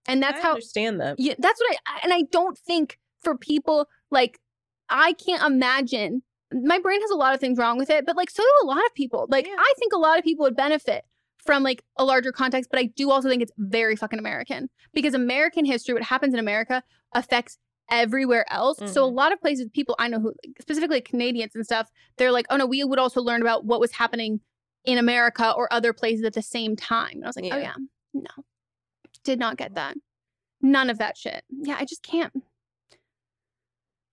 And 0.08 0.22
that's 0.22 0.40
I 0.40 0.42
how 0.42 0.48
I 0.48 0.52
understand 0.54 1.00
that. 1.00 1.20
yeah, 1.20 1.34
that's 1.38 1.60
what 1.60 1.76
I 1.86 2.00
and 2.02 2.12
I 2.12 2.22
don't 2.32 2.58
think 2.58 2.98
for 3.22 3.36
people 3.36 3.86
Like, 4.10 4.40
I 4.88 5.12
can't 5.12 5.42
imagine. 5.42 6.22
My 6.50 6.78
brain 6.78 7.00
has 7.02 7.10
a 7.10 7.16
lot 7.16 7.34
of 7.34 7.40
things 7.40 7.58
wrong 7.58 7.76
with 7.76 7.90
it, 7.90 8.06
but 8.06 8.16
like, 8.16 8.30
so 8.30 8.42
do 8.42 8.50
a 8.62 8.66
lot 8.66 8.78
of 8.78 8.94
people. 8.94 9.26
Like, 9.28 9.46
I 9.46 9.74
think 9.78 9.92
a 9.92 9.98
lot 9.98 10.18
of 10.18 10.24
people 10.24 10.44
would 10.44 10.56
benefit 10.56 11.04
from 11.44 11.62
like 11.62 11.82
a 11.98 12.04
larger 12.04 12.32
context, 12.32 12.70
but 12.70 12.80
I 12.80 12.84
do 12.84 13.10
also 13.10 13.28
think 13.28 13.42
it's 13.42 13.52
very 13.58 13.96
fucking 13.96 14.18
American 14.18 14.70
because 14.94 15.12
American 15.12 15.66
history, 15.66 15.94
what 15.94 16.02
happens 16.02 16.32
in 16.32 16.40
America, 16.40 16.82
affects 17.12 17.58
everywhere 17.90 18.44
else. 18.50 18.78
So 18.78 19.04
a 19.04 19.06
mm-hmm. 19.06 19.16
lot 19.16 19.32
of 19.32 19.40
places, 19.40 19.68
people 19.72 19.94
I 19.98 20.08
know 20.08 20.20
who, 20.20 20.34
specifically 20.60 21.00
Canadians 21.00 21.54
and 21.54 21.64
stuff, 21.64 21.90
they're 22.16 22.32
like, 22.32 22.46
oh 22.50 22.56
no, 22.56 22.66
we 22.66 22.82
would 22.84 22.98
also 22.98 23.20
learn 23.20 23.42
about 23.42 23.64
what 23.64 23.80
was 23.80 23.92
happening 23.92 24.40
in 24.84 24.98
America 24.98 25.52
or 25.56 25.72
other 25.72 25.92
places 25.92 26.24
at 26.24 26.32
the 26.32 26.42
same 26.42 26.76
time. 26.76 27.12
And 27.16 27.24
I 27.24 27.26
was 27.28 27.36
like, 27.36 27.52
oh 27.52 27.56
Yeah. 27.56 27.74
yeah, 28.14 28.22
no, 28.36 28.44
did 29.24 29.38
not 29.38 29.56
get 29.56 29.74
that. 29.74 29.96
None 30.60 30.90
of 30.90 30.98
that 30.98 31.16
shit. 31.16 31.44
Yeah, 31.50 31.76
I 31.78 31.84
just 31.84 32.02
can't. 32.02 32.32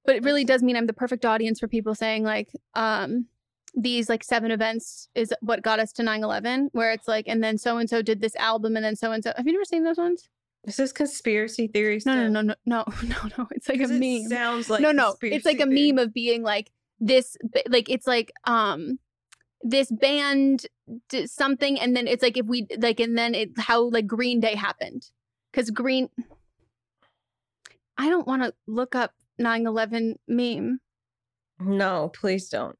But 0.05 0.15
it 0.17 0.23
really 0.23 0.43
does 0.45 0.61
mean 0.61 0.75
I'm 0.75 0.85
the 0.85 0.93
perfect 0.93 1.25
audience 1.25 1.59
for 1.59 1.67
people 1.67 1.95
saying 1.95 2.23
like, 2.23 2.49
um, 2.75 3.25
these 3.77 4.07
like 4.07 4.23
seven 4.23 4.51
events 4.51 5.09
is 5.15 5.33
what 5.41 5.61
got 5.61 5.79
us 5.81 5.91
to 5.91 6.01
9-11 6.01 6.69
where 6.71 6.93
it's 6.93 7.09
like 7.09 7.27
and 7.27 7.43
then 7.43 7.57
so 7.57 7.77
and 7.77 7.89
so 7.89 8.01
did 8.01 8.21
this 8.21 8.33
album 8.37 8.77
and 8.77 8.85
then 8.85 8.95
so 8.95 9.11
and 9.11 9.21
so 9.21 9.33
have 9.35 9.45
you 9.45 9.51
never 9.51 9.65
seen 9.65 9.83
those 9.83 9.97
ones 9.97 10.29
this 10.63 10.75
Is 10.75 10.77
this 10.77 10.91
conspiracy 10.93 11.67
theories? 11.67 12.05
no 12.05 12.15
no 12.29 12.41
no 12.41 12.55
no 12.65 12.85
no 13.03 13.15
no 13.23 13.29
no 13.37 13.47
it's 13.51 13.67
like 13.67 13.81
a 13.81 13.87
meme 13.89 14.29
sounds 14.29 14.69
like 14.69 14.79
no 14.79 14.93
no 14.93 15.15
it's 15.21 15.45
like 15.45 15.59
a 15.59 15.65
theory. 15.65 15.91
meme 15.91 15.99
of 15.99 16.13
being 16.13 16.41
like 16.41 16.71
this 17.01 17.35
like 17.67 17.89
it's 17.89 18.07
like 18.07 18.31
um 18.45 18.97
this 19.67 19.89
band 19.91 20.67
did 21.09 21.27
something 21.29 21.79
and 21.79 21.95
then 21.95 22.07
it's 22.07 22.21
like 22.21 22.37
if 22.37 22.45
we 22.45 22.67
like 22.77 22.99
and 22.99 23.17
then 23.17 23.33
it 23.33 23.49
how 23.57 23.89
like 23.89 24.05
green 24.05 24.39
day 24.39 24.53
happened 24.53 25.09
because 25.51 25.71
green 25.71 26.07
i 27.97 28.09
don't 28.09 28.27
want 28.27 28.43
to 28.43 28.53
look 28.67 28.93
up 28.95 29.13
9-11 29.41 30.15
meme 30.27 30.79
No, 31.59 32.11
please 32.13 32.47
don't. 32.49 32.77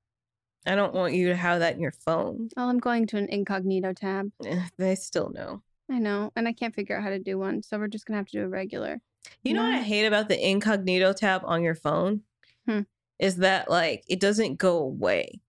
I 0.67 0.75
don't 0.75 0.93
want 0.93 1.13
you 1.13 1.27
to 1.29 1.35
have 1.35 1.59
that 1.59 1.75
in 1.75 1.81
your 1.81 1.91
phone. 1.91 2.49
well 2.55 2.69
i'm 2.69 2.79
going 2.79 3.07
to 3.07 3.17
an 3.17 3.27
incognito 3.29 3.93
tab 3.93 4.31
Eh, 4.45 4.61
They 4.77 4.93
still 4.95 5.29
know. 5.31 5.61
i 5.89 5.97
know 5.99 6.31
and 6.35 6.47
i 6.47 6.53
can't 6.53 6.75
figure 6.75 6.95
out 6.97 7.03
how 7.03 7.09
to 7.09 7.19
do 7.19 7.37
one 7.39 7.63
so 7.63 7.77
we're 7.79 7.87
just 7.87 8.05
gonna 8.05 8.17
have 8.17 8.27
to 8.27 8.37
do 8.39 8.43
a 8.43 8.47
regular 8.47 9.01
You 9.43 9.53
know 9.55 9.63
what 9.63 9.73
I 9.73 9.81
hate 9.81 10.05
about 10.05 10.29
the 10.29 10.37
incognito 10.51 11.11
tab 11.13 11.41
on 11.45 11.63
your 11.63 11.73
phone? 11.75 12.21
Hmm. 12.67 12.81
Is 13.17 13.37
that 13.37 13.69
like 13.71 14.03
it 14.07 14.19
doesn't 14.19 14.57
go 14.59 14.77
away. 14.77 15.39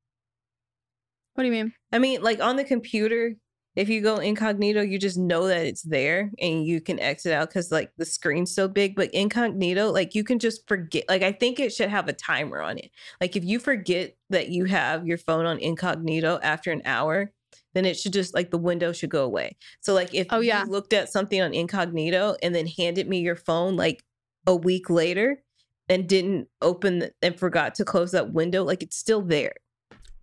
What 1.37 1.43
do 1.45 1.47
you 1.47 1.53
mean 1.53 1.73
I 1.93 1.99
mean, 1.99 2.23
like 2.23 2.41
on 2.41 2.57
the 2.57 2.65
computer, 2.65 3.37
if 3.77 3.89
you 3.91 4.01
go 4.01 4.17
incognito, 4.17 4.81
you 4.83 4.99
just 4.99 5.19
know 5.19 5.47
that 5.49 5.67
it's 5.67 5.83
there 5.83 6.31
and 6.41 6.65
you 6.65 6.81
can 6.81 6.99
exit 6.99 7.33
out 7.33 7.49
because 7.49 7.71
like 7.71 7.93
the 7.99 8.07
screen's 8.07 8.55
so 8.55 8.69
big. 8.69 8.97
But 8.97 9.13
incognito, 9.15 9.91
like 9.93 10.15
you 10.15 10.25
can 10.25 10.39
just 10.39 10.67
forget. 10.67 11.05
Like 11.09 11.23
I 11.23 11.33
think 11.33 11.61
it 11.61 11.73
should 11.73 11.91
have 11.91 12.09
a 12.09 12.13
timer 12.15 12.61
on 12.63 12.79
it. 12.79 12.91
Like 13.21 13.37
if 13.37 13.45
you 13.45 13.59
forget 13.59 14.17
that 14.31 14.49
you 14.49 14.65
have 14.65 15.07
your 15.07 15.19
phone 15.19 15.47
on 15.47 15.59
incognito 15.59 16.41
after 16.43 16.73
an 16.73 16.83
hour, 16.87 17.31
then 17.75 17.85
it 17.85 17.99
should 17.99 18.15
just 18.15 18.35
like 18.35 18.51
the 18.51 18.59
window 18.59 18.93
should 18.93 19.11
go 19.11 19.25
away. 19.25 19.57
So 19.81 19.93
like 19.93 20.15
if 20.15 20.27
Oh, 20.31 20.41
yeah. 20.41 20.65
you 20.65 20.71
looked 20.71 20.95
at 20.95 21.11
something 21.13 21.41
on 21.41 21.53
incognito 21.53 22.35
and 22.43 22.55
then 22.55 22.67
handed 22.67 23.09
me 23.09 23.21
your 23.21 23.37
phone 23.37 23.77
like 23.77 24.03
a 24.47 24.57
week 24.57 24.89
later 24.89 25.43
and 25.89 26.09
didn't 26.09 26.49
open 26.63 27.01
the, 27.01 27.13
and 27.23 27.39
forgot 27.39 27.75
to 27.77 27.85
close 27.85 28.13
that 28.13 28.33
window, 28.33 28.65
like 28.65 28.83
it's 28.83 28.97
still 28.97 29.21
there. 29.23 29.53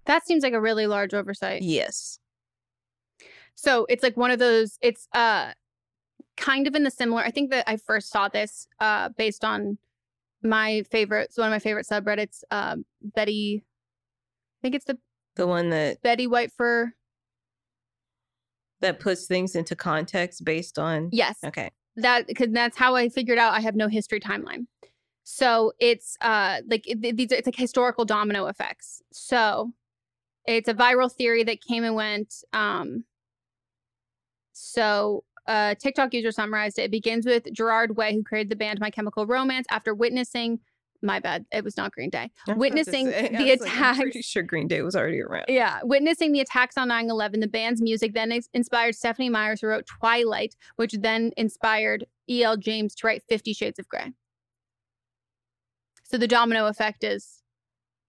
That 0.06 0.26
seems 0.26 0.44
like 0.44 0.54
a 0.54 0.62
really 0.62 0.88
large 0.88 1.14
oversight 1.14 1.62
Yes. 1.62 2.20
So 3.56 3.86
it's 3.90 4.04
like 4.04 4.18
one 4.18 4.32
of 4.32 4.40
those. 4.40 4.78
It's 4.82 5.08
uh 5.14 5.52
kind 6.38 6.66
of 6.68 6.76
in 6.76 6.84
the 6.84 6.92
similar. 6.92 7.22
I 7.22 7.32
think 7.32 7.52
that 7.52 7.70
I 7.70 7.78
first 7.78 8.10
saw 8.12 8.28
this 8.28 8.68
uh 8.80 9.10
based 9.10 9.46
on 9.46 9.78
my 10.42 10.84
favorite. 10.92 11.32
One 11.36 11.48
of 11.48 11.52
my 11.52 11.60
favorite 11.60 11.88
subreddits, 11.88 12.42
uh, 12.52 12.78
Betty. 13.02 13.64
I 13.64 14.60
think 14.62 14.76
it's 14.76 14.86
the 14.86 14.98
The 15.36 15.48
one 15.48 15.70
that 15.70 16.02
Betty 16.02 16.28
White 16.28 16.52
fur. 16.52 16.94
that 18.82 19.00
puts 19.00 19.26
things 19.28 19.56
into 19.56 19.76
context 19.76 20.44
based 20.44 20.78
on 20.78 21.10
Yes, 21.12 21.38
okay 21.46 21.70
that 21.96 22.26
because 22.28 22.48
that's 22.52 22.76
how 22.78 22.96
I 22.96 23.08
figured 23.08 23.38
out 23.38 23.54
I 23.54 23.60
have 23.62 23.76
no 23.76 23.88
history 23.88 24.20
timeline. 24.20 24.66
So 25.24 25.74
it's 25.80 26.18
uh 26.22 26.62
like 26.68 26.88
it- 26.88 27.16
these 27.16 27.32
it's 27.32 27.46
like 27.48 27.56
historical 27.56 28.04
domino 28.04 28.48
effects. 28.48 29.02
So 29.14 29.72
it's 30.46 30.68
a 30.70 30.74
viral 30.74 31.12
theory 31.12 31.44
that 31.44 31.62
came 31.62 31.84
and 31.84 31.96
went. 31.96 32.34
Um 32.54 33.06
so 34.54 35.24
a 35.48 35.76
TikTok 35.80 36.14
user 36.14 36.32
summarized 36.32 36.80
it. 36.80 36.84
It 36.84 36.92
begins 36.92 37.26
with 37.26 37.52
Gerard 37.54 37.98
Way, 37.98 38.14
who 38.14 38.24
created 38.24 38.50
the 38.50 38.56
band 38.56 38.80
My 38.80 38.90
Chemical 38.90 39.26
Romance, 39.26 39.66
after 39.70 39.94
witnessing 39.94 40.60
my 41.02 41.20
bad, 41.20 41.46
it 41.52 41.66
was 41.66 41.76
not 41.76 41.92
Green 41.92 42.10
Day. 42.10 42.18
I 42.20 42.24
was 42.24 42.32
about 42.46 42.54
to 42.54 42.60
Witnessing 42.60 43.12
say, 43.12 43.28
the 43.28 43.44
was 43.52 43.60
like, 43.60 43.72
I'm 43.72 43.78
attacks. 43.78 44.00
pretty 44.00 44.22
sure 44.22 44.42
Green 44.44 44.70
Day 44.70 44.82
was 44.84 44.96
already 44.96 45.20
around. 45.22 45.46
Yeah, 45.50 45.82
witnessing 45.84 46.32
the 46.32 46.40
attacks 46.40 46.78
on 46.78 46.88
9 46.88 47.10
11, 47.10 47.42
the 47.42 47.48
band's 47.48 47.82
music 47.82 48.14
then 48.14 48.32
ins- 48.32 48.48
inspired 48.54 48.96
Stephenie 48.96 49.28
Meyers, 49.30 49.60
who 49.60 49.68
wrote 49.68 49.86
Twilight, 49.86 50.56
which 50.78 50.94
then 50.94 51.32
inspired 51.36 52.06
E.L. 52.30 52.56
James 52.56 52.96
to 52.96 53.08
write 53.08 53.22
Fifty 53.28 53.52
Shades 53.52 53.80
of 53.80 53.90
Grey. 53.90 54.14
So 56.06 56.18
the 56.18 56.28
domino 56.28 56.68
effect 56.68 57.04
is 57.04 57.42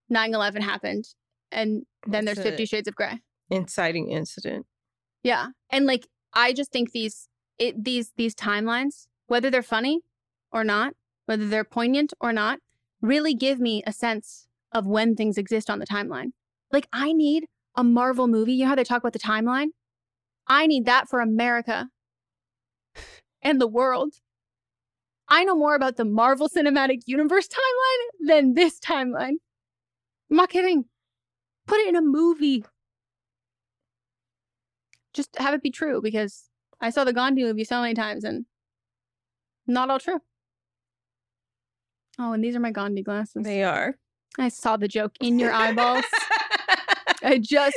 9 0.08 0.32
11 0.32 0.62
happened, 0.62 1.06
and 1.54 1.84
then 2.06 2.24
That's 2.24 2.36
there's 2.36 2.46
Fifty 2.46 2.66
Shades 2.66 2.88
of 2.88 2.94
Grey. 2.94 3.20
Inciting 3.50 4.10
incident. 4.10 4.66
Yeah. 5.22 5.48
And 5.70 5.86
like 5.86 6.06
I 6.34 6.52
just 6.52 6.72
think 6.72 6.92
these 6.92 7.28
it 7.58 7.82
these 7.82 8.12
these 8.16 8.34
timelines, 8.34 9.06
whether 9.26 9.50
they're 9.50 9.62
funny 9.62 10.00
or 10.52 10.64
not, 10.64 10.94
whether 11.26 11.48
they're 11.48 11.64
poignant 11.64 12.12
or 12.20 12.32
not, 12.32 12.58
really 13.00 13.34
give 13.34 13.60
me 13.60 13.82
a 13.86 13.92
sense 13.92 14.48
of 14.72 14.86
when 14.86 15.14
things 15.14 15.38
exist 15.38 15.70
on 15.70 15.78
the 15.78 15.86
timeline. 15.86 16.32
Like 16.72 16.88
I 16.92 17.12
need 17.12 17.46
a 17.76 17.84
Marvel 17.84 18.26
movie. 18.26 18.52
You 18.54 18.64
know 18.64 18.70
how 18.70 18.74
they 18.74 18.84
talk 18.84 18.98
about 18.98 19.12
the 19.12 19.18
timeline? 19.18 19.68
I 20.46 20.66
need 20.66 20.84
that 20.84 21.08
for 21.08 21.20
America 21.20 21.88
and 23.42 23.60
the 23.60 23.68
world. 23.68 24.14
I 25.26 25.44
know 25.44 25.56
more 25.56 25.74
about 25.74 25.96
the 25.96 26.04
Marvel 26.04 26.50
Cinematic 26.54 27.00
Universe 27.06 27.48
timeline 27.48 28.28
than 28.28 28.54
this 28.54 28.78
timeline. 28.78 29.36
I'm 30.30 30.36
not 30.36 30.50
kidding. 30.50 30.84
Put 31.66 31.78
it 31.80 31.88
in 31.88 31.96
a 31.96 32.02
movie 32.02 32.64
just 35.14 35.36
have 35.38 35.54
it 35.54 35.62
be 35.62 35.70
true 35.70 36.00
because 36.02 36.50
I 36.80 36.90
saw 36.90 37.04
the 37.04 37.12
Gandhi 37.12 37.44
movie 37.44 37.62
so 37.64 37.80
many 37.80 37.94
times 37.94 38.24
and 38.24 38.44
not 39.66 39.88
all 39.88 40.00
true. 40.00 40.18
Oh, 42.18 42.32
and 42.32 42.42
these 42.42 42.56
are 42.56 42.60
my 42.60 42.72
Gandhi 42.72 43.02
glasses. 43.02 43.44
They 43.44 43.62
are. 43.62 43.96
I 44.38 44.48
saw 44.48 44.76
the 44.76 44.88
joke 44.88 45.12
in 45.20 45.38
your 45.38 45.52
eyeballs. 45.52 46.04
I 47.22 47.38
just 47.38 47.76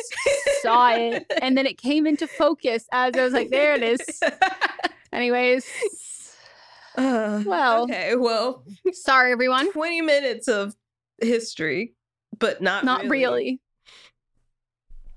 saw 0.63 0.93
it. 0.95 1.31
And 1.41 1.55
then 1.55 1.67
it 1.67 1.77
came 1.77 2.07
into 2.07 2.27
focus 2.27 2.87
as 2.91 3.13
I 3.15 3.23
was 3.23 3.33
like, 3.33 3.49
there 3.51 3.75
it 3.75 3.83
is. 3.83 4.01
Anyways, 5.13 5.65
Uh, 6.97 7.43
Well. 7.45 7.83
okay. 7.83 8.15
Well, 8.15 8.63
sorry 8.93 9.31
everyone. 9.31 9.71
20 9.71 10.01
minutes 10.01 10.47
of 10.47 10.75
history, 11.21 11.93
but 12.39 12.61
not 12.63 12.83
Not 12.83 13.01
really. 13.03 13.09
really. 13.11 13.61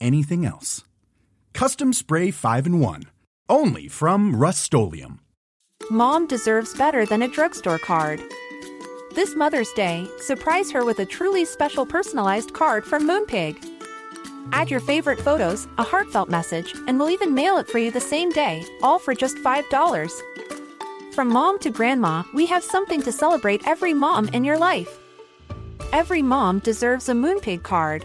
anything 0.00 0.44
else. 0.44 0.84
Custom 1.52 1.92
Spray 1.92 2.30
5 2.30 2.66
in 2.66 2.80
1. 2.80 3.04
Only 3.48 3.88
from 3.88 4.36
Rust 4.36 4.72
Mom 5.90 6.26
deserves 6.26 6.74
better 6.74 7.04
than 7.04 7.22
a 7.22 7.28
drugstore 7.28 7.78
card. 7.78 8.22
This 9.14 9.34
Mother's 9.34 9.72
Day, 9.72 10.06
surprise 10.18 10.70
her 10.70 10.84
with 10.84 11.00
a 11.00 11.04
truly 11.04 11.44
special 11.44 11.84
personalized 11.84 12.52
card 12.52 12.84
from 12.84 13.08
Moonpig. 13.08 13.56
Add 14.52 14.70
your 14.70 14.80
favorite 14.80 15.20
photos, 15.20 15.66
a 15.78 15.82
heartfelt 15.82 16.28
message, 16.28 16.74
and 16.86 16.98
we'll 16.98 17.10
even 17.10 17.34
mail 17.34 17.58
it 17.58 17.68
for 17.68 17.78
you 17.78 17.90
the 17.90 18.00
same 18.00 18.30
day, 18.30 18.64
all 18.82 18.98
for 18.98 19.14
just 19.14 19.36
$5. 19.38 20.10
From 21.12 21.28
mom 21.28 21.58
to 21.58 21.70
grandma, 21.70 22.22
we 22.32 22.46
have 22.46 22.62
something 22.62 23.02
to 23.02 23.10
celebrate 23.10 23.66
every 23.66 23.92
mom 23.92 24.28
in 24.28 24.44
your 24.44 24.58
life. 24.58 24.98
Every 25.92 26.22
mom 26.22 26.60
deserves 26.60 27.08
a 27.08 27.12
Moonpig 27.12 27.64
card. 27.64 28.04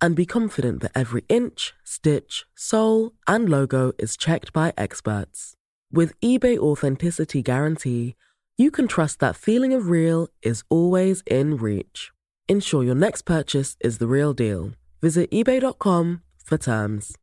and 0.00 0.16
be 0.16 0.26
confident 0.26 0.80
that 0.82 0.92
every 0.94 1.24
inch, 1.28 1.74
stitch, 1.84 2.44
sole, 2.54 3.12
and 3.26 3.48
logo 3.48 3.92
is 3.98 4.16
checked 4.16 4.52
by 4.52 4.72
experts. 4.76 5.54
With 5.92 6.18
eBay 6.20 6.58
Authenticity 6.58 7.42
Guarantee, 7.42 8.16
you 8.58 8.70
can 8.70 8.88
trust 8.88 9.20
that 9.20 9.36
feeling 9.36 9.72
of 9.72 9.88
real 9.88 10.28
is 10.42 10.64
always 10.68 11.22
in 11.26 11.56
reach. 11.56 12.10
Ensure 12.48 12.84
your 12.84 12.94
next 12.94 13.22
purchase 13.22 13.76
is 13.80 13.98
the 13.98 14.06
real 14.06 14.32
deal. 14.32 14.72
Visit 15.02 15.30
eBay.com 15.30 16.22
for 16.44 16.56
terms. 16.56 17.16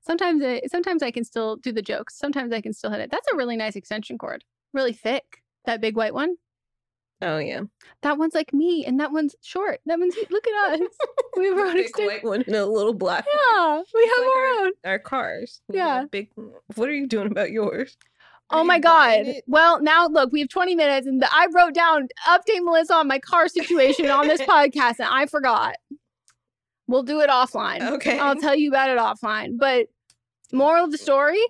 Sometimes 0.00 0.42
I, 0.42 0.60
sometimes 0.66 1.02
I 1.02 1.10
can 1.10 1.24
still 1.24 1.56
do 1.56 1.72
the 1.72 1.80
jokes. 1.80 2.18
Sometimes 2.18 2.52
I 2.52 2.60
can 2.60 2.74
still 2.74 2.90
hit 2.90 3.00
it. 3.00 3.10
That's 3.10 3.26
a 3.32 3.36
really 3.36 3.56
nice 3.56 3.74
extension 3.74 4.18
cord. 4.18 4.44
Really 4.74 4.92
thick. 4.92 5.43
That 5.66 5.80
big 5.80 5.96
white 5.96 6.14
one. 6.14 6.36
Oh 7.22 7.38
yeah. 7.38 7.62
That 8.02 8.18
one's 8.18 8.34
like 8.34 8.52
me, 8.52 8.84
and 8.84 9.00
that 9.00 9.12
one's 9.12 9.34
short. 9.42 9.80
That 9.86 9.98
one's 9.98 10.14
look 10.30 10.46
at 10.46 10.80
us. 10.80 10.88
we 11.36 11.46
have 11.46 11.58
our 11.58 11.66
own 11.66 11.74
big 11.74 11.96
white 11.96 12.24
one 12.24 12.42
and 12.46 12.54
a 12.54 12.66
little 12.66 12.94
black. 12.94 13.24
one. 13.26 13.34
Yeah, 13.34 13.82
we 13.94 14.12
have 14.16 14.26
like 14.26 14.36
our 14.36 14.46
own. 14.64 14.72
Our 14.84 14.98
cars. 14.98 15.60
Yeah. 15.72 16.04
Big. 16.10 16.30
What 16.74 16.88
are 16.88 16.94
you 16.94 17.06
doing 17.06 17.28
about 17.28 17.50
yours? 17.50 17.96
Oh 18.50 18.58
are 18.58 18.60
Oh 18.60 18.64
my 18.64 18.78
god. 18.78 19.26
Well, 19.46 19.82
now 19.82 20.06
look, 20.06 20.32
we 20.32 20.40
have 20.40 20.50
20 20.50 20.74
minutes 20.74 21.06
and 21.06 21.24
I 21.24 21.46
wrote 21.54 21.72
down 21.74 22.08
update 22.28 22.62
Melissa 22.62 22.94
on 22.94 23.08
my 23.08 23.18
car 23.18 23.48
situation 23.48 24.10
on 24.10 24.28
this 24.28 24.40
podcast 24.42 24.98
and 24.98 25.08
I 25.10 25.26
forgot. 25.26 25.76
We'll 26.86 27.02
do 27.02 27.20
it 27.20 27.30
offline. 27.30 27.80
Okay. 27.92 28.18
I'll 28.18 28.36
tell 28.36 28.54
you 28.54 28.68
about 28.68 28.90
it 28.90 28.98
offline. 28.98 29.58
But 29.58 29.86
moral 30.52 30.84
of 30.84 30.92
the 30.92 30.98
story, 30.98 31.42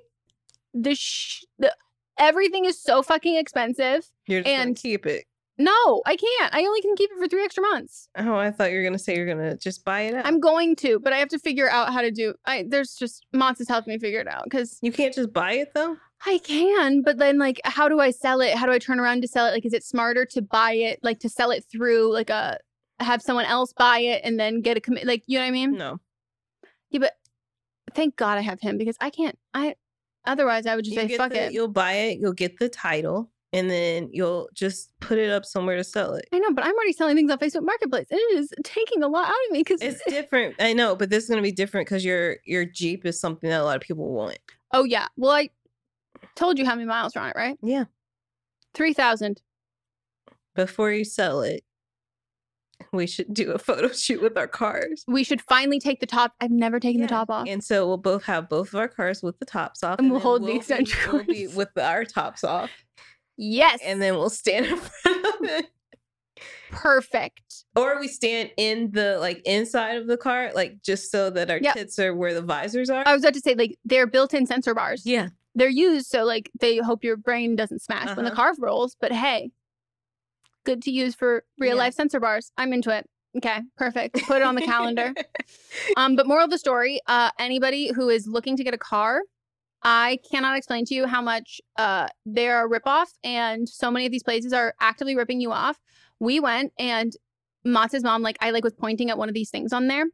the 0.73 0.95
sh- 0.95 1.45
the 1.59 1.75
everything 2.19 2.65
is 2.65 2.81
so 2.81 3.03
fucking 3.03 3.37
expensive. 3.37 4.11
You're 4.27 4.43
just 4.43 4.51
and 4.55 4.77
keep 4.77 5.07
it. 5.07 5.25
no, 5.59 6.03
I 6.07 6.17
can't. 6.17 6.55
I 6.55 6.61
only 6.65 6.81
can 6.81 6.97
keep 6.97 7.11
it 7.13 7.19
for 7.19 7.29
3 7.29 7.45
extra 7.45 7.63
months. 7.63 8.09
Oh, 8.17 8.35
I 8.37 8.51
thought 8.51 8.71
you 8.73 8.79
were 8.79 8.85
gonna 8.85 8.99
say 8.99 9.17
you're 9.17 9.27
gonna 9.27 9.57
just 9.57 9.85
buy 9.85 10.03
it 10.03 10.15
out. 10.15 10.27
I'm 10.27 10.41
going 10.41 10.75
to, 10.77 10.99
but 11.01 11.13
I 11.13 11.19
have 11.19 11.29
to 11.29 11.39
figure 11.39 11.71
out 11.71 11.93
how 11.93 12.01
to 12.01 12.11
do. 12.11 12.35
I 12.47 12.65
there's 12.69 12.95
just 12.95 13.27
Mott's 13.33 13.61
is 13.61 13.69
helping 13.69 13.93
me 13.93 13.99
figure 13.99 14.21
it 14.21 14.29
out 14.29 14.49
cuz 14.51 14.79
You 14.83 14.93
can't 14.93 15.15
just 15.15 15.33
buy 15.33 15.53
it 15.53 15.73
though. 15.75 15.97
I 16.27 16.39
can, 16.39 17.03
but 17.03 17.19
then 17.19 17.39
like 17.39 17.61
how 17.65 17.89
do 17.89 18.01
I 18.01 18.11
sell 18.11 18.41
it? 18.41 18.57
How 18.57 18.67
do 18.67 18.73
I 18.73 18.79
turn 18.79 18.99
around 18.99 19.23
to 19.23 19.29
sell 19.29 19.47
it? 19.47 19.53
Like 19.53 19.67
is 19.67 19.75
it 19.75 19.85
smarter 19.85 20.25
to 20.27 20.43
buy 20.43 20.73
it 20.73 20.99
like 21.03 21.19
to 21.21 21.29
sell 21.29 21.51
it 21.51 21.65
through 21.71 22.13
like 22.13 22.31
a 22.31 22.59
have 23.01 23.21
someone 23.23 23.45
else 23.45 23.73
buy 23.73 23.99
it 23.99 24.23
and 24.25 24.39
then 24.41 24.61
get 24.61 24.77
a 24.77 24.81
commit 24.81 25.05
like 25.07 25.23
you 25.27 25.39
know 25.39 25.45
what 25.45 25.49
I 25.49 25.53
mean? 25.53 25.73
No. 25.77 25.99
Yeah, 26.91 27.01
but 27.01 27.13
thank 27.95 28.17
God 28.17 28.39
I 28.39 28.41
have 28.41 28.61
him 28.61 28.79
because 28.79 28.97
I 29.01 29.11
can't 29.11 29.39
I 29.53 29.75
otherwise 30.25 30.67
I 30.67 30.77
would 30.77 30.85
just 30.85 30.97
You 30.97 31.09
say 31.09 31.17
fuck 31.17 31.33
the- 31.33 31.47
it. 31.47 31.53
You'll 31.53 31.69
buy 31.69 31.93
it. 31.93 32.19
You'll 32.19 32.33
get 32.33 32.59
the 32.59 32.69
title, 32.69 33.31
and 33.53 33.71
then 33.71 34.09
you'll 34.13 34.49
just 34.55 34.91
put 35.01 35.19
it 35.19 35.31
up 35.31 35.45
somewhere 35.45 35.77
to 35.77 35.85
sell 35.85 36.15
it. 36.15 36.27
I 36.33 36.39
know, 36.39 36.53
but 36.53 36.65
I'm 36.65 36.75
already 36.75 36.93
selling 36.93 37.17
things 37.17 37.31
on 37.31 37.39
Facebook 37.39 37.65
Marketplace. 37.65 38.07
and 38.11 38.19
It 38.19 38.39
is 38.39 38.53
taking 38.65 39.03
a 39.03 39.09
lot 39.09 39.27
out 39.29 39.35
of 39.49 39.53
me 39.53 39.61
because 39.61 39.81
It's 39.83 40.03
different. 40.09 40.57
I 40.59 40.73
know, 40.73 40.97
but 40.97 41.11
this 41.11 41.25
is 41.25 41.31
gonna 41.31 41.43
be 41.43 41.53
different 41.53 41.87
because 41.87 42.05
your 42.05 42.37
your 42.45 42.65
Jeep 42.65 43.05
is 43.07 43.19
something 43.21 43.49
that 43.51 43.61
a 43.61 43.65
lot 43.65 43.77
of 43.77 43.83
people 43.83 44.13
want. 44.13 44.39
Oh 44.73 44.85
yeah. 44.85 45.07
Well, 45.17 45.31
I 45.33 45.51
told 46.35 46.59
you 46.59 46.65
how 46.67 46.75
many 46.75 46.87
miles 46.87 47.15
are 47.17 47.21
on 47.25 47.31
it, 47.31 47.37
right? 47.37 47.57
Yeah. 47.63 47.85
3000. 48.75 49.41
Before 50.57 50.91
you 50.91 51.05
sell 51.05 51.43
it, 51.43 51.65
we 52.95 53.07
should 53.07 53.33
do 53.35 53.53
a 53.53 53.59
photo 53.59 53.89
shoot 53.93 54.23
with 54.23 54.37
our 54.39 54.47
cars. 54.49 55.05
We 55.09 55.25
should 55.25 55.43
finally 55.43 55.81
take 55.81 56.01
the 56.01 56.07
top. 56.07 56.33
I've 56.41 56.51
never 56.51 56.79
taken 56.81 57.01
the 57.03 57.09
top 57.09 57.31
off. 57.31 57.47
And 57.49 57.63
so 57.63 57.87
we'll 57.87 57.97
both 57.97 58.25
have 58.25 58.49
both 58.49 58.69
of 58.69 58.75
our 58.77 58.89
cars 58.89 59.23
with 59.23 59.39
the 59.39 59.45
tops 59.47 59.83
off. 59.83 59.99
And 59.99 60.11
we'll 60.11 60.21
then 60.21 60.27
hold 60.27 60.43
the 60.43 60.47
be- 60.47 60.57
extension 60.57 60.99
we'll 61.29 61.51
with 61.57 61.77
our 61.79 62.05
tops 62.05 62.45
off. 62.45 62.71
Yes. 63.37 63.81
And 63.85 64.01
then 64.01 64.15
we'll 64.15 64.31
stand 64.31 64.67
in 64.67 64.77
front 64.77 65.27
of 65.27 65.35
it. 65.43 65.67
perfect. 66.71 67.65
Or 67.77 67.99
we 68.01 68.09
stand 68.09 68.51
in 68.57 68.91
the 68.93 69.19
like 69.21 69.41
inside 69.45 69.97
of 69.97 70.07
the 70.07 70.17
car, 70.17 70.51
like 70.55 70.83
just 70.83 71.11
so 71.11 71.31
that 71.31 71.51
our 71.51 71.59
Yep. 71.59 71.75
tits 71.75 71.99
are 71.99 72.15
where 72.15 72.35
the 72.35 72.43
visors 72.43 72.91
are. 72.91 73.03
I 73.07 73.13
was 73.13 73.23
about 73.23 73.35
to 73.35 73.41
say 73.41 73.55
like 73.55 73.77
they're 73.85 74.07
built-in 74.07 74.47
sensor 74.47 74.75
bars. 74.75 75.03
yeah. 75.05 75.29
they're 75.57 75.69
used 75.69 76.07
so 76.09 76.25
like 76.25 76.51
they 76.61 76.79
hope 76.79 77.05
your 77.05 77.17
brain 77.17 77.55
doesn't 77.55 77.81
smash 77.81 78.09
when 78.17 78.25
the 78.25 78.33
Uh-huh. 78.33 78.53
car 78.53 78.55
rolls. 78.59 78.97
But 79.01 79.13
hey, 79.13 79.51
good 80.65 80.83
to 80.83 80.91
use 80.91 81.15
for 81.15 81.45
real 81.59 81.77
Yeah. 81.77 81.83
life 81.83 81.95
sensor 81.95 82.21
bars. 82.21 82.53
I'm 82.57 82.73
into 82.73 82.91
it. 82.91 83.09
Okay, 83.37 83.61
perfect. 83.77 84.23
Put 84.27 84.39
it 84.39 84.43
on 84.43 84.55
the 84.55 84.63
calendar. 84.63 85.15
Um, 85.97 86.17
but 86.17 86.27
moral 86.27 86.45
of 86.45 86.51
the 86.51 86.59
story: 86.59 87.01
uh, 87.07 87.31
anybody 87.39 87.93
who 87.93 88.09
is 88.09 88.27
looking 88.27 88.57
to 88.57 88.65
get 88.65 88.75
a 88.75 88.79
car, 88.79 89.21
I 89.83 90.19
cannot 90.31 90.57
explain 90.57 90.85
to 90.87 90.95
you 90.95 91.07
how 91.07 91.21
much 91.23 91.61
uh 91.77 92.09
they 92.27 92.49
are 92.49 92.67
a 92.67 92.69
ripoff, 92.69 93.09
and 93.23 93.69
so 93.69 93.91
many 93.91 94.07
of 94.07 94.13
these 94.13 94.23
places 94.23 94.53
are 94.53 94.75
actively 94.81 95.15
ripping 95.17 95.41
you 95.41 95.53
off. 95.53 95.79
We 96.21 96.41
went 96.41 96.73
and 96.79 97.13
Matz's 97.65 98.03
mom, 98.03 98.23
like 98.23 98.37
I 98.41 98.51
like 98.51 98.65
was 98.65 98.73
pointing 98.73 99.11
at 99.11 99.19
one 99.19 99.29
of 99.29 99.35
these 99.35 99.51
things 99.51 99.73
on 99.73 99.87
there, 99.89 100.07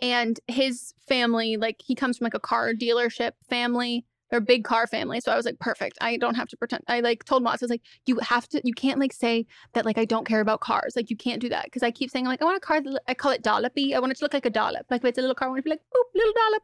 and 0.00 0.38
his 0.48 0.92
family, 1.08 1.56
like 1.56 1.76
he 1.84 1.94
comes 1.94 2.18
from 2.18 2.26
like 2.26 2.34
a 2.34 2.40
car 2.40 2.72
dealership 2.72 3.32
family. 3.48 4.04
They're 4.30 4.38
a 4.38 4.42
big 4.42 4.64
car 4.64 4.86
family. 4.86 5.20
So 5.20 5.32
I 5.32 5.36
was 5.36 5.46
like, 5.46 5.58
perfect. 5.58 5.98
I 6.00 6.16
don't 6.16 6.34
have 6.34 6.48
to 6.48 6.56
pretend. 6.56 6.82
I 6.88 7.00
like 7.00 7.24
told 7.24 7.42
Moss, 7.42 7.62
I 7.62 7.66
was 7.66 7.70
like, 7.70 7.82
you 8.06 8.18
have 8.20 8.48
to, 8.48 8.60
you 8.64 8.72
can't 8.72 8.98
like 8.98 9.12
say 9.12 9.46
that 9.74 9.84
like 9.84 9.98
I 9.98 10.04
don't 10.04 10.26
care 10.26 10.40
about 10.40 10.60
cars. 10.60 10.94
Like 10.96 11.10
you 11.10 11.16
can't 11.16 11.40
do 11.40 11.48
that. 11.50 11.70
Cause 11.72 11.82
I 11.82 11.90
keep 11.90 12.10
saying, 12.10 12.26
I'm 12.26 12.32
like, 12.32 12.42
I 12.42 12.44
want 12.44 12.56
a 12.56 12.60
car, 12.60 12.80
that, 12.80 13.02
I 13.06 13.14
call 13.14 13.32
it 13.32 13.42
dollopy. 13.42 13.94
I 13.94 14.00
want 14.00 14.12
it 14.12 14.18
to 14.18 14.24
look 14.24 14.34
like 14.34 14.46
a 14.46 14.50
dollop. 14.50 14.86
Like 14.90 15.02
if 15.02 15.04
it's 15.06 15.18
a 15.18 15.20
little 15.20 15.34
car, 15.34 15.48
I 15.48 15.50
want 15.50 15.60
it 15.60 15.62
to 15.62 15.64
be 15.64 15.70
like, 15.70 15.82
boop, 15.94 16.14
little 16.14 16.32
dollop. 16.32 16.62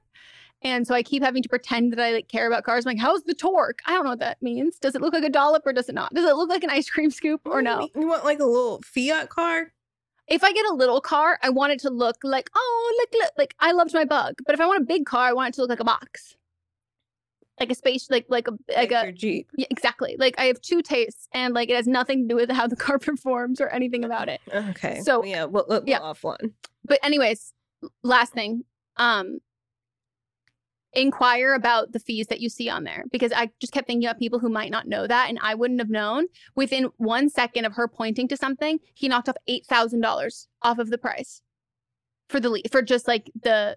And 0.63 0.87
so 0.87 0.95
I 0.95 1.03
keep 1.03 1.23
having 1.23 1.43
to 1.43 1.49
pretend 1.49 1.93
that 1.93 2.01
I 2.01 2.13
like 2.13 2.29
care 2.29 2.47
about 2.47 2.65
cars. 2.65 2.85
I'm 2.85 2.91
like, 2.91 3.01
how's 3.01 3.23
the 3.23 3.35
torque? 3.35 3.81
I 3.87 3.93
don't 3.93 4.05
know 4.05 4.11
what 4.11 4.21
that 4.21 4.43
means. 4.43 4.79
Does 4.79 4.95
it 4.95 5.01
look 5.01 5.15
like 5.15 5.25
a 5.25 5.31
dollop 5.31 5.67
or 5.67 5.73
does 5.73 5.89
it 5.89 5.95
not? 5.95 6.13
Does 6.13 6.29
it 6.29 6.37
look 6.37 6.51
like 6.51 6.65
an 6.65 6.71
ice 6.71 6.91
cream 6.91 7.11
scoop 7.11 7.41
or 7.45 7.63
no? 7.63 7.89
You 7.95 8.07
want 8.07 8.25
like 8.25 8.41
a 8.41 8.45
little 8.45 8.81
Fiat 8.83 9.31
car? 9.31 9.73
If 10.29 10.45
I 10.45 10.53
get 10.53 10.67
a 10.67 10.75
little 10.75 11.01
car, 11.01 11.39
I 11.43 11.51
want 11.51 11.73
it 11.73 11.81
to 11.81 11.91
look 11.91 12.19
like, 12.23 12.51
oh, 12.55 12.95
look, 12.99 13.23
look, 13.23 13.33
like 13.37 13.55
I 13.59 13.73
loved 13.73 13.95
my 13.95 14.05
bug. 14.05 14.35
But 14.47 14.55
if 14.55 14.61
I 14.61 14.67
want 14.67 14.83
a 14.83 14.85
big 14.85 15.07
car, 15.07 15.27
I 15.27 15.33
want 15.33 15.49
it 15.49 15.55
to 15.55 15.63
look 15.63 15.71
like 15.71 15.81
a 15.81 15.85
box. 15.85 16.37
Like 17.61 17.71
a 17.71 17.75
space, 17.75 18.09
like 18.11 18.27
like 18.29 18.49
a 18.49 18.53
like, 18.75 18.91
a 18.91 19.13
Jeep. 19.13 19.51
Yeah, 19.57 19.67
exactly. 19.71 20.17
Like 20.19 20.35
I 20.39 20.47
have 20.47 20.61
two 20.63 20.81
tastes, 20.81 21.29
and 21.33 21.53
like 21.53 21.69
it 21.69 21.77
has 21.77 21.87
nothing 21.87 22.23
to 22.23 22.29
do 22.29 22.37
with 22.37 22.51
how 22.51 22.67
the 22.67 22.77
car 22.87 22.99
performs 22.99 23.61
or 23.61 23.69
anything 23.69 24.05
about 24.05 24.29
it. 24.29 24.41
Okay. 24.53 25.01
So 25.03 25.23
yeah, 25.25 25.45
we'll, 25.45 25.67
we'll, 25.69 25.83
yeah. 25.87 26.01
offline. 26.01 26.53
But 26.85 26.99
anyways, 27.03 27.53
last 28.03 28.33
thing, 28.33 28.65
um, 28.97 29.41
inquire 30.93 31.55
about 31.55 31.93
the 31.93 32.01
fees 32.01 32.27
that 32.29 32.41
you 32.41 32.49
see 32.49 32.69
on 32.69 32.85
there 32.85 33.05
because 33.13 33.33
I 33.33 33.51
just 33.61 33.73
kept 33.73 33.87
thinking 33.87 34.09
about 34.09 34.19
people 34.19 34.39
who 34.39 34.49
might 34.49 34.71
not 34.71 34.89
know 34.89 35.07
that, 35.07 35.29
and 35.29 35.39
I 35.43 35.55
wouldn't 35.55 35.81
have 35.81 35.91
known. 35.91 36.27
Within 36.57 36.89
one 36.97 37.29
second 37.29 37.67
of 37.67 37.75
her 37.75 37.89
pointing 37.89 38.27
to 38.29 38.37
something, 38.37 38.79
he 38.95 39.09
knocked 39.09 39.29
off 39.29 39.37
eight 39.47 39.67
thousand 39.67 40.01
dollars 40.01 40.49
off 40.63 40.79
of 40.79 40.91
the 40.91 40.99
price 40.99 41.43
for 42.29 42.41
the 42.41 42.63
for 42.71 42.81
just 42.81 43.07
like 43.07 43.31
the 43.43 43.77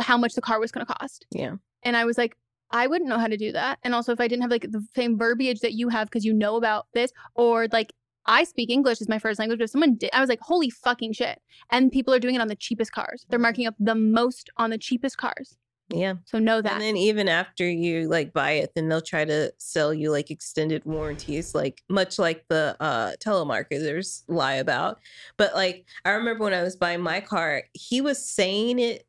how 0.00 0.16
much 0.16 0.34
the 0.34 0.40
car 0.40 0.58
was 0.58 0.72
going 0.72 0.84
to 0.84 0.92
cost. 0.92 1.26
Yeah. 1.30 1.56
And 1.82 1.96
I 1.96 2.04
was 2.04 2.18
like, 2.18 2.36
I 2.74 2.88
wouldn't 2.88 3.08
know 3.08 3.18
how 3.18 3.28
to 3.28 3.36
do 3.36 3.52
that. 3.52 3.78
And 3.84 3.94
also, 3.94 4.12
if 4.12 4.20
I 4.20 4.26
didn't 4.26 4.42
have 4.42 4.50
like 4.50 4.66
the 4.68 4.84
same 4.96 5.16
verbiage 5.16 5.60
that 5.60 5.74
you 5.74 5.88
have 5.90 6.08
because 6.08 6.24
you 6.24 6.34
know 6.34 6.56
about 6.56 6.88
this, 6.92 7.12
or 7.36 7.68
like 7.72 7.92
I 8.26 8.42
speak 8.42 8.68
English 8.68 9.00
as 9.00 9.08
my 9.08 9.20
first 9.20 9.38
language, 9.38 9.60
but 9.60 9.64
if 9.64 9.70
someone 9.70 9.94
did, 9.94 10.10
I 10.12 10.20
was 10.20 10.28
like, 10.28 10.40
holy 10.40 10.70
fucking 10.70 11.12
shit. 11.12 11.40
And 11.70 11.92
people 11.92 12.12
are 12.12 12.18
doing 12.18 12.34
it 12.34 12.40
on 12.40 12.48
the 12.48 12.56
cheapest 12.56 12.90
cars. 12.90 13.26
They're 13.28 13.38
marking 13.38 13.68
up 13.68 13.76
the 13.78 13.94
most 13.94 14.50
on 14.56 14.70
the 14.70 14.78
cheapest 14.78 15.18
cars. 15.18 15.56
Yeah. 15.88 16.14
So 16.24 16.40
know 16.40 16.62
that. 16.62 16.72
And 16.72 16.80
then 16.80 16.96
even 16.96 17.28
after 17.28 17.68
you 17.68 18.08
like 18.08 18.32
buy 18.32 18.52
it, 18.52 18.72
then 18.74 18.88
they'll 18.88 19.00
try 19.02 19.24
to 19.24 19.52
sell 19.58 19.94
you 19.94 20.10
like 20.10 20.32
extended 20.32 20.82
warranties, 20.84 21.54
like 21.54 21.84
much 21.88 22.18
like 22.18 22.44
the 22.48 22.76
uh 22.80 23.12
telemarketers 23.24 24.24
lie 24.26 24.54
about. 24.54 24.98
But 25.36 25.54
like 25.54 25.86
I 26.04 26.10
remember 26.10 26.44
when 26.44 26.54
I 26.54 26.62
was 26.62 26.74
buying 26.74 27.02
my 27.02 27.20
car, 27.20 27.64
he 27.74 28.00
was 28.00 28.26
saying 28.28 28.80
it 28.80 29.06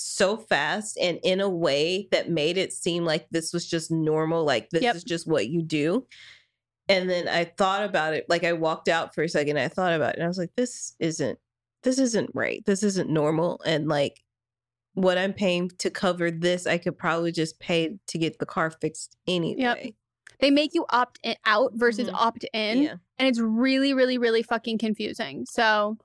so 0.00 0.36
fast 0.36 0.96
and 1.00 1.18
in 1.22 1.40
a 1.40 1.48
way 1.48 2.08
that 2.12 2.30
made 2.30 2.56
it 2.58 2.72
seem 2.72 3.04
like 3.04 3.26
this 3.30 3.52
was 3.52 3.66
just 3.68 3.90
normal, 3.90 4.44
like 4.44 4.70
this 4.70 4.82
Yep. 4.82 4.96
is 4.96 5.04
just 5.04 5.26
what 5.26 5.48
you 5.48 5.62
do. 5.62 6.06
And 6.88 7.08
then 7.10 7.28
I 7.28 7.44
thought 7.44 7.84
about 7.84 8.14
it, 8.14 8.26
like 8.28 8.44
I 8.44 8.54
walked 8.54 8.88
out 8.88 9.14
for 9.14 9.22
a 9.22 9.28
second, 9.28 9.58
I 9.58 9.68
thought 9.68 9.92
about 9.92 10.10
it, 10.14 10.16
and 10.16 10.24
I 10.24 10.28
was 10.28 10.38
like, 10.38 10.54
this 10.56 10.94
isn't 10.98 11.38
this 11.84 11.98
isn't 12.00 12.30
right. 12.34 12.64
This 12.66 12.82
isn't 12.82 13.08
normal. 13.08 13.60
And 13.64 13.86
like 13.86 14.24
what 14.94 15.16
I'm 15.16 15.32
paying 15.32 15.70
to 15.78 15.90
cover 15.90 16.28
this, 16.30 16.66
I 16.66 16.76
could 16.78 16.98
probably 16.98 17.30
just 17.30 17.60
pay 17.60 17.96
to 18.08 18.18
get 18.18 18.40
the 18.40 18.46
car 18.46 18.70
fixed 18.70 19.16
anyway. 19.28 19.94
They 20.40 20.50
make 20.50 20.74
you 20.74 20.86
opt 20.90 21.20
in, 21.22 21.36
out 21.46 21.72
versus 21.74 22.08
Mhm. 22.08 22.14
opt 22.14 22.44
in. 22.52 22.82
Yeah. 22.82 22.94
And 23.18 23.28
it's 23.28 23.38
really, 23.38 23.94
really, 23.94 24.18
really 24.18 24.42
fucking 24.42 24.78
confusing. 24.78 25.46
So, 25.46 25.98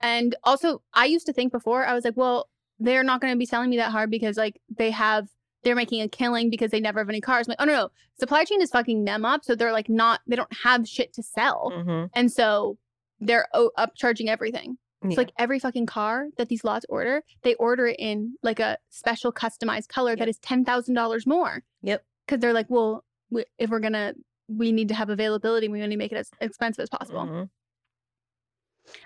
and 0.00 0.34
also, 0.44 0.82
I 0.92 1.06
used 1.06 1.26
to 1.26 1.32
think 1.32 1.50
before, 1.52 1.86
I 1.86 1.94
was 1.94 2.04
like, 2.04 2.16
well, 2.16 2.48
they're 2.78 3.04
not 3.04 3.20
going 3.20 3.32
to 3.32 3.38
be 3.38 3.46
selling 3.46 3.70
me 3.70 3.76
that 3.76 3.90
hard 3.92 4.10
because, 4.10 4.36
like, 4.36 4.60
they 4.76 4.90
have, 4.90 5.28
they're 5.62 5.74
making 5.74 6.02
a 6.02 6.08
killing 6.08 6.50
because 6.50 6.70
they 6.70 6.80
never 6.80 6.98
have 7.00 7.08
any 7.08 7.20
cars. 7.20 7.46
I'm 7.46 7.52
like, 7.52 7.60
oh, 7.60 7.64
no, 7.64 7.72
no. 7.72 7.88
Supply 8.18 8.44
chain 8.44 8.60
is 8.62 8.70
fucking 8.70 9.04
them 9.04 9.24
up. 9.24 9.44
So 9.44 9.54
they're 9.54 9.72
like, 9.72 9.88
not, 9.88 10.20
they 10.26 10.36
don't 10.36 10.52
have 10.62 10.86
shit 10.88 11.12
to 11.14 11.22
sell. 11.22 11.72
Mhm. 11.74 12.10
And 12.14 12.30
so 12.30 12.78
they're 13.20 13.46
o- 13.54 13.70
upcharging 13.78 14.26
everything. 14.28 14.76
Yeah. 15.02 15.08
It's 15.08 15.18
like 15.18 15.32
every 15.38 15.58
fucking 15.58 15.86
car 15.86 16.26
that 16.38 16.48
these 16.48 16.64
lots 16.64 16.86
order, 16.88 17.22
they 17.42 17.54
order 17.56 17.86
it 17.88 17.96
in 17.98 18.34
like 18.42 18.58
a 18.60 18.78
special 18.90 19.32
customized 19.32 19.88
color 19.88 20.16
that 20.16 20.28
is 20.28 20.38
$10,000 20.38 21.26
more. 21.26 21.62
Yep. 21.82 22.04
Because 22.26 22.40
they're 22.40 22.52
like, 22.52 22.66
well, 22.70 23.04
we, 23.30 23.44
if 23.58 23.70
we're 23.70 23.80
to, 23.80 24.14
we 24.48 24.72
need 24.72 24.88
to 24.88 24.94
have 24.94 25.10
availability. 25.10 25.68
We 25.68 25.78
want 25.80 25.90
to 25.92 25.96
make 25.96 26.12
it 26.12 26.16
as 26.16 26.30
expensive 26.40 26.82
as 26.82 26.88
possible. 26.90 27.20
Mhm. 27.24 27.48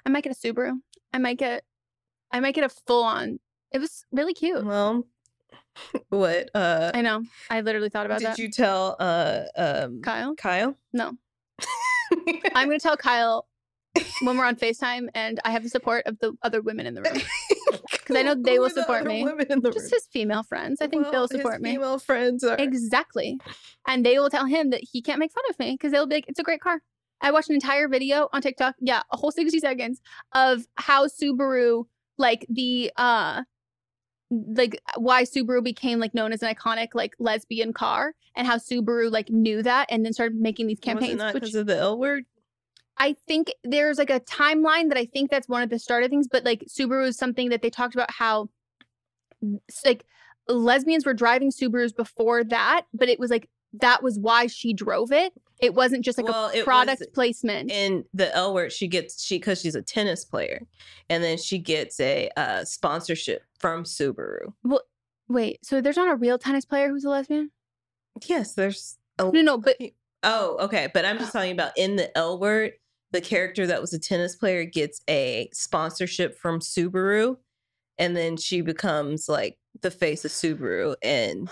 I 0.05 0.09
might 0.11 0.25
get 0.25 0.33
a 0.33 0.35
Subaru. 0.39 0.73
I 1.13 1.19
might 1.19 1.39
get, 1.39 1.65
I 2.33 2.41
might 2.41 2.55
get 2.55 2.65
a 2.65 2.69
full 2.69 3.05
on. 3.05 3.39
It 3.73 3.79
was 3.79 4.05
really 4.13 4.35
cute. 4.35 4.65
Well, 4.65 5.07
what? 6.09 6.51
Uh, 6.55 6.91
I 6.95 7.03
know. 7.03 7.23
I 7.51 7.61
literally 7.61 7.89
thought 7.89 8.07
about 8.07 8.19
did 8.21 8.29
that. 8.29 8.37
Did 8.37 8.43
you 8.43 8.51
tell 8.51 8.97
uh 8.99 9.43
um 9.57 10.01
Kyle? 10.03 10.35
Kyle? 10.37 10.77
No. 10.93 11.13
I'm 12.55 12.69
going 12.69 12.79
to 12.79 12.83
tell 12.83 12.97
Kyle 12.97 13.47
when 14.23 14.37
we're 14.39 14.45
on 14.47 14.57
FaceTime 14.57 15.09
and 15.15 15.41
I 15.45 15.51
have 15.51 15.63
the 15.63 15.69
support 15.69 16.07
of 16.07 16.19
the 16.21 16.33
other 16.43 16.63
women 16.63 16.87
in 16.87 16.95
the 16.95 17.03
room. 17.03 17.17
Because 17.91 18.17
I 18.17 18.23
know 18.23 18.35
they 18.35 18.55
Who 18.55 18.61
will 18.61 18.67
are 18.67 18.71
the 18.71 18.81
support 18.81 19.05
me. 19.05 19.23
women 19.23 19.47
in 19.51 19.61
the 19.61 19.71
Just 19.71 19.85
room? 19.85 19.91
his 19.93 20.07
female 20.11 20.43
friends. 20.43 20.81
I 20.81 20.87
think 20.87 21.03
Well, 21.03 21.13
they'll 21.13 21.29
support 21.29 21.61
me. 21.61 21.73
Female 21.73 21.99
friends 21.99 22.43
are 22.43 22.57
Exactly. 22.59 23.39
And 23.87 24.05
they 24.07 24.19
will 24.19 24.31
tell 24.31 24.47
him 24.47 24.71
that 24.71 24.81
he 24.91 25.03
can't 25.03 25.19
make 25.19 25.31
fun 25.33 25.45
of 25.51 25.59
me 25.59 25.73
because 25.73 25.93
they'll 25.93 26.07
be 26.07 26.15
like, 26.17 26.25
it's 26.29 26.39
a 26.39 26.43
great 26.43 26.63
car. 26.63 26.81
I 27.21 27.31
watched 27.31 27.51
an 27.51 27.55
entire 27.57 27.87
video 27.87 28.29
on 28.33 28.41
TikTok. 28.41 28.77
Yeah, 28.81 29.03
a 29.13 29.17
whole 29.19 29.31
60 29.31 29.59
seconds 29.59 30.01
of 30.35 30.65
how 30.77 31.07
Subaru, 31.07 31.85
like 32.17 32.47
the, 32.49 32.91
uh, 32.97 33.43
like 34.31 34.81
uh, 34.89 35.01
why 35.01 35.25
Subaru 35.25 35.63
became 35.63 35.99
like 35.99 36.15
known 36.15 36.33
as 36.33 36.43
an 36.43 36.55
iconic 36.55 36.89
like 36.95 37.15
lesbian 37.19 37.73
car 37.73 38.15
and 38.37 38.47
how 38.47 38.57
Subaru 38.57 39.11
like 39.11 39.31
knew 39.31 39.63
that 39.63 39.87
and 39.91 40.05
then 40.05 40.13
started 40.13 40.37
making 40.37 40.67
these 40.67 40.81
campaigns. 40.81 41.23
because 41.33 41.55
of 41.55 41.67
the 41.67 41.77
L 41.77 41.99
word? 41.99 42.25
I 42.99 43.15
think 43.27 43.53
there's 43.65 43.99
like 43.99 44.11
a 44.11 44.21
timeline 44.21 44.89
that 44.89 44.99
I 44.99 45.07
think 45.07 45.31
that's 45.31 45.49
one 45.49 45.63
of 45.63 45.71
the 45.71 45.79
start 45.79 46.03
of 46.03 46.11
things, 46.11 46.27
but 46.31 46.45
like 46.45 46.65
Subaru 46.69 47.07
is 47.07 47.17
something 47.17 47.51
that 47.51 47.63
they 47.63 47.71
talked 47.71 47.95
about 47.95 48.11
how 48.11 48.49
like 49.85 50.05
lesbians 50.49 51.07
were 51.07 51.15
driving 51.15 51.51
Subarus 51.51 51.95
before 51.95 52.45
that, 52.45 52.87
but 52.93 53.09
it 53.09 53.19
was 53.19 53.31
like 53.31 53.49
that 53.81 54.03
was 54.03 54.19
why 54.19 54.47
she 54.47 54.73
drove 54.73 55.13
it. 55.13 55.33
It 55.61 55.75
wasn't 55.75 56.05
just 56.05 56.19
like 56.19 56.27
Well, 56.27 56.51
a 56.55 56.63
product 56.63 57.03
placement. 57.15 57.71
In 57.71 58.05
the 58.15 58.35
L 58.35 58.55
word, 58.55 58.73
she 58.73 58.87
gets 58.89 59.23
she 59.23 59.39
because 59.39 59.61
she's 59.61 59.75
a 59.75 59.83
tennis 59.83 60.25
player, 60.25 60.67
and 61.11 61.23
then 61.23 61.39
she 61.39 61.59
gets 61.59 61.99
a 62.01 62.31
uh, 62.37 62.65
sponsorship 62.65 63.43
from 63.59 63.85
Subaru. 63.85 64.53
well, 64.63 64.83
wait, 65.29 65.65
so 65.65 65.81
there's 65.81 65.97
not 65.97 66.11
a 66.11 66.17
real 66.17 66.39
tennis 66.39 66.65
player 66.65 66.89
who's 66.89 67.05
a 67.05 67.11
lesbian? 67.11 67.51
Yes, 68.27 68.55
there's 68.55 68.99
a 69.19 69.25
No, 69.25 69.43
no, 69.43 69.59
but 69.59 69.77
Oh, 70.23 70.57
okay. 70.61 70.89
But 70.93 71.05
I'm 71.05 71.19
just 71.19 71.33
talking 71.33 71.53
about 71.53 71.73
in 71.77 71.97
the 71.97 72.17
L 72.17 72.39
word, 72.39 72.73
the 73.13 73.21
character 73.21 73.67
that 73.67 73.81
was 73.81 73.93
a 73.93 73.99
tennis 73.99 74.37
player 74.37 74.65
gets 74.65 75.01
a 75.09 75.49
sponsorship 75.53 76.39
from 76.39 76.61
Subaru, 76.61 77.37
and 77.99 78.17
then 78.17 78.37
she 78.37 78.61
becomes 78.61 79.29
like 79.29 79.59
the 79.81 79.91
face 79.91 80.25
of 80.25 80.31
Subaru. 80.31 80.97
And 81.03 81.49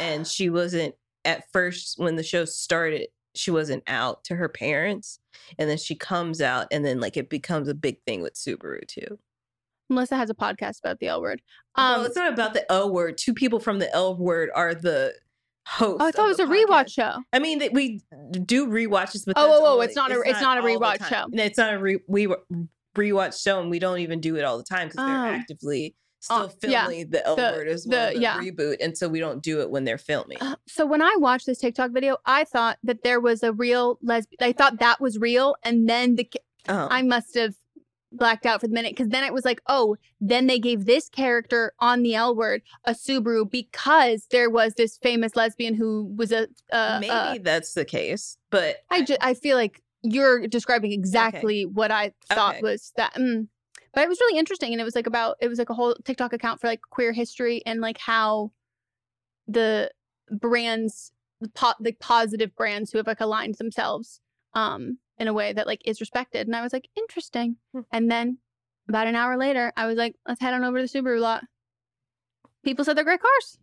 and 0.00 0.26
she 0.26 0.50
wasn't 0.50 0.94
at 1.24 1.50
first 1.52 1.98
when 1.98 2.16
the 2.16 2.22
show 2.22 2.44
started, 2.44 3.08
she 3.34 3.50
wasn't 3.50 3.82
out 3.86 4.24
to 4.24 4.36
her 4.36 4.48
parents, 4.48 5.18
and 5.58 5.68
then 5.70 5.78
she 5.78 5.94
comes 5.94 6.40
out, 6.40 6.66
and 6.70 6.84
then 6.84 7.00
like 7.00 7.16
it 7.16 7.28
becomes 7.30 7.68
a 7.68 7.74
big 7.74 7.98
thing 8.06 8.22
with 8.22 8.34
Subaru 8.34 8.86
too. 8.86 9.18
Melissa 9.90 10.16
has 10.16 10.28
a 10.30 10.34
podcast 10.34 10.80
about 10.80 10.98
the 11.00 11.06
L 11.08 11.22
word. 11.22 11.40
Um, 11.76 12.04
it's 12.04 12.16
not 12.16 12.32
about 12.32 12.52
the 12.54 12.70
L 12.70 12.92
word. 12.92 13.16
Two 13.16 13.32
people 13.32 13.58
from 13.60 13.78
the 13.78 13.92
L 13.94 14.14
word 14.16 14.50
are 14.54 14.74
the 14.74 15.14
hosts. 15.66 15.96
oh, 16.00 16.06
I 16.06 16.10
thought 16.10 16.26
it 16.26 16.28
was 16.28 16.40
a 16.40 16.44
rewatch 16.44 16.92
show. 16.92 17.22
I 17.32 17.38
mean, 17.38 17.58
that 17.60 17.72
we 17.72 18.00
do 18.44 18.66
rewatches, 18.66 19.24
but 19.24 19.34
Oh, 19.38 19.46
oh, 19.50 19.60
whoa, 19.76 19.80
it's 19.80 19.96
not 19.96 20.10
a- 20.12 20.22
it's 20.26 20.40
not 20.42 20.58
a 20.58 20.62
rewatch 20.62 21.06
show. 21.08 21.24
It's 21.32 21.56
not 21.58 21.74
a 21.74 21.78
re- 21.78 22.00
we 22.06 22.28
rewatch 22.96 23.42
show, 23.42 23.60
and 23.60 23.70
we 23.70 23.78
don't 23.78 24.00
even 24.00 24.20
do 24.20 24.36
it 24.36 24.44
all 24.44 24.58
the 24.58 24.64
time 24.64 24.88
because 24.88 25.02
Oh. 25.02 25.06
they're 25.06 25.34
actively 25.34 25.94
still 26.20 26.36
Uh, 26.36 26.48
yeah. 26.62 26.82
filming 26.86 27.10
the 27.10 27.26
L 27.26 27.36
The- 27.36 27.42
word 27.56 27.68
as 27.68 27.84
the- 27.84 27.90
well, 27.90 28.12
the 28.12 28.20
yeah. 28.20 28.38
reboot, 28.38 28.76
and 28.80 28.96
so 28.96 29.08
we 29.08 29.20
don't 29.20 29.42
do 29.42 29.60
it 29.60 29.70
when 29.70 29.84
they're 29.84 29.98
filming. 29.98 30.38
Uh, 30.40 30.56
so 30.66 30.84
when 30.86 31.02
I 31.02 31.14
watched 31.18 31.46
this 31.46 31.58
TikTok 31.58 31.90
video, 31.92 32.16
I 32.26 32.44
thought 32.44 32.78
that 32.82 33.02
there 33.02 33.20
was 33.20 33.42
a 33.42 33.52
real 33.52 33.98
lesbian. 34.02 34.38
I 34.40 34.52
thought 34.52 34.80
that 34.80 35.00
was 35.00 35.18
real, 35.18 35.56
and 35.62 35.88
then 35.88 36.16
the 36.16 36.28
Oh. 36.68 36.88
I 36.90 37.02
must 37.02 37.34
have 37.34 37.54
blacked 38.12 38.46
out 38.46 38.60
for 38.60 38.66
the 38.68 38.72
minute 38.74 38.92
because 38.92 39.08
then 39.08 39.22
it 39.24 39.32
was 39.34 39.44
like, 39.44 39.60
oh, 39.66 39.96
then 40.20 40.46
they 40.46 40.58
gave 40.58 40.86
this 40.86 41.08
character 41.10 41.72
on 41.78 42.02
the 42.02 42.14
L 42.14 42.34
word 42.34 42.62
a 42.84 42.92
Subaru 42.92 43.48
because 43.50 44.26
there 44.30 44.48
was 44.50 44.74
this 44.74 44.96
famous 44.98 45.36
lesbian 45.36 45.74
who 45.74 46.04
was 46.16 46.32
a. 46.32 46.48
Uh, 46.72 46.98
Maybe 47.00 47.10
uh, 47.10 47.38
that's 47.42 47.74
the 47.74 47.84
case, 47.84 48.38
but 48.50 48.78
I 48.90 49.02
just 49.02 49.18
I 49.22 49.34
feel 49.34 49.56
like 49.56 49.82
you're 50.02 50.46
describing 50.46 50.92
exactly 50.92 51.64
what 51.66 51.90
I 51.90 52.12
thought 52.28 52.56
Okay. 52.56 52.62
was 52.62 52.92
that. 52.96 53.14
Mm. 53.14 53.48
But 53.94 54.02
it 54.04 54.08
was 54.08 54.20
really 54.20 54.38
interesting, 54.38 54.72
and 54.72 54.80
it 54.80 54.84
was 54.84 54.94
like 54.94 55.06
about 55.06 55.36
it 55.40 55.48
was 55.48 55.58
like 55.58 55.70
a 55.70 55.74
whole 55.74 55.94
TikTok 56.04 56.32
account 56.32 56.60
for 56.60 56.66
like 56.66 56.80
queer 56.90 57.12
history 57.12 57.62
and 57.66 57.80
like 57.80 57.98
how 57.98 58.52
the 59.46 59.90
brands, 60.30 61.12
the 61.40 61.48
po- 61.48 61.74
the 61.80 61.92
positive 61.92 62.54
brands 62.54 62.92
who 62.92 62.98
have 62.98 63.06
like 63.06 63.20
aligned 63.20 63.54
themselves 63.56 64.20
um 64.54 64.98
in 65.18 65.28
a 65.28 65.32
way 65.32 65.52
that 65.52 65.66
like 65.66 65.82
is 65.84 66.00
respected. 66.00 66.46
And 66.46 66.56
I 66.56 66.62
was 66.62 66.72
like, 66.72 66.88
interesting. 66.96 67.56
Hmm. 67.72 67.80
And 67.92 68.10
then 68.10 68.38
about 68.88 69.06
an 69.06 69.16
hour 69.16 69.36
later, 69.36 69.72
I 69.76 69.86
was 69.86 69.96
like, 69.96 70.14
let's 70.26 70.40
head 70.40 70.54
on 70.54 70.64
over 70.64 70.80
to 70.80 70.86
the 70.86 70.98
Subaru 70.98 71.20
lot. 71.20 71.44
People 72.64 72.84
said 72.84 72.96
they're 72.96 73.04
great 73.04 73.20
cars. 73.20 73.58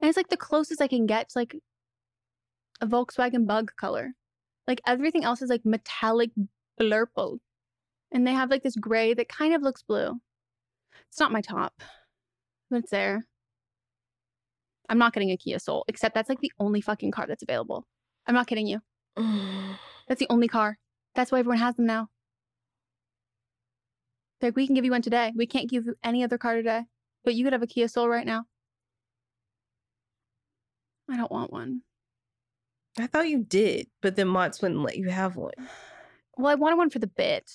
And 0.00 0.08
it's 0.08 0.16
like 0.16 0.28
the 0.28 0.36
closest 0.36 0.80
I 0.80 0.88
can 0.88 1.06
get 1.06 1.30
to 1.30 1.38
like 1.38 1.56
a 2.80 2.86
Volkswagen 2.86 3.46
bug 3.46 3.72
color. 3.78 4.12
Like 4.66 4.80
everything 4.86 5.24
else 5.24 5.42
is 5.42 5.50
like 5.50 5.64
metallic 5.64 6.30
blurple. 6.80 7.38
And 8.12 8.26
they 8.26 8.32
have 8.32 8.50
like 8.50 8.62
this 8.62 8.76
gray 8.76 9.14
that 9.14 9.28
kind 9.28 9.54
of 9.54 9.62
looks 9.62 9.82
blue. 9.82 10.18
It's 11.10 11.20
not 11.20 11.32
my 11.32 11.40
top, 11.40 11.74
but 12.70 12.78
it's 12.78 12.90
there. 12.90 13.24
I'm 14.88 14.98
not 14.98 15.12
getting 15.12 15.30
a 15.30 15.36
Kia 15.36 15.58
Soul, 15.58 15.84
except 15.88 16.14
that's 16.14 16.28
like 16.28 16.40
the 16.40 16.52
only 16.58 16.80
fucking 16.80 17.10
car 17.10 17.26
that's 17.26 17.42
available. 17.42 17.86
I'm 18.26 18.34
not 18.34 18.46
kidding 18.46 18.66
you. 18.66 18.80
That's 20.08 20.20
the 20.20 20.26
only 20.30 20.48
car. 20.48 20.78
That's 21.14 21.30
why 21.30 21.40
everyone 21.40 21.58
has 21.58 21.74
them 21.74 21.84
now. 21.84 22.08
They're 24.40 24.48
like, 24.48 24.56
we 24.56 24.66
can 24.66 24.74
give 24.74 24.84
you 24.86 24.90
one 24.90 25.02
today. 25.02 25.32
We 25.36 25.46
can't 25.46 25.68
give 25.68 25.84
you 25.84 25.96
any 26.02 26.24
other 26.24 26.38
car 26.38 26.54
today, 26.54 26.84
but 27.24 27.34
you 27.34 27.44
could 27.44 27.52
have 27.52 27.62
a 27.62 27.66
Kia 27.66 27.88
Soul 27.88 28.08
right 28.08 28.24
now. 28.24 28.44
I 31.10 31.16
don't 31.16 31.32
want 31.32 31.52
one. 31.52 31.82
I 32.98 33.06
thought 33.06 33.28
you 33.28 33.44
did, 33.44 33.88
but 34.00 34.16
then 34.16 34.28
Mott's 34.28 34.62
wouldn't 34.62 34.82
let 34.82 34.96
you 34.96 35.10
have 35.10 35.36
one. 35.36 35.52
Well, 36.40 36.52
I 36.52 36.54
wanted 36.54 36.76
one 36.76 36.88
for 36.88 37.00
the 37.00 37.08
bit. 37.08 37.50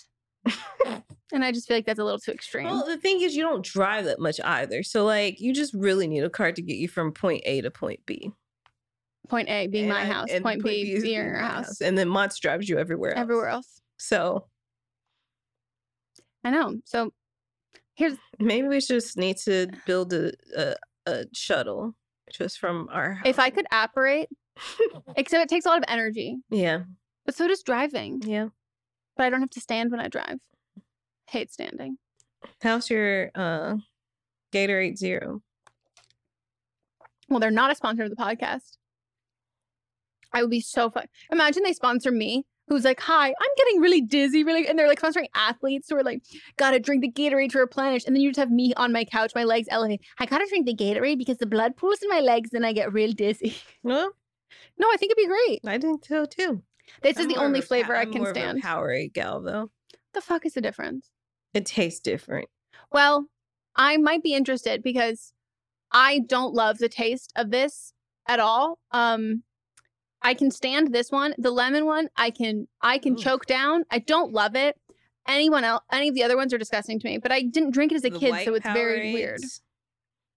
And 1.31 1.43
I 1.43 1.51
just 1.51 1.67
feel 1.67 1.77
like 1.77 1.85
that's 1.85 1.99
a 1.99 2.03
little 2.03 2.19
too 2.19 2.31
extreme. 2.31 2.65
Well, 2.65 2.85
the 2.85 2.97
thing 2.97 3.21
is, 3.21 3.35
you 3.35 3.43
don't 3.43 3.63
drive 3.65 4.05
that 4.05 4.19
much 4.19 4.39
either. 4.43 4.83
So, 4.83 5.05
like, 5.05 5.39
you 5.39 5.53
just 5.53 5.73
really 5.73 6.07
need 6.07 6.23
a 6.23 6.29
car 6.29 6.51
to 6.51 6.61
get 6.61 6.77
you 6.77 6.87
from 6.87 7.11
point 7.11 7.41
A 7.45 7.61
to 7.61 7.71
point 7.71 8.01
B. 8.05 8.31
Point 9.29 9.49
A 9.49 9.67
being 9.67 9.87
my 9.87 10.05
house, 10.05 10.29
and 10.31 10.43
point 10.43 10.63
B 10.63 10.91
is 10.93 11.03
being 11.03 11.15
your 11.15 11.33
my 11.41 11.47
house. 11.47 11.79
And 11.81 11.97
then 11.97 12.09
Mott's 12.09 12.39
drives 12.39 12.67
you 12.67 12.77
everywhere 12.77 13.11
else. 13.11 13.21
Everywhere 13.21 13.47
else. 13.47 13.81
So, 13.97 14.47
I 16.43 16.51
know. 16.51 16.75
So 16.85 17.11
here's 17.95 18.15
maybe 18.39 18.67
we 18.67 18.79
just 18.79 19.17
need 19.17 19.37
to 19.37 19.67
build 19.85 20.13
a, 20.13 20.33
a, 20.57 20.75
a 21.05 21.25
shuttle 21.33 21.95
just 22.31 22.59
from 22.59 22.89
our 22.91 23.13
house. 23.13 23.27
if 23.27 23.39
I 23.39 23.49
could 23.49 23.65
apparate, 23.71 24.27
except 25.15 25.43
it 25.43 25.49
takes 25.49 25.65
a 25.65 25.69
lot 25.69 25.77
of 25.77 25.85
energy, 25.87 26.37
Yeah. 26.49 26.83
but 27.25 27.33
so 27.35 27.47
does 27.47 27.63
driving. 27.63 28.21
Yeah. 28.25 28.47
But 29.15 29.25
I 29.25 29.29
don't 29.29 29.41
have 29.41 29.49
to 29.51 29.59
stand 29.59 29.91
when 29.91 29.99
I 29.99 30.07
drive. 30.07 30.39
Hate 31.29 31.51
standing. 31.51 31.97
How's 32.61 32.89
your 32.89 33.31
uh, 33.35 33.75
Gatorade 34.51 34.97
Zero? 34.97 35.41
Well, 37.29 37.39
they're 37.39 37.51
not 37.51 37.71
a 37.71 37.75
sponsor 37.75 38.03
of 38.03 38.09
the 38.09 38.15
podcast. 38.15 38.77
I 40.33 40.41
would 40.41 40.51
be 40.51 40.61
so 40.61 40.89
fun. 40.89 41.05
Imagine 41.31 41.63
they 41.63 41.73
sponsor 41.73 42.11
me, 42.11 42.45
who's 42.67 42.83
like, 42.83 42.99
"Hi, 43.01 43.27
I'm 43.27 43.49
getting 43.57 43.81
really 43.81 44.01
dizzy, 44.01 44.43
really," 44.43 44.67
and 44.67 44.77
they're 44.77 44.87
like 44.87 44.99
sponsoring 44.99 45.27
athletes 45.35 45.89
who 45.89 45.95
are 45.95 46.03
like, 46.03 46.23
"Gotta 46.57 46.79
drink 46.79 47.01
the 47.01 47.11
Gatorade 47.11 47.51
to 47.51 47.59
replenish," 47.59 48.05
and 48.05 48.15
then 48.15 48.21
you 48.21 48.29
just 48.29 48.39
have 48.39 48.51
me 48.51 48.73
on 48.75 48.91
my 48.91 49.05
couch, 49.05 49.33
my 49.35 49.43
legs 49.43 49.67
elevated. 49.69 50.05
I 50.19 50.25
gotta 50.25 50.47
drink 50.47 50.65
the 50.65 50.75
Gatorade 50.75 51.17
because 51.17 51.37
the 51.37 51.45
blood 51.45 51.75
pools 51.75 52.01
in 52.01 52.09
my 52.09 52.19
legs, 52.19 52.53
and 52.53 52.65
I 52.65 52.73
get 52.73 52.93
real 52.93 53.11
dizzy. 53.11 53.55
Well, 53.83 54.11
no, 54.77 54.87
I 54.91 54.97
think 54.97 55.11
it'd 55.11 55.17
be 55.17 55.27
great. 55.27 55.59
I 55.65 55.77
think 55.77 56.05
so 56.05 56.25
too. 56.25 56.63
This 57.01 57.17
I'm 57.17 57.29
is 57.29 57.35
the 57.35 57.41
only 57.41 57.61
pa- 57.61 57.67
flavor 57.67 57.95
I 57.95 58.05
can 58.05 58.21
more 58.21 58.31
of 58.31 58.37
a 58.37 58.39
stand. 58.39 58.63
Powerade 58.63 59.13
gal 59.13 59.41
though. 59.41 59.61
What 59.61 59.99
the 60.13 60.21
fuck 60.21 60.45
is 60.45 60.53
the 60.53 60.61
difference? 60.61 61.09
It 61.53 61.65
tastes 61.65 61.99
different. 61.99 62.49
Well, 62.91 63.27
I 63.75 63.97
might 63.97 64.23
be 64.23 64.33
interested 64.33 64.83
because 64.83 65.33
I 65.91 66.19
don't 66.19 66.53
love 66.53 66.77
the 66.77 66.89
taste 66.89 67.31
of 67.35 67.51
this 67.51 67.93
at 68.27 68.39
all. 68.39 68.79
Um 68.91 69.43
I 70.21 70.33
can 70.33 70.51
stand 70.51 70.93
this 70.93 71.11
one. 71.11 71.35
The 71.37 71.51
lemon 71.51 71.85
one, 71.85 72.09
I 72.15 72.29
can 72.29 72.67
I 72.81 72.97
can 72.97 73.17
choke 73.17 73.45
down. 73.45 73.83
I 73.91 73.99
don't 73.99 74.31
love 74.31 74.55
it. 74.55 74.77
Anyone 75.27 75.63
else 75.63 75.83
any 75.91 76.09
of 76.09 76.15
the 76.15 76.23
other 76.23 76.37
ones 76.37 76.53
are 76.53 76.57
disgusting 76.57 76.99
to 76.99 77.07
me, 77.07 77.17
but 77.17 77.31
I 77.31 77.41
didn't 77.41 77.71
drink 77.71 77.91
it 77.91 77.95
as 77.95 78.05
a 78.05 78.09
The 78.09 78.19
kid, 78.19 78.45
so 78.45 78.53
it's 78.53 78.65
very 78.65 79.13
weird. 79.13 79.41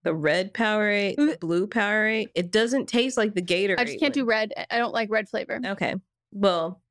The 0.03 0.15
red 0.15 0.55
Powerade, 0.55 1.17
the 1.17 1.37
blue 1.41 1.67
Powerade. 1.67 2.29
It 2.37 2.53
doesn't 2.53 2.87
taste 2.87 3.17
like 3.17 3.35
the 3.35 3.43
Gatorade. 3.43 3.81
I 3.81 3.85
just 3.85 3.99
can't 3.99 4.15
do 4.15 4.25
red. 4.25 4.53
I 4.71 4.79
don't 4.79 4.95
like 4.95 5.11
red 5.11 5.29
flavor. 5.29 5.61
Okay. 5.65 5.97
Well, 6.37 6.83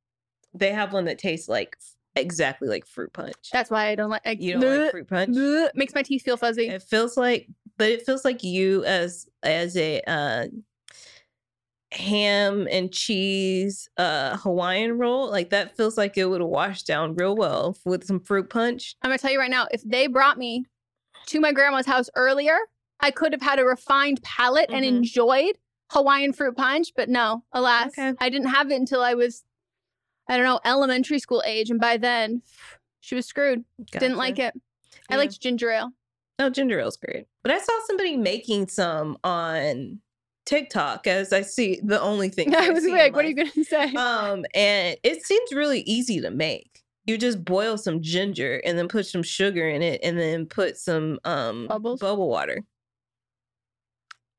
they 0.55 0.71
have 0.71 0.91
one 0.91 1.05
that 1.05 1.19
tastes 1.19 1.47
like 1.47 1.77
exactly 2.15 2.67
like 2.67 2.85
fruit 2.87 3.13
punch. 3.13 3.35
That's 3.51 3.69
why 3.69 3.87
I 3.89 3.95
don't 3.95 4.09
like 4.09 4.23
I, 4.25 4.31
You 4.31 4.53
don't 4.53 4.79
like 4.79 4.91
fruit 4.91 5.07
punch? 5.07 5.35
Bleh, 5.35 5.69
makes 5.75 5.93
my 5.93 6.01
teeth 6.01 6.23
feel 6.23 6.37
fuzzy. 6.37 6.67
It 6.67 6.81
feels 6.81 7.15
like, 7.15 7.47
but 7.77 7.89
it 7.89 8.05
feels 8.05 8.25
like 8.25 8.43
you 8.43 8.83
as 8.85 9.27
as 9.43 9.77
a 9.77 10.01
uh, 10.07 10.45
ham 11.91 12.67
and 12.71 12.91
cheese 12.91 13.87
uh 13.97 14.37
Hawaiian 14.37 14.97
roll. 14.97 15.29
Like 15.29 15.51
that 15.51 15.77
feels 15.77 15.97
like 15.97 16.17
it 16.17 16.25
would 16.25 16.41
wash 16.41 16.83
down 16.83 17.15
real 17.15 17.35
well 17.35 17.77
with 17.85 18.03
some 18.05 18.19
fruit 18.19 18.49
punch. 18.49 18.95
I'm 19.01 19.09
gonna 19.09 19.17
tell 19.19 19.31
you 19.31 19.39
right 19.39 19.51
now, 19.51 19.67
if 19.71 19.83
they 19.83 20.07
brought 20.07 20.37
me 20.37 20.65
to 21.27 21.39
my 21.39 21.51
grandma's 21.51 21.85
house 21.85 22.09
earlier, 22.15 22.57
I 22.99 23.11
could 23.11 23.31
have 23.33 23.41
had 23.41 23.59
a 23.59 23.65
refined 23.65 24.21
palate 24.23 24.69
and 24.71 24.83
Mhm. 24.83 24.87
enjoyed 24.97 25.57
Hawaiian 25.91 26.33
fruit 26.33 26.55
punch. 26.55 26.89
But 26.95 27.09
no, 27.09 27.43
alas, 27.51 27.93
I 27.97 28.29
didn't 28.29 28.47
have 28.47 28.71
it 28.71 28.75
until 28.75 29.01
I 29.01 29.13
was, 29.13 29.43
I 30.29 30.37
don't 30.37 30.45
know, 30.45 30.59
elementary 30.65 31.19
school 31.19 31.43
age, 31.45 31.69
and 31.69 31.79
by 31.79 31.97
then, 31.97 32.41
she 32.99 33.15
was 33.15 33.25
screwed. 33.25 33.63
Didn't 33.91 34.17
like 34.17 34.39
it. 34.39 34.53
I 35.09 35.17
liked 35.17 35.39
ginger 35.39 35.69
ale. 35.71 35.91
No, 36.39 36.49
ginger 36.49 36.79
ale's 36.79 36.97
great. 36.97 37.27
But 37.43 37.51
I 37.51 37.59
saw 37.59 37.73
somebody 37.87 38.17
making 38.17 38.67
some 38.67 39.17
on 39.23 39.99
TikTok 40.45 41.07
as 41.07 41.31
I 41.33 41.41
see 41.41 41.79
the 41.83 42.01
only 42.01 42.29
thing 42.29 42.55
I 42.55 42.69
was 42.69 42.85
like, 42.85 43.15
what 43.15 43.25
are 43.25 43.29
you 43.29 43.35
gonna 43.35 43.63
say? 43.63 43.93
Um, 43.93 44.45
and 44.53 44.97
it 45.03 45.25
seems 45.25 45.53
really 45.53 45.81
easy 45.81 46.21
to 46.21 46.31
make. 46.31 46.81
You 47.05 47.17
just 47.17 47.45
boil 47.45 47.77
some 47.77 48.01
ginger 48.01 48.61
and 48.65 48.77
then 48.77 48.87
put 48.87 49.05
some 49.05 49.21
sugar 49.21 49.69
in 49.69 49.81
it 49.83 50.01
and 50.03 50.17
then 50.19 50.47
put 50.47 50.77
some 50.77 51.19
um 51.23 51.67
Bubbles? 51.67 51.99
bubble 51.99 52.27
water. 52.27 52.63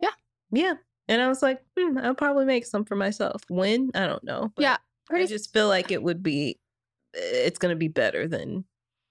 Yeah. 0.01 0.11
Yeah. 0.51 0.75
And 1.09 1.23
I 1.23 1.29
was 1.29 1.43
like, 1.43 1.61
hmm, 1.79 1.99
I'll 1.99 2.15
probably 2.15 2.45
make 2.45 2.67
some 2.67 2.85
for 2.85 2.97
myself. 2.97 3.43
When? 3.49 3.91
I 3.95 4.07
don't 4.07 4.25
know. 4.25 4.53
but 4.57 4.63
Yeah, 4.63 4.77
I 5.11 5.25
just 5.27 5.53
feel 5.53 5.69
like 5.69 5.91
it 5.93 6.03
would 6.03 6.23
be 6.23 6.59
it's 7.15 7.59
gonna 7.59 7.77
be 7.77 7.89
better 7.89 8.27
than 8.29 8.65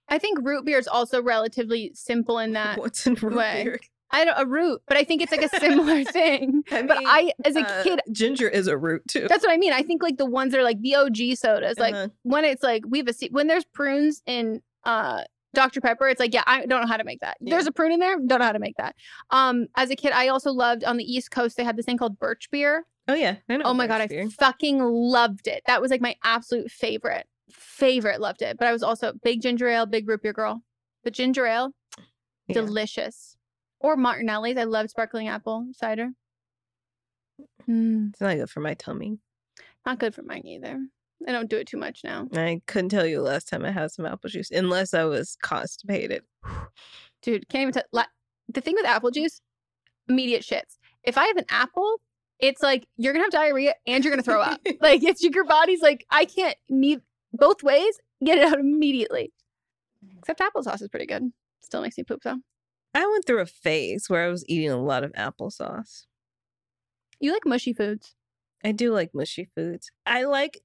I 0.07 0.19
think 0.19 0.37
root 0.43 0.65
beer 0.65 0.77
is 0.77 0.87
also 0.87 1.21
relatively 1.23 1.91
simple 1.95 2.37
in 2.39 2.53
that 2.59 2.77
what's 2.77 3.07
in 3.07 3.15
root 3.15 3.35
way. 3.35 3.63
beer. 3.63 3.79
I 4.11 4.23
don't 4.23 4.39
a 4.39 4.45
root, 4.45 4.81
but 4.87 4.97
I 4.97 5.03
think 5.03 5.21
it's 5.23 5.31
like 5.31 5.41
a 5.41 5.59
similar 5.59 6.03
thing. 6.11 6.63
but 6.69 6.91
I, 6.91 7.33
as 7.43 7.55
a 7.55 7.61
Uh, 7.65 7.83
kid, 7.83 8.01
ginger 8.11 8.47
is 8.47 8.67
a 8.67 8.77
root 8.77 9.01
too. 9.07 9.25
That's 9.27 9.43
what 9.43 9.51
I 9.51 9.57
mean. 9.57 9.73
I 9.73 9.81
think 9.81 10.03
like 10.03 10.17
the 10.17 10.27
ones 10.27 10.51
that 10.51 10.59
are 10.59 10.63
like 10.63 10.79
the 10.81 10.95
OG 10.95 11.35
sodas, 11.35 11.79
like 11.79 11.95
Uh-huh. 11.95 12.09
when 12.21 12.45
it's 12.45 12.61
like 12.61 12.83
we 12.87 12.99
have 12.99 13.07
a 13.07 13.13
se- 13.13 13.29
when 13.31 13.47
there's 13.47 13.65
prunes 13.65 14.21
in 14.27 14.61
uh 14.83 15.23
Dr 15.55 15.81
Pepper, 15.81 16.07
it's 16.07 16.19
like 16.19 16.33
yeah, 16.33 16.43
I 16.45 16.65
don't 16.65 16.81
know 16.81 16.87
how 16.87 16.97
to 16.97 17.03
make 17.03 17.21
that. 17.21 17.37
There's 17.41 17.65
a 17.67 17.71
prune 17.71 17.91
in 17.93 17.99
there, 17.99 18.17
don't 18.19 18.39
know 18.39 18.45
how 18.45 18.51
to 18.51 18.59
make 18.59 18.77
that. 18.77 18.95
Um, 19.31 19.67
as 19.75 19.89
a 19.89 19.95
kid, 19.95 20.11
I 20.11 20.27
also 20.27 20.51
loved 20.51 20.83
on 20.83 20.97
the 20.97 21.03
East 21.03 21.31
Coast 21.31 21.57
they 21.57 21.63
had 21.63 21.75
this 21.77 21.85
thing 21.85 21.97
called 21.97 22.19
birch 22.19 22.49
beer. 22.51 22.85
Oh 23.07 23.13
yeah, 23.15 23.37
I 23.49 23.57
know 23.57 23.65
Oh 23.65 23.73
my 23.73 23.87
god, 23.87 24.01
I 24.01 24.27
fucking 24.29 24.79
loved 24.79 25.47
it. 25.47 25.61
That 25.67 25.81
was 25.81 25.89
like 25.91 26.01
my 26.01 26.15
absolute 26.23 26.69
favorite. 26.71 27.25
Favorite, 27.51 28.19
loved 28.19 28.41
it. 28.41 28.57
But 28.57 28.67
I 28.67 28.71
was 28.71 28.81
also 28.83 29.13
big 29.23 29.41
ginger 29.41 29.67
ale, 29.67 29.85
big 29.85 30.07
root 30.09 30.21
beer 30.23 30.33
girl. 30.33 30.61
But 31.03 31.13
ginger 31.13 31.45
ale, 31.45 31.71
Yeah. 32.47 32.55
delicious. 32.55 33.37
Or 33.79 33.95
Martinelli's. 33.95 34.57
I 34.57 34.63
love 34.63 34.89
sparkling 34.89 35.27
apple 35.27 35.67
cider. 35.73 36.09
Mm, 37.69 38.09
It's 38.09 38.21
not 38.21 38.35
good 38.37 38.49
for 38.49 38.59
my 38.61 38.73
tummy. 38.73 39.19
not 39.85 39.99
good 39.99 40.15
for 40.15 40.23
mine 40.23 40.45
either. 40.47 40.87
I 41.27 41.31
don't 41.31 41.49
do 41.49 41.57
it 41.57 41.67
too 41.67 41.77
much 41.77 42.01
now. 42.03 42.27
I 42.33 42.61
couldn't 42.67 42.89
tell 42.89 43.05
you 43.05 43.17
the 43.17 43.23
last 43.23 43.47
time 43.47 43.65
I 43.65 43.71
had 43.71 43.91
some 43.91 44.05
apple 44.05 44.29
juice, 44.29 44.51
unless 44.51 44.93
I 44.93 45.05
was 45.05 45.37
constipated. 45.41 46.23
Dude, 47.21 47.47
can't 47.49 47.63
even 47.63 47.73
tell. 47.73 47.83
La- 47.91 48.05
the 48.49 48.61
thing 48.61 48.75
with 48.75 48.85
apple 48.85 49.11
juice, 49.11 49.41
immediate 50.07 50.43
shits. 50.43 50.77
If 51.03 51.17
I 51.17 51.25
have 51.25 51.37
an 51.37 51.45
apple, 51.49 52.01
it's 52.39 52.61
like 52.61 52.87
you're 52.97 53.13
gonna 53.13 53.25
have 53.25 53.31
diarrhea 53.31 53.73
and 53.87 54.03
you're 54.03 54.11
gonna 54.11 54.23
throw 54.23 54.41
up. 54.41 54.59
like 54.81 55.03
it's 55.03 55.23
your 55.23 55.45
body's 55.45 55.81
like 55.81 56.05
I 56.09 56.25
can't 56.25 56.57
need 56.69 57.01
both 57.33 57.63
ways. 57.63 57.99
Get 58.23 58.37
it 58.37 58.45
out 58.45 58.59
immediately. 58.59 59.31
Except 60.19 60.39
applesauce 60.39 60.81
is 60.81 60.89
pretty 60.89 61.05
good. 61.05 61.23
Still 61.61 61.81
makes 61.81 61.97
me 61.97 62.03
poop 62.03 62.21
though. 62.23 62.37
I 62.93 63.05
went 63.07 63.25
through 63.25 63.41
a 63.41 63.45
phase 63.45 64.09
where 64.09 64.25
I 64.25 64.29
was 64.29 64.45
eating 64.47 64.71
a 64.71 64.81
lot 64.81 65.03
of 65.03 65.11
applesauce. 65.13 66.05
You 67.19 67.33
like 67.33 67.45
mushy 67.45 67.73
foods. 67.73 68.15
I 68.63 68.71
do 68.71 68.93
like 68.93 69.11
mushy 69.13 69.49
foods. 69.55 69.91
I 70.05 70.23
like 70.23 70.61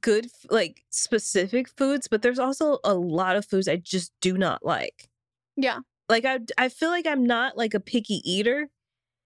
good, 0.00 0.28
like 0.50 0.84
specific 0.90 1.68
foods, 1.68 2.08
but 2.08 2.22
there's 2.22 2.38
also 2.38 2.78
a 2.84 2.94
lot 2.94 3.36
of 3.36 3.44
foods 3.46 3.68
I 3.68 3.76
just 3.76 4.12
do 4.20 4.36
not 4.38 4.64
like. 4.64 5.08
Yeah. 5.56 5.80
Like 6.08 6.24
I, 6.24 6.40
I 6.58 6.68
feel 6.68 6.88
like 6.90 7.06
I'm 7.06 7.24
not 7.24 7.56
like 7.56 7.74
a 7.74 7.80
picky 7.80 8.20
eater, 8.30 8.68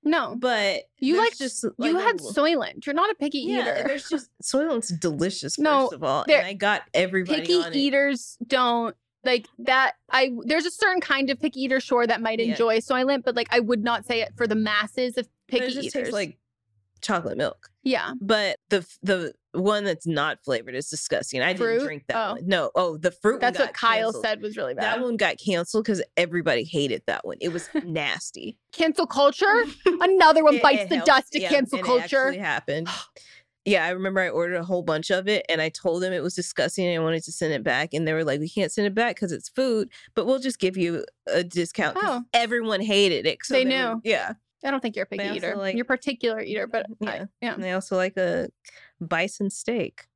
No, 0.04 0.36
but 0.38 0.82
you 0.98 1.16
like 1.18 1.36
just 1.36 1.62
you 1.64 1.72
like, 1.78 1.94
a 1.94 2.00
had 2.00 2.18
Soylent. 2.18 2.86
You're 2.86 2.94
not 2.94 3.10
a 3.10 3.14
picky 3.14 3.38
yeah, 3.40 3.62
eater. 3.62 3.84
There's 3.88 4.08
just 4.08 4.30
Soylent's 4.42 4.88
delicious. 4.90 5.58
No, 5.58 5.84
first 5.84 5.94
of 5.94 6.04
all, 6.04 6.24
and 6.28 6.46
I 6.46 6.52
got 6.52 6.82
everybody 6.94 7.40
picky 7.40 7.56
on 7.56 7.72
it. 7.72 7.76
eaters 7.76 8.36
don't 8.46 8.94
like 9.24 9.48
that. 9.58 9.94
I 10.10 10.30
there's 10.44 10.66
a 10.66 10.70
certain 10.70 11.00
kind 11.00 11.30
of 11.30 11.40
picky 11.40 11.62
eater, 11.62 11.80
sure, 11.80 12.06
that 12.06 12.20
might 12.20 12.38
Yeah. 12.38 12.52
enjoy 12.52 12.78
Soylent, 12.78 13.24
but 13.24 13.34
like 13.34 13.48
I 13.50 13.58
would 13.60 13.82
not 13.82 14.04
say 14.04 14.20
it 14.20 14.32
for 14.36 14.46
the 14.46 14.54
masses 14.54 15.16
of 15.18 15.26
picky 15.48 15.72
eaters. 15.72 15.92
tastes 15.92 16.12
like 16.12 16.38
chocolate 17.06 17.36
milk. 17.38 17.70
yeah, 17.82 18.12
But 18.20 18.58
the 18.70 18.86
the 19.02 19.32
one 19.52 19.84
that's 19.84 20.06
not 20.06 20.38
flavored 20.44 20.74
is 20.74 20.88
disgusting. 20.90 21.40
I 21.40 21.54
Fruit? 21.54 21.74
didn't 21.74 21.84
drink 21.86 22.04
that 22.08 22.16
Oh. 22.16 22.32
one. 22.34 22.46
No, 22.46 22.70
oh, 22.74 22.96
the 22.98 23.10
fruit. 23.10 23.34
one 23.34 23.40
that's 23.40 23.58
what 23.58 23.72
Kyle 23.72 24.04
canceled. 24.12 24.24
said 24.24 24.42
was 24.42 24.56
really 24.56 24.74
bad. 24.74 24.84
That 24.84 25.00
one 25.00 25.16
got 25.16 25.38
canceled 25.38 25.84
because 25.84 26.02
everybody 26.16 26.64
hated 26.64 27.02
that 27.06 27.24
one. 27.26 27.36
It 27.40 27.48
was 27.52 27.68
nasty. 27.84 28.58
cancel 28.72 29.06
culture. 29.06 29.64
Another 29.86 30.44
one 30.44 30.56
It- 30.56 30.62
bites 30.62 30.82
it 30.82 30.88
the 30.90 30.96
helped. 30.96 31.06
dust 31.06 31.32
to 31.32 31.40
Yeah, 31.40 31.48
cancel 31.48 31.78
it 31.78 31.84
culture. 31.84 32.26
actually 32.26 32.38
happened. 32.38 32.88
Yeah, 33.68 33.84
I 33.84 33.88
remember 33.90 34.20
I 34.20 34.28
ordered 34.28 34.54
a 34.58 34.62
whole 34.62 34.82
bunch 34.84 35.10
of 35.10 35.26
it 35.26 35.44
and 35.48 35.60
I 35.60 35.70
told 35.70 36.00
them 36.00 36.12
it 36.12 36.22
was 36.22 36.36
disgusting 36.36 36.86
and 36.86 37.00
I 37.00 37.02
wanted 37.02 37.24
to 37.24 37.32
send 37.32 37.52
it 37.52 37.64
back. 37.64 37.94
And 37.94 38.06
they 38.06 38.12
were 38.12 38.22
like, 38.22 38.38
we 38.38 38.48
can't 38.48 38.70
send 38.70 38.86
it 38.86 38.94
back 38.94 39.16
because 39.16 39.32
it's 39.32 39.48
food, 39.48 39.88
but 40.14 40.24
we'll 40.24 40.38
just 40.38 40.60
give 40.60 40.76
you 40.76 41.04
a 41.26 41.42
discount. 41.42 41.96
Oh. 42.00 42.22
Everyone 42.32 42.80
hated 42.80 43.26
it. 43.26 43.40
So 43.42 43.54
They 43.54 43.64
were- 43.64 43.68
knew. 43.70 44.00
yeah. 44.04 44.34
I 44.64 44.70
don't 44.70 44.80
think 44.80 44.96
you're 44.96 45.04
a 45.04 45.06
picky 45.06 45.24
eater. 45.24 45.54
like- 45.56 45.74
you're 45.76 45.82
a 45.82 45.86
particular 45.86 46.40
eater, 46.40 46.66
but 46.66 46.86
I- 47.02 47.04
Yeah. 47.16 47.24
yeah. 47.42 47.54
And 47.54 47.62
they 47.62 47.72
also 47.72 47.96
like 47.96 48.16
a 48.16 48.48
bison 49.00 49.50
steak. 49.50 50.06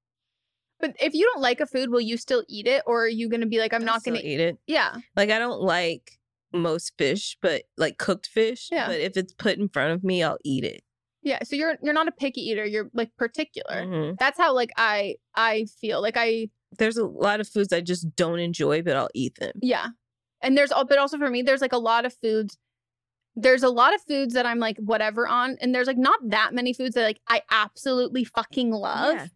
But 0.79 0.97
if 0.99 1.13
you 1.15 1.31
don't 1.33 1.43
like 1.43 1.61
a 1.61 1.67
food, 1.67 1.91
will 1.91 2.01
you 2.01 2.17
still 2.17 2.43
eat 2.49 2.67
it, 2.67 2.83
or 2.87 3.05
are 3.05 3.09
you 3.09 3.29
gonna 3.29 3.47
be 3.47 3.59
like, 3.59 3.75
I'm 3.75 3.83
I'll 3.83 3.87
not 3.87 4.05
gonna 4.05 4.21
eat 4.23 4.41
it. 4.41 4.59
Yeah, 4.67 4.97
Like 5.15 5.31
I 5.31 5.39
don't 5.39 5.61
like 5.61 6.19
most 6.53 6.95
fish, 6.97 7.37
but 7.43 7.65
like 7.77 7.99
cooked 7.99 8.27
fish. 8.27 8.69
Yeah. 8.73 8.87
But 8.89 8.99
if 9.01 9.17
it's 9.17 9.33
put 9.35 9.59
in 9.59 9.69
front 9.69 9.93
of 9.93 10.03
me, 10.03 10.23
I'll 10.23 10.39
eat 10.45 10.65
it. 10.65 10.83
yeah. 11.23 11.41
So 11.45 11.55
you're 11.55 11.77
you're 11.83 11.93
not 11.95 12.09
a 12.09 12.13
picky 12.13 12.41
eater. 12.41 12.65
You're 12.65 12.89
like 12.95 13.15
particular. 13.17 13.85
Mhm. 13.85 14.19
That's 14.19 14.39
how 14.39 14.55
like 14.55 14.71
I 14.79 15.17
I 15.35 15.67
feel 15.81 16.01
like 16.01 16.17
I 16.17 16.49
There's 16.79 16.97
a 16.97 17.05
lot 17.07 17.41
of 17.41 17.49
foods 17.49 17.73
I 17.75 17.83
just 17.83 18.17
don't 18.17 18.39
enjoy, 18.39 18.81
but 18.83 18.97
I'll 18.97 19.11
eat 19.15 19.35
them. 19.39 19.53
yeah. 19.61 19.89
And 20.41 20.57
there's 20.57 20.73
all 20.73 20.87
but 20.87 20.97
also 20.97 21.19
for 21.19 21.29
me, 21.29 21.43
there's 21.43 21.61
like 21.61 21.75
a 21.75 21.79
lot 21.79 22.07
of 22.07 22.15
foods. 22.15 22.57
There's 23.37 23.63
a 23.63 23.69
lot 23.69 23.95
of 23.95 24.03
foods 24.03 24.35
that 24.35 24.47
I'm 24.47 24.59
like 24.59 24.77
whatever 24.79 25.27
on, 25.27 25.57
and 25.61 25.75
there's 25.75 25.87
like 25.87 25.99
not 25.99 26.19
that 26.25 26.53
many 26.53 26.73
foods 26.73 26.95
that 26.95 27.03
like 27.03 27.21
I 27.29 27.43
absolutely 27.51 28.25
fucking 28.25 28.71
love. 28.71 29.15
Yeah. 29.15 29.27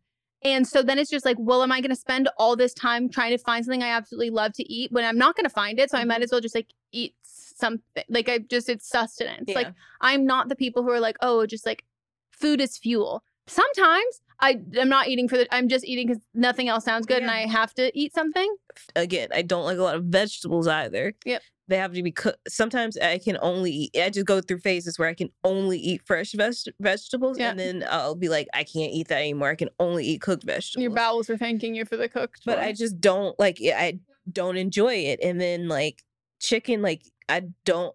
And 0.44 0.68
so 0.68 0.82
then 0.82 0.98
it's 0.98 1.10
just 1.10 1.24
like, 1.24 1.38
well, 1.40 1.62
am 1.62 1.72
I 1.72 1.80
going 1.80 1.90
to 1.90 1.96
spend 1.96 2.28
all 2.36 2.54
this 2.54 2.74
time 2.74 3.08
trying 3.08 3.30
to 3.30 3.42
find 3.42 3.64
something 3.64 3.82
I 3.82 3.88
absolutely 3.88 4.28
love 4.28 4.52
to 4.54 4.70
eat 4.70 4.92
when 4.92 5.02
I'm 5.02 5.16
not 5.16 5.36
going 5.36 5.44
to 5.44 5.50
find 5.50 5.80
it? 5.80 5.90
So 5.90 5.96
I 5.96 6.04
might 6.04 6.16
mm-hmm. 6.16 6.24
as 6.24 6.32
well 6.32 6.40
just 6.42 6.54
like 6.54 6.68
eat 6.92 7.14
something. 7.22 8.04
Like 8.10 8.28
I 8.28 8.38
just 8.38 8.68
it's 8.68 8.88
sustenance. 8.88 9.50
Like 9.54 9.72
I'm 10.00 10.26
not 10.26 10.48
the 10.48 10.56
people 10.56 10.82
who 10.82 10.90
are 10.90 11.00
like, 11.00 11.16
oh, 11.22 11.46
just 11.46 11.64
like 11.64 11.84
food 12.30 12.60
is 12.60 12.76
fuel. 12.76 13.22
Sometimes 13.46 14.20
I 14.40 14.60
am 14.76 14.88
not 14.88 15.08
eating 15.08 15.28
for 15.28 15.36
the. 15.36 15.54
I'm 15.54 15.68
just 15.68 15.84
eating 15.84 16.08
because 16.08 16.22
nothing 16.34 16.68
else 16.68 16.84
sounds 16.84 17.06
good, 17.06 17.22
and 17.22 17.30
I 17.30 17.46
have 17.46 17.74
to 17.74 17.96
eat 17.98 18.14
something. 18.14 18.56
Again, 18.96 19.28
I 19.32 19.42
don't 19.42 19.64
like 19.64 19.78
a 19.78 19.82
lot 19.82 19.96
of 19.96 20.04
vegetables 20.04 20.66
either. 20.66 21.14
Yep. 21.24 21.42
They 21.66 21.78
have 21.78 21.94
to 21.94 22.02
be 22.02 22.12
cooked. 22.12 22.38
Sometimes 22.48 22.98
I 22.98 23.16
can 23.18 23.38
only 23.40 23.70
eat. 23.70 23.96
I 23.96 24.10
just 24.10 24.26
go 24.26 24.40
through 24.42 24.58
phases 24.58 24.98
where 24.98 25.08
I 25.08 25.14
can 25.14 25.30
only 25.44 25.78
eat 25.78 26.02
fresh 26.06 26.32
veg- 26.32 26.74
vegetables, 26.80 27.38
Yeah. 27.38 27.50
and 27.50 27.58
then 27.58 27.84
I'll 27.88 28.14
be 28.14 28.28
like, 28.28 28.48
I 28.52 28.64
can't 28.64 28.92
eat 28.92 29.08
that 29.08 29.20
anymore. 29.20 29.48
I 29.48 29.54
can 29.54 29.70
only 29.80 30.04
eat 30.06 30.20
cooked 30.20 30.44
vegetables. 30.44 30.82
Your 30.82 30.90
bowels 30.92 31.30
are 31.30 31.38
thanking 31.38 31.74
you 31.74 31.84
for 31.86 31.96
the 31.96 32.08
cooked. 32.08 32.42
but 32.44 32.58
I 32.58 32.72
just 32.72 33.00
don't 33.00 33.38
like 33.38 33.60
it. 33.62 33.74
I 33.74 33.98
don't 34.30 34.56
enjoy 34.58 34.94
it. 34.94 35.20
And 35.22 35.40
then 35.40 35.68
like 35.68 36.02
chicken, 36.40 36.82
like 36.82 37.02
I 37.28 37.44
don't. 37.64 37.94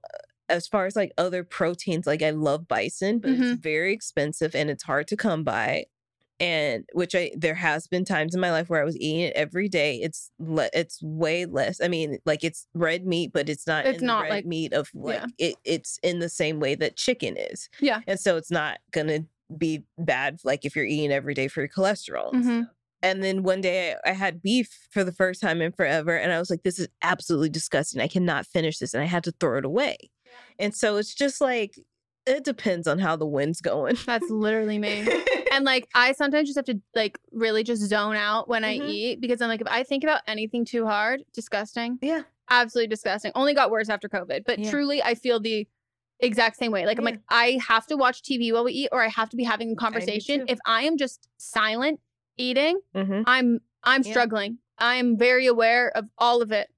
As 0.49 0.67
far 0.67 0.87
as 0.87 0.95
like 0.95 1.11
other 1.19 1.43
proteins, 1.43 2.07
like 2.07 2.23
I 2.23 2.31
love 2.31 2.67
bison, 2.67 3.19
but 3.19 3.29
Mhm. 3.29 3.51
it's 3.53 3.61
very 3.61 3.93
expensive 3.93 4.55
and 4.55 4.71
it's 4.71 4.81
hard 4.83 5.07
to 5.09 5.15
come 5.15 5.43
by. 5.43 5.85
And 6.39 6.85
which 6.93 7.15
I 7.15 7.31
there 7.35 7.55
has 7.55 7.87
been 7.87 8.05
times 8.05 8.33
in 8.33 8.39
my 8.41 8.51
life 8.51 8.69
where 8.69 8.81
I 8.81 8.85
was 8.85 8.95
eating 8.97 9.21
it 9.21 9.33
every 9.35 9.67
day. 9.67 9.97
It's 9.97 10.31
le- 10.39 10.69
it's 10.73 11.01
way 11.03 11.45
less. 11.45 11.81
I 11.81 11.87
mean, 11.89 12.17
like 12.25 12.43
it's 12.43 12.65
red 12.73 13.05
meat, 13.05 13.31
but 13.33 13.49
it's 13.49 13.67
not. 13.67 13.85
It's 13.85 14.01
not 14.01 14.23
red 14.23 14.29
like- 14.29 14.45
meat 14.45 14.71
of 14.73 14.89
like 14.93 15.19
yeah. 15.37 15.49
it. 15.49 15.55
It's 15.65 15.99
in 16.01 16.19
the 16.19 16.29
same 16.29 16.59
way 16.59 16.75
that 16.75 16.95
chicken 16.95 17.35
is. 17.37 17.69
Yeah. 17.81 18.01
and 18.07 18.19
so 18.19 18.37
it's 18.37 18.51
not 18.51 18.77
gonna 18.91 19.25
be 19.57 19.83
bad 19.97 20.39
like 20.43 20.63
if 20.63 20.75
you're 20.75 20.85
eating 20.85 21.11
every 21.11 21.33
day 21.33 21.47
for 21.47 21.61
your 21.61 21.69
cholesterol. 21.69 22.33
and 22.33 22.43
Mhm. 22.45 22.61
stuff. 22.63 22.73
And 23.01 23.23
then 23.23 23.43
one 23.43 23.61
day 23.61 23.95
I 24.05 24.09
I 24.09 24.13
had 24.13 24.41
beef 24.41 24.87
for 24.91 25.03
the 25.03 25.11
first 25.13 25.41
time 25.41 25.61
in 25.61 25.71
forever. 25.71 26.15
And 26.17 26.31
I 26.33 26.39
was 26.39 26.49
like, 26.49 26.63
this 26.63 26.79
is 26.79 26.87
absolutely 27.01 27.49
disgusting. 27.49 28.01
I 28.01 28.07
cannot 28.07 28.45
finish 28.45 28.77
this. 28.77 28.93
And 28.93 29.01
I 29.03 29.07
had 29.07 29.23
to 29.25 29.31
throw 29.39 29.57
it 29.57 29.65
away. 29.65 29.97
And 30.59 30.75
so 30.75 30.97
it's 30.97 31.13
just 31.15 31.39
like, 31.41 31.75
it 32.29 32.43
depends 32.43 32.87
on 32.87 32.99
how 32.99 33.15
the 33.15 33.25
wind's 33.25 33.59
going. 33.61 33.97
That's 34.05 34.29
literally 34.29 34.77
me. 34.77 35.07
and 35.51 35.65
like 35.65 35.87
I 35.95 36.11
sometimes 36.13 36.47
just 36.47 36.57
have 36.57 36.65
to 36.65 36.79
like 36.95 37.19
really 37.31 37.63
just 37.63 37.81
zone 37.81 38.15
out 38.15 38.47
when 38.47 38.63
I 38.63 38.77
Mhm. 38.77 38.89
eat 38.89 39.21
because 39.21 39.41
I'm 39.41 39.49
like 39.49 39.61
if 39.61 39.67
I 39.67 39.83
think 39.83 40.03
about 40.03 40.21
anything 40.27 40.63
too 40.65 40.85
hard, 40.85 41.23
disgusting. 41.33 41.97
Yeah. 42.01 42.21
Absolutely 42.49 42.87
disgusting. 42.87 43.31
Only 43.35 43.53
got 43.53 43.71
worse 43.71 43.89
after 43.89 44.07
COVID. 44.07 44.43
But 44.45 44.59
Yeah. 44.59 44.69
truly 44.71 45.01
I 45.03 45.15
feel 45.15 45.39
the 45.39 45.67
exact 46.19 46.57
same 46.57 46.71
way. 46.71 46.85
Like 46.85 46.97
I'm 46.99 47.05
like 47.05 47.19
I 47.29 47.59
have 47.67 47.87
to 47.87 47.95
watch 47.97 48.21
TV 48.21 48.51
while 48.53 48.63
we 48.63 48.73
eat 48.73 48.89
or 48.91 49.01
I 49.01 49.07
have 49.07 49.29
to 49.29 49.37
be 49.37 49.43
having 49.43 49.71
a 49.71 49.75
conversation. 49.75 50.39
too. 50.41 50.45
If 50.47 50.59
I 50.65 50.83
am 50.83 50.97
just 50.97 51.27
silent 51.37 51.99
eating, 52.37 52.79
Mhm. 52.95 53.23
I'm 53.25 53.59
I'm 53.83 54.03
Yeah. 54.03 54.11
struggling. 54.11 54.59
I'm 54.77 55.17
very 55.17 55.45
aware 55.45 55.89
of 55.95 56.05
all 56.17 56.41
of 56.41 56.51
it. 56.51 56.69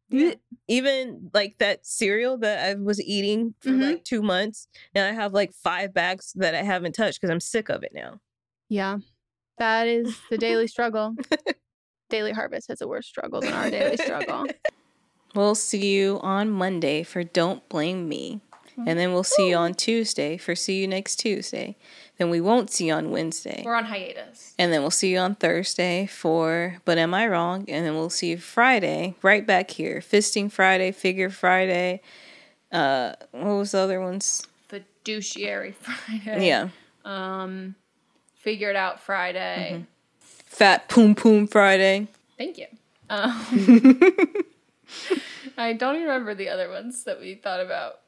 Even 0.68 1.30
like 1.34 1.58
that 1.60 1.86
cereal 1.86 2.38
that 2.40 2.66
I 2.70 2.76
was 2.76 3.02
eating 3.02 3.54
for 3.60 3.70
Mhm. 3.70 3.82
like 3.82 4.04
two 4.04 4.22
months. 4.22 4.68
Now 4.96 5.08
I 5.08 5.12
have 5.12 5.34
like 5.34 5.54
five 5.54 5.94
bags 5.94 6.34
that 6.36 6.56
I 6.56 6.64
haven't 6.64 6.94
touched 6.94 7.20
because 7.20 7.32
I'm 7.32 7.40
sick 7.40 7.70
of 7.70 7.84
it 7.84 7.92
now. 7.94 8.20
Yeah. 8.70 8.98
That 9.58 9.88
is 9.88 10.16
the 10.30 10.38
daily 10.38 10.68
struggle. 10.68 11.16
daily 12.10 12.32
harvest 12.32 12.68
has 12.70 12.82
a 12.82 12.88
worse 12.88 13.08
struggle 13.08 13.42
than 13.42 13.54
our 13.54 13.70
daily 13.70 13.98
struggle. 13.98 14.46
We'll 15.34 15.56
see 15.56 15.94
you 15.96 16.20
on 16.22 16.50
Monday 16.50 17.04
for 17.04 17.24
Don't 17.24 17.68
Blame 17.70 18.10
Me. 18.10 18.42
And 18.88 19.00
then 19.00 19.14
we'll 19.14 19.24
see 19.24 19.50
you 19.50 19.56
on 19.56 19.74
Tuesday 19.74 20.38
for 20.38 20.56
See 20.56 20.82
You 20.82 20.88
Next 20.88 21.18
Tuesday. 21.18 21.76
Then 22.18 22.30
we 22.30 22.40
won't 22.42 22.70
see 22.70 22.88
you 22.88 22.94
on 22.94 23.12
Wednesday. 23.12 23.64
We're 23.66 23.76
on 23.76 23.86
hiatus. 23.86 24.54
And 24.60 24.72
then 24.72 24.82
we'll 24.82 24.92
see 24.92 25.12
you 25.12 25.18
on 25.20 25.36
Thursday 25.36 26.06
for 26.06 26.78
But 26.86 26.98
Am 26.98 27.14
I 27.14 27.28
Wrong? 27.28 27.66
And 27.68 27.86
then 27.86 27.96
we'll 27.96 28.10
see 28.10 28.30
you 28.30 28.38
Friday, 28.38 29.16
right 29.22 29.46
back 29.46 29.72
here. 29.72 30.00
Fisting 30.00 30.52
Friday, 30.52 30.92
Figure 30.92 31.30
Friday. 31.30 32.02
Uh, 32.72 33.14
what 33.32 33.46
was 33.46 33.72
the 33.72 33.80
other 33.80 34.00
ones? 34.00 34.46
Fiduciary 34.68 35.72
Friday. 35.80 36.48
Yeah. 36.48 36.70
Um, 37.06 37.76
Figure 38.36 38.70
It 38.70 38.76
Out 38.76 39.00
Friday. 39.00 39.72
Mm-hmm. 39.74 39.84
Fat 40.46 40.90
Poom 40.90 41.16
Poom 41.16 41.48
Friday. 41.48 42.08
Thank 42.38 42.58
you. 42.58 42.68
Um, 43.10 44.00
I 45.58 45.74
don't 45.74 45.96
even 45.96 46.08
remember 46.08 46.36
the 46.36 46.50
other 46.50 46.70
ones 46.70 47.04
that 47.06 47.20
we 47.20 47.36
thought 47.36 47.60
about. 47.60 48.00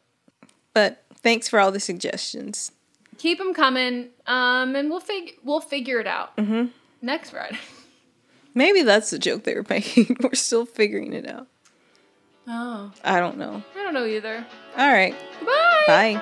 But 0.74 1.04
thanks 1.16 1.48
for 1.48 1.60
all 1.60 1.72
the 1.72 1.80
suggestions. 1.80 2.72
Keep 3.18 3.38
them 3.38 3.54
coming, 3.54 4.10
um, 4.28 4.76
and 4.76 4.90
we'll 4.90 5.00
fig 5.00 5.34
we'll 5.44 5.62
figure 5.62 6.00
it 6.00 6.08
out 6.08 6.36
Mm-hmm. 6.38 6.66
next 7.02 7.30
Friday. 7.30 7.58
Maybe 8.56 8.82
that's 8.84 9.10
the 9.10 9.20
joke 9.20 9.44
they 9.44 9.56
were 9.56 9.66
making. 9.70 10.18
We're 10.22 10.34
still 10.36 10.66
figuring 10.66 11.14
it 11.14 11.28
out. 11.28 11.48
Oh, 12.48 12.92
I 13.04 13.20
don't 13.20 13.38
know. 13.38 13.64
I 13.76 13.84
don't 13.84 13.94
know 13.94 14.06
either. 14.06 14.46
All 14.78 14.92
right. 14.92 15.16
Goodbye. 15.40 15.84
Bye. 15.88 16.22